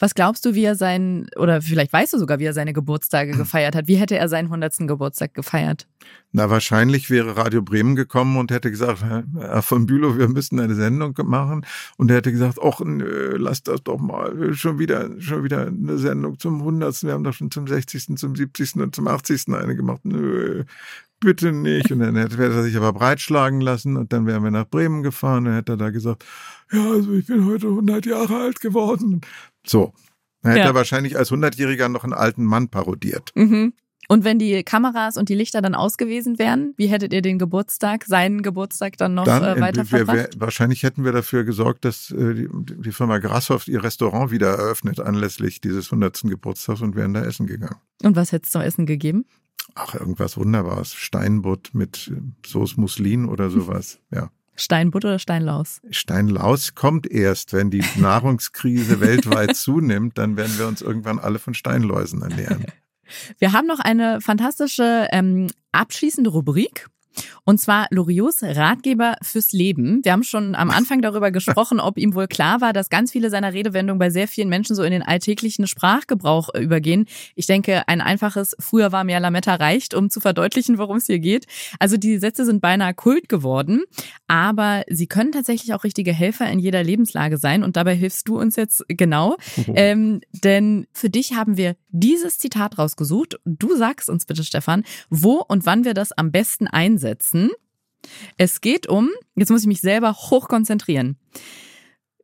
Was 0.00 0.14
glaubst 0.14 0.46
du, 0.46 0.54
wie 0.54 0.64
er 0.64 0.76
sein, 0.76 1.26
oder 1.36 1.60
vielleicht 1.60 1.92
weißt 1.92 2.14
du 2.14 2.18
sogar, 2.18 2.38
wie 2.38 2.46
er 2.46 2.54
seine 2.54 2.72
Geburtstage 2.72 3.32
gefeiert 3.36 3.76
hat? 3.76 3.86
Wie 3.86 3.96
hätte 3.96 4.16
er 4.16 4.28
seinen 4.28 4.46
100. 4.46 4.88
Geburtstag 4.88 5.34
gefeiert? 5.34 5.86
Na, 6.32 6.48
wahrscheinlich 6.48 7.10
wäre 7.10 7.36
Radio 7.36 7.60
Bremen 7.60 7.96
gekommen 7.96 8.38
und 8.38 8.50
hätte 8.50 8.70
gesagt, 8.70 9.02
Herr 9.02 9.62
von 9.62 9.84
Bülow, 9.84 10.16
wir 10.16 10.28
müssen 10.28 10.58
eine 10.58 10.74
Sendung 10.74 11.14
machen. 11.24 11.66
Und 11.98 12.10
er 12.10 12.16
hätte 12.16 12.32
gesagt, 12.32 12.58
ach, 12.62 12.80
nö, 12.80 13.36
lass 13.36 13.62
das 13.62 13.82
doch 13.82 13.98
mal. 13.98 14.54
Schon 14.54 14.78
wieder, 14.78 15.10
schon 15.20 15.44
wieder 15.44 15.66
eine 15.66 15.98
Sendung 15.98 16.38
zum 16.38 16.60
100. 16.60 17.02
Wir 17.02 17.12
haben 17.12 17.24
doch 17.24 17.34
schon 17.34 17.50
zum 17.50 17.66
60., 17.66 18.16
zum 18.16 18.34
70. 18.34 18.76
und 18.76 18.94
zum 18.94 19.06
80. 19.06 19.48
eine 19.48 19.76
gemacht. 19.76 20.00
Nö, 20.04 20.64
bitte 21.20 21.52
nicht. 21.52 21.90
Und 21.92 22.00
dann 22.00 22.16
hätte 22.16 22.42
er 22.42 22.62
sich 22.62 22.76
aber 22.76 22.92
breitschlagen 22.92 23.60
lassen 23.60 23.96
und 23.96 24.12
dann 24.12 24.26
wären 24.26 24.42
wir 24.42 24.50
nach 24.50 24.66
Bremen 24.66 25.02
gefahren. 25.02 25.44
Dann 25.44 25.54
hätte 25.54 25.72
er 25.72 25.76
da 25.76 25.90
gesagt, 25.90 26.24
ja, 26.72 26.90
also 26.90 27.12
ich 27.12 27.26
bin 27.26 27.46
heute 27.46 27.68
100 27.68 28.06
Jahre 28.06 28.36
alt 28.40 28.60
geworden. 28.60 29.20
So. 29.66 29.92
Dann 30.42 30.52
hätte 30.52 30.62
Ja. 30.64 30.70
er 30.70 30.74
wahrscheinlich 30.74 31.18
als 31.18 31.30
100-Jähriger 31.30 31.88
noch 31.88 32.04
einen 32.04 32.14
alten 32.14 32.44
Mann 32.44 32.68
parodiert. 32.68 33.30
Mhm. 33.34 33.74
Und 34.08 34.24
wenn 34.24 34.40
die 34.40 34.64
Kameras 34.64 35.16
und 35.16 35.28
die 35.28 35.36
Lichter 35.36 35.62
dann 35.62 35.76
aus 35.76 35.96
gewesen 35.96 36.40
wären, 36.40 36.74
wie 36.76 36.88
hättet 36.88 37.12
ihr 37.12 37.22
den 37.22 37.38
Geburtstag, 37.38 38.04
seinen 38.06 38.42
Geburtstag 38.42 38.96
dann 38.96 39.14
noch 39.14 39.24
dann 39.24 39.44
äh, 39.44 39.60
weiter 39.60 39.88
wir, 39.88 39.98
wir, 40.00 40.06
verbracht? 40.06 40.40
wahrscheinlich 40.40 40.82
hätten 40.82 41.04
wir 41.04 41.12
dafür 41.12 41.44
gesorgt, 41.44 41.84
dass 41.84 42.10
äh, 42.10 42.34
die, 42.34 42.48
die 42.52 42.90
Firma 42.90 43.18
Grashoff 43.18 43.68
ihr 43.68 43.84
Restaurant 43.84 44.32
wieder 44.32 44.48
eröffnet 44.48 44.98
anlässlich 44.98 45.60
dieses 45.60 45.92
100. 45.92 46.22
Geburtstags 46.24 46.80
und 46.80 46.96
wären 46.96 47.14
da 47.14 47.22
essen 47.22 47.46
gegangen. 47.46 47.76
Und 48.02 48.16
was 48.16 48.32
hättest 48.32 48.52
du 48.52 48.58
zum 48.58 48.66
Essen 48.66 48.84
gegeben? 48.86 49.26
Ach, 49.82 49.94
irgendwas 49.94 50.36
Wunderbares. 50.36 50.94
Steinbutt 50.94 51.70
mit 51.72 52.12
äh, 52.14 52.20
Sauce 52.46 52.76
Muslin 52.76 53.26
oder 53.26 53.50
sowas. 53.50 54.00
Ja. 54.10 54.30
Steinbutt 54.56 55.04
oder 55.06 55.18
Steinlaus? 55.18 55.80
Steinlaus 55.90 56.74
kommt 56.74 57.10
erst, 57.10 57.52
wenn 57.54 57.70
die 57.70 57.82
Nahrungskrise 57.96 59.00
weltweit 59.00 59.56
zunimmt, 59.56 60.18
dann 60.18 60.36
werden 60.36 60.58
wir 60.58 60.66
uns 60.66 60.82
irgendwann 60.82 61.18
alle 61.18 61.38
von 61.38 61.54
Steinläusen 61.54 62.22
ernähren. 62.22 62.66
Wir 63.40 63.52
haben 63.52 63.66
noch 63.66 63.80
eine 63.80 64.20
fantastische 64.20 65.08
ähm, 65.10 65.48
abschließende 65.72 66.30
Rubrik. 66.30 66.86
Und 67.44 67.58
zwar 67.58 67.86
Loriots 67.90 68.42
Ratgeber 68.42 69.16
fürs 69.22 69.52
Leben. 69.52 70.00
Wir 70.04 70.12
haben 70.12 70.22
schon 70.22 70.54
am 70.54 70.70
Anfang 70.70 71.02
darüber 71.02 71.30
gesprochen, 71.30 71.80
ob 71.80 71.98
ihm 71.98 72.14
wohl 72.14 72.26
klar 72.26 72.60
war, 72.60 72.72
dass 72.72 72.90
ganz 72.90 73.12
viele 73.12 73.30
seiner 73.30 73.52
Redewendungen 73.52 73.98
bei 73.98 74.10
sehr 74.10 74.28
vielen 74.28 74.48
Menschen 74.48 74.76
so 74.76 74.82
in 74.82 74.92
den 74.92 75.02
alltäglichen 75.02 75.66
Sprachgebrauch 75.66 76.50
äh, 76.54 76.60
übergehen. 76.60 77.06
Ich 77.34 77.46
denke, 77.46 77.88
ein 77.88 78.00
einfaches 78.00 78.56
Früher 78.58 78.92
war 78.92 79.04
mehr 79.04 79.20
Lametta 79.20 79.54
reicht, 79.56 79.94
um 79.94 80.10
zu 80.10 80.20
verdeutlichen, 80.20 80.78
worum 80.78 80.98
es 80.98 81.06
hier 81.06 81.18
geht. 81.18 81.46
Also 81.78 81.96
die 81.96 82.18
Sätze 82.18 82.44
sind 82.44 82.60
beinahe 82.60 82.94
Kult 82.94 83.28
geworden, 83.28 83.82
aber 84.28 84.84
sie 84.88 85.06
können 85.06 85.32
tatsächlich 85.32 85.74
auch 85.74 85.84
richtige 85.84 86.12
Helfer 86.12 86.50
in 86.50 86.58
jeder 86.58 86.82
Lebenslage 86.82 87.36
sein. 87.36 87.64
Und 87.64 87.76
dabei 87.76 87.94
hilfst 87.94 88.28
du 88.28 88.38
uns 88.38 88.56
jetzt 88.56 88.84
genau. 88.88 89.36
Ähm, 89.72 90.20
denn 90.32 90.88
für 90.92 91.10
dich 91.10 91.34
haben 91.34 91.56
wir 91.56 91.76
dieses 91.90 92.38
Zitat 92.38 92.76
rausgesucht. 92.76 93.38
Du 93.44 93.76
sagst 93.76 94.10
uns 94.10 94.26
bitte, 94.26 94.42
Stefan, 94.42 94.84
wo 95.10 95.44
und 95.46 95.64
wann 95.64 95.84
wir 95.84 95.94
das 95.94 96.10
am 96.12 96.32
besten 96.32 96.66
einsetzen. 96.66 96.99
Es 98.36 98.60
geht 98.60 98.88
um, 98.88 99.10
jetzt 99.34 99.50
muss 99.50 99.62
ich 99.62 99.66
mich 99.66 99.80
selber 99.80 100.12
hochkonzentrieren. 100.12 101.18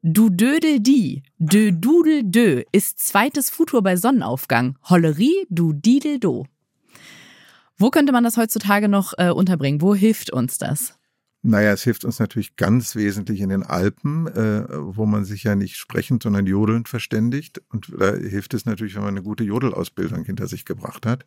Du 0.03 0.31
dödel 0.31 0.81
die, 0.81 1.25
dö 1.39 1.73
dudel 1.73 2.23
dö 2.23 2.63
ist 2.71 3.01
zweites 3.01 3.51
Futur 3.51 3.83
bei 3.83 3.97
Sonnenaufgang. 3.97 4.79
Hollerie, 4.85 5.47
du 5.51 5.73
didel 5.73 6.21
do. 6.21 6.47
Wo 7.77 7.91
könnte 7.91 8.13
man 8.13 8.25
das 8.25 8.37
heutzutage 8.37 8.89
noch 8.89 9.15
äh, 9.19 9.31
unterbringen? 9.31 9.81
Wo 9.83 9.95
hilft 9.95 10.31
uns 10.31 10.59
das? 10.59 10.95
Naja, 11.43 11.73
es 11.73 11.83
hilft 11.83 12.05
uns 12.05 12.19
natürlich 12.19 12.57
ganz 12.57 12.97
wesentlich 12.97 13.41
in 13.41 13.51
den 13.51 13.63
Alpen, 13.63 14.27
äh, 14.27 14.65
wo 14.71 15.07
man 15.07 15.25
sich 15.25 15.45
ja 15.45 15.55
nicht 15.55 15.77
sprechend, 15.77 16.23
sondern 16.23 16.47
jodelnd 16.47 16.89
verständigt. 16.89 17.63
Und 17.69 17.93
da 17.99 18.15
hilft 18.15 18.55
es 18.55 18.65
natürlich, 18.65 18.95
wenn 18.95 19.03
man 19.03 19.15
eine 19.15 19.23
gute 19.23 19.45
Jodelausbildung 19.45 20.25
hinter 20.25 20.49
sich 20.49 20.65
gebracht 20.65 21.07
hat. 21.07 21.25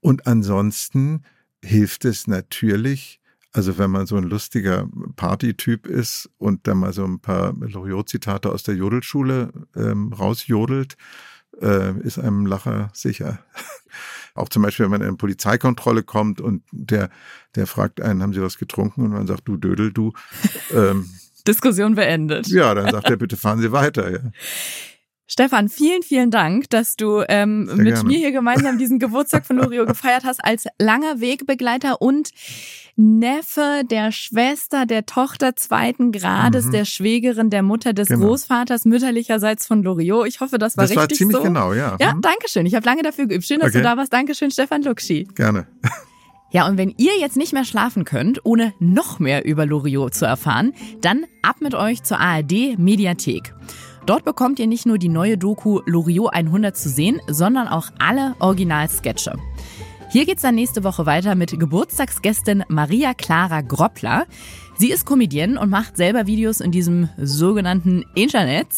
Und 0.00 0.26
ansonsten 0.26 1.24
hilft 1.64 2.04
es 2.04 2.26
natürlich 2.26 3.20
Also 3.52 3.78
wenn 3.78 3.90
man 3.90 4.06
so 4.06 4.16
ein 4.16 4.24
lustiger 4.24 4.88
Partytyp 5.16 5.86
ist 5.86 6.28
und 6.38 6.66
dann 6.66 6.78
mal 6.78 6.92
so 6.92 7.04
ein 7.04 7.20
paar 7.20 7.54
Loriot-Zitate 7.54 8.50
aus 8.50 8.64
der 8.64 8.74
Jodelschule 8.74 9.52
ähm, 9.76 10.12
rausjodelt, 10.12 10.96
äh, 11.60 11.96
ist 12.00 12.18
einem 12.18 12.46
Lacher 12.46 12.90
sicher. 12.94 13.38
Auch 14.34 14.48
zum 14.48 14.62
Beispiel, 14.62 14.84
wenn 14.84 14.90
man 14.90 15.02
in 15.02 15.06
eine 15.06 15.16
Polizeikontrolle 15.16 16.02
kommt 16.02 16.40
und 16.40 16.64
der, 16.72 17.10
der 17.54 17.68
fragt 17.68 18.00
einen, 18.00 18.22
haben 18.22 18.32
Sie 18.32 18.42
was 18.42 18.58
getrunken? 18.58 19.02
Und 19.02 19.12
man 19.12 19.28
sagt, 19.28 19.46
du 19.46 19.56
Dödel, 19.56 19.92
du. 19.92 20.12
Ähm, 20.72 21.08
Diskussion 21.46 21.94
beendet. 21.94 22.48
Ja, 22.48 22.74
dann 22.74 22.90
sagt 22.90 23.08
er, 23.08 23.16
bitte 23.16 23.36
fahren 23.36 23.60
Sie 23.60 23.70
weiter. 23.70 24.10
Ja. 24.10 24.18
Stefan, 25.26 25.70
vielen, 25.70 26.02
vielen 26.02 26.30
Dank, 26.30 26.68
dass 26.68 26.96
du 26.96 27.22
ähm, 27.28 27.64
mit 27.76 27.94
gerne. 27.94 28.04
mir 28.04 28.18
hier 28.18 28.32
gemeinsam 28.32 28.76
diesen 28.76 28.98
Geburtstag 28.98 29.46
von 29.46 29.56
Lorio 29.56 29.86
gefeiert 29.86 30.24
hast 30.24 30.44
als 30.44 30.66
langer 30.78 31.20
Wegbegleiter 31.20 32.02
und 32.02 32.30
Neffe 32.96 33.82
der 33.90 34.12
Schwester 34.12 34.86
der 34.86 35.06
Tochter 35.06 35.56
zweiten 35.56 36.12
Grades, 36.12 36.66
mhm. 36.66 36.72
der 36.72 36.84
Schwägerin 36.84 37.50
der 37.50 37.62
Mutter 37.62 37.92
des 37.92 38.08
genau. 38.08 38.26
Großvaters 38.26 38.84
mütterlicherseits 38.84 39.66
von 39.66 39.82
Loriot. 39.82 40.28
Ich 40.28 40.40
hoffe, 40.40 40.58
das 40.58 40.76
war 40.76 40.84
das 40.84 40.90
richtig 40.90 41.10
war 41.10 41.16
ziemlich 41.16 41.36
so. 41.38 41.42
genau, 41.42 41.72
ja. 41.72 41.96
Ja, 41.98 42.14
mhm. 42.14 42.20
danke 42.20 42.48
schön. 42.48 42.66
Ich 42.66 42.74
habe 42.74 42.86
lange 42.86 43.02
dafür 43.02 43.26
geübt. 43.26 43.44
Schön, 43.44 43.60
dass 43.60 43.70
okay. 43.70 43.78
du 43.78 43.84
da 43.84 43.96
warst. 43.96 44.12
Dankeschön, 44.12 44.50
Stefan 44.50 44.82
Luxi. 44.82 45.26
Gerne. 45.34 45.66
Ja, 46.52 46.68
und 46.68 46.78
wenn 46.78 46.94
ihr 46.98 47.18
jetzt 47.18 47.36
nicht 47.36 47.52
mehr 47.52 47.64
schlafen 47.64 48.04
könnt, 48.04 48.44
ohne 48.44 48.74
noch 48.78 49.18
mehr 49.18 49.44
über 49.44 49.66
Loriot 49.66 50.14
zu 50.14 50.24
erfahren, 50.24 50.72
dann 51.00 51.24
ab 51.42 51.56
mit 51.60 51.74
euch 51.74 52.04
zur 52.04 52.20
ARD 52.20 52.78
Mediathek. 52.78 53.52
Dort 54.06 54.24
bekommt 54.26 54.58
ihr 54.58 54.66
nicht 54.66 54.84
nur 54.84 54.98
die 54.98 55.08
neue 55.08 55.38
Doku 55.38 55.80
Loriot 55.86 56.34
100 56.34 56.76
zu 56.76 56.90
sehen, 56.90 57.20
sondern 57.26 57.68
auch 57.68 57.88
alle 57.98 58.34
Original-Sketche. 58.38 59.38
Hier 60.14 60.26
geht's 60.26 60.42
dann 60.42 60.54
nächste 60.54 60.84
Woche 60.84 61.06
weiter 61.06 61.34
mit 61.34 61.58
Geburtstagsgästin 61.58 62.62
Maria 62.68 63.14
Clara 63.14 63.62
Groppler. 63.62 64.28
Sie 64.78 64.92
ist 64.92 65.06
Comedienne 65.06 65.58
und 65.58 65.70
macht 65.70 65.96
selber 65.96 66.28
Videos 66.28 66.60
in 66.60 66.70
diesem 66.70 67.08
sogenannten 67.16 68.04
Internet 68.14 68.68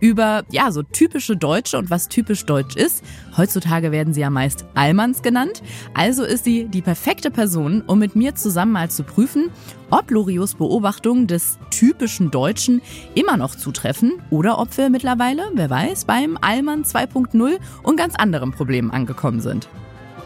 über, 0.00 0.44
ja, 0.50 0.72
so 0.72 0.82
typische 0.82 1.36
Deutsche 1.36 1.76
und 1.76 1.90
was 1.90 2.08
typisch 2.08 2.46
deutsch 2.46 2.76
ist. 2.76 3.04
Heutzutage 3.36 3.92
werden 3.92 4.14
sie 4.14 4.22
ja 4.22 4.30
meist 4.30 4.64
Allmanns 4.72 5.20
genannt. 5.20 5.62
Also 5.92 6.24
ist 6.24 6.44
sie 6.44 6.64
die 6.64 6.80
perfekte 6.80 7.30
Person, 7.30 7.82
um 7.82 7.98
mit 7.98 8.16
mir 8.16 8.34
zusammen 8.34 8.72
mal 8.72 8.90
zu 8.90 9.02
prüfen, 9.02 9.50
ob 9.90 10.10
Loriots 10.10 10.54
Beobachtungen 10.54 11.26
des 11.26 11.58
typischen 11.70 12.30
Deutschen 12.30 12.80
immer 13.14 13.36
noch 13.36 13.54
zutreffen 13.54 14.14
oder 14.30 14.58
ob 14.58 14.74
wir 14.78 14.88
mittlerweile, 14.88 15.42
wer 15.52 15.68
weiß, 15.68 16.06
beim 16.06 16.38
Allmann 16.40 16.84
2.0 16.84 17.58
und 17.82 17.96
ganz 17.98 18.14
anderen 18.14 18.52
Problemen 18.52 18.90
angekommen 18.90 19.40
sind. 19.40 19.68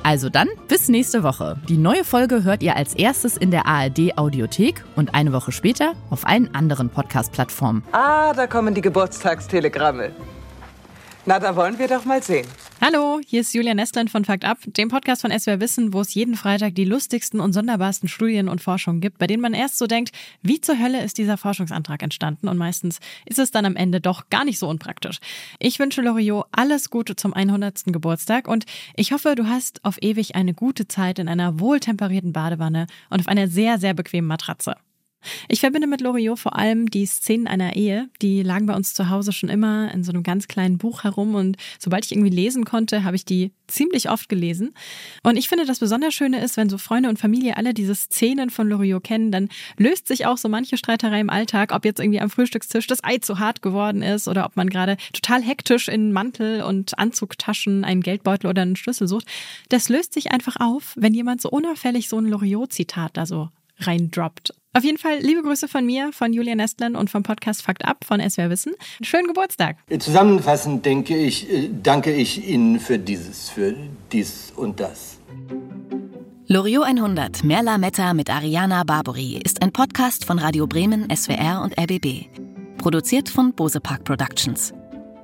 Also 0.02 0.30
dann, 0.30 0.48
bis 0.66 0.88
nächste 0.88 1.22
Woche. 1.22 1.56
Die 1.68 1.76
neue 1.76 2.04
Folge 2.04 2.42
hört 2.42 2.62
ihr 2.62 2.74
als 2.76 2.94
erstes 2.94 3.36
in 3.36 3.50
der 3.50 3.66
ARD 3.66 4.16
Audiothek 4.16 4.82
und 4.96 5.14
eine 5.14 5.32
Woche 5.32 5.52
später 5.52 5.92
auf 6.08 6.26
allen 6.26 6.54
anderen 6.54 6.88
Podcast-Plattformen. 6.88 7.82
Ah, 7.92 8.32
da 8.32 8.46
kommen 8.46 8.74
die 8.74 8.80
Geburtstagstelegramme. 8.80 10.10
Na, 11.26 11.38
da 11.38 11.54
wollen 11.54 11.78
wir 11.78 11.86
doch 11.86 12.04
mal 12.06 12.22
sehen. 12.22 12.46
Hallo, 12.82 13.20
hier 13.26 13.42
ist 13.42 13.52
Julia 13.52 13.74
Nestland 13.74 14.08
von 14.08 14.24
Fakt 14.24 14.46
Up, 14.46 14.56
dem 14.64 14.88
Podcast 14.88 15.20
von 15.20 15.38
SWR 15.38 15.60
Wissen, 15.60 15.92
wo 15.92 16.00
es 16.00 16.14
jeden 16.14 16.34
Freitag 16.34 16.74
die 16.76 16.86
lustigsten 16.86 17.38
und 17.38 17.52
sonderbarsten 17.52 18.08
Studien 18.08 18.48
und 18.48 18.62
Forschungen 18.62 19.02
gibt, 19.02 19.18
bei 19.18 19.26
denen 19.26 19.42
man 19.42 19.52
erst 19.52 19.76
so 19.76 19.86
denkt, 19.86 20.16
wie 20.40 20.62
zur 20.62 20.78
Hölle 20.78 21.04
ist 21.04 21.18
dieser 21.18 21.36
Forschungsantrag 21.36 22.02
entstanden? 22.02 22.48
Und 22.48 22.56
meistens 22.56 22.98
ist 23.26 23.38
es 23.38 23.50
dann 23.50 23.66
am 23.66 23.76
Ende 23.76 24.00
doch 24.00 24.30
gar 24.30 24.46
nicht 24.46 24.58
so 24.58 24.66
unpraktisch. 24.66 25.18
Ich 25.58 25.78
wünsche 25.78 26.00
Loriot 26.00 26.46
alles 26.52 26.88
Gute 26.88 27.16
zum 27.16 27.34
100. 27.34 27.82
Geburtstag 27.84 28.48
und 28.48 28.64
ich 28.96 29.12
hoffe, 29.12 29.34
du 29.34 29.46
hast 29.46 29.84
auf 29.84 29.98
ewig 30.00 30.34
eine 30.34 30.54
gute 30.54 30.88
Zeit 30.88 31.18
in 31.18 31.28
einer 31.28 31.60
wohltemperierten 31.60 32.32
Badewanne 32.32 32.86
und 33.10 33.20
auf 33.20 33.28
einer 33.28 33.46
sehr, 33.46 33.78
sehr 33.78 33.92
bequemen 33.92 34.26
Matratze. 34.26 34.74
Ich 35.48 35.60
verbinde 35.60 35.86
mit 35.86 36.00
Loriot 36.00 36.38
vor 36.38 36.56
allem 36.56 36.88
die 36.90 37.06
Szenen 37.06 37.46
einer 37.46 37.76
Ehe. 37.76 38.08
Die 38.22 38.42
lagen 38.42 38.66
bei 38.66 38.74
uns 38.74 38.94
zu 38.94 39.10
Hause 39.10 39.32
schon 39.32 39.48
immer 39.48 39.92
in 39.92 40.04
so 40.04 40.12
einem 40.12 40.22
ganz 40.22 40.48
kleinen 40.48 40.78
Buch 40.78 41.04
herum 41.04 41.34
und 41.34 41.56
sobald 41.78 42.04
ich 42.04 42.12
irgendwie 42.12 42.30
lesen 42.30 42.64
konnte, 42.64 43.04
habe 43.04 43.16
ich 43.16 43.24
die 43.24 43.52
ziemlich 43.66 44.10
oft 44.10 44.28
gelesen. 44.28 44.74
Und 45.22 45.36
ich 45.36 45.48
finde, 45.48 45.64
das 45.64 45.78
besonders 45.78 46.14
Schöne 46.14 46.42
ist, 46.42 46.56
wenn 46.56 46.68
so 46.68 46.78
Freunde 46.78 47.08
und 47.08 47.18
Familie 47.18 47.56
alle 47.56 47.74
diese 47.74 47.94
Szenen 47.94 48.50
von 48.50 48.68
Loriot 48.68 49.04
kennen, 49.04 49.30
dann 49.30 49.48
löst 49.76 50.08
sich 50.08 50.26
auch 50.26 50.38
so 50.38 50.48
manche 50.48 50.76
Streiterei 50.76 51.20
im 51.20 51.30
Alltag, 51.30 51.72
ob 51.72 51.84
jetzt 51.84 52.00
irgendwie 52.00 52.20
am 52.20 52.30
Frühstückstisch 52.30 52.86
das 52.86 53.04
Ei 53.04 53.18
zu 53.18 53.38
hart 53.38 53.62
geworden 53.62 54.02
ist 54.02 54.28
oder 54.28 54.46
ob 54.46 54.56
man 54.56 54.68
gerade 54.68 54.96
total 55.12 55.42
hektisch 55.42 55.88
in 55.88 56.12
Mantel 56.12 56.62
und 56.62 56.98
Anzugtaschen 56.98 57.84
einen 57.84 58.02
Geldbeutel 58.02 58.48
oder 58.48 58.62
einen 58.62 58.76
Schlüssel 58.76 59.06
sucht. 59.06 59.26
Das 59.68 59.88
löst 59.88 60.14
sich 60.14 60.32
einfach 60.32 60.56
auf, 60.58 60.94
wenn 60.96 61.14
jemand 61.14 61.40
so 61.40 61.50
unauffällig 61.50 62.08
so 62.08 62.18
ein 62.18 62.26
Loriot-Zitat 62.26 63.16
da 63.16 63.26
so 63.26 63.50
reindroppt. 63.78 64.52
Auf 64.72 64.84
jeden 64.84 64.98
Fall 64.98 65.18
liebe 65.18 65.42
Grüße 65.42 65.66
von 65.66 65.84
mir, 65.84 66.12
von 66.12 66.32
Julia 66.32 66.54
Nestlern 66.54 66.94
und 66.94 67.10
vom 67.10 67.24
Podcast 67.24 67.62
Fakt 67.62 67.84
Up 67.84 68.04
von 68.04 68.20
SWR 68.20 68.50
Wissen. 68.50 68.74
Schönen 69.02 69.26
Geburtstag. 69.26 69.76
Zusammenfassend 69.98 70.86
denke 70.86 71.16
ich, 71.16 71.50
äh, 71.50 71.70
danke 71.82 72.12
ich 72.12 72.46
Ihnen 72.46 72.78
für 72.78 72.96
dieses, 72.96 73.48
für 73.48 73.74
dies 74.12 74.52
und 74.54 74.78
das. 74.78 75.18
Loriot 76.46 76.84
100, 76.84 77.42
Merla 77.42 77.78
Metta 77.78 78.14
mit 78.14 78.30
Ariana 78.30 78.84
Barbori 78.84 79.40
ist 79.44 79.60
ein 79.60 79.72
Podcast 79.72 80.24
von 80.24 80.38
Radio 80.38 80.68
Bremen, 80.68 81.08
SWR 81.12 81.62
und 81.62 81.76
RBB. 81.76 82.26
Produziert 82.78 83.28
von 83.28 83.52
Bose 83.52 83.80
Park 83.80 84.04
Productions. 84.04 84.72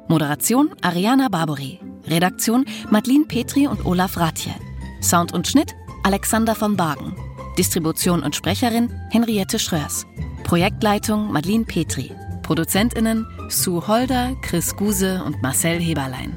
Moderation 0.08 0.70
Ariana 0.82 1.28
Barbori. 1.28 1.78
Redaktion 2.08 2.64
Madeline 2.90 3.26
Petri 3.26 3.68
und 3.68 3.86
Olaf 3.86 4.16
Ratje. 4.16 4.54
Sound 5.00 5.32
und 5.32 5.46
Schnitt 5.46 5.76
Alexander 6.02 6.56
von 6.56 6.76
Bargen. 6.76 7.25
Distribution 7.56 8.22
und 8.22 8.36
Sprecherin 8.36 8.90
Henriette 9.10 9.58
Schröers. 9.58 10.06
Projektleitung 10.44 11.32
Madeline 11.32 11.64
Petri. 11.64 12.12
ProduzentInnen 12.42 13.26
Sue 13.48 13.86
Holder, 13.86 14.36
Chris 14.42 14.76
Guse 14.76 15.22
und 15.24 15.42
Marcel 15.42 15.80
Heberlein. 15.80 16.32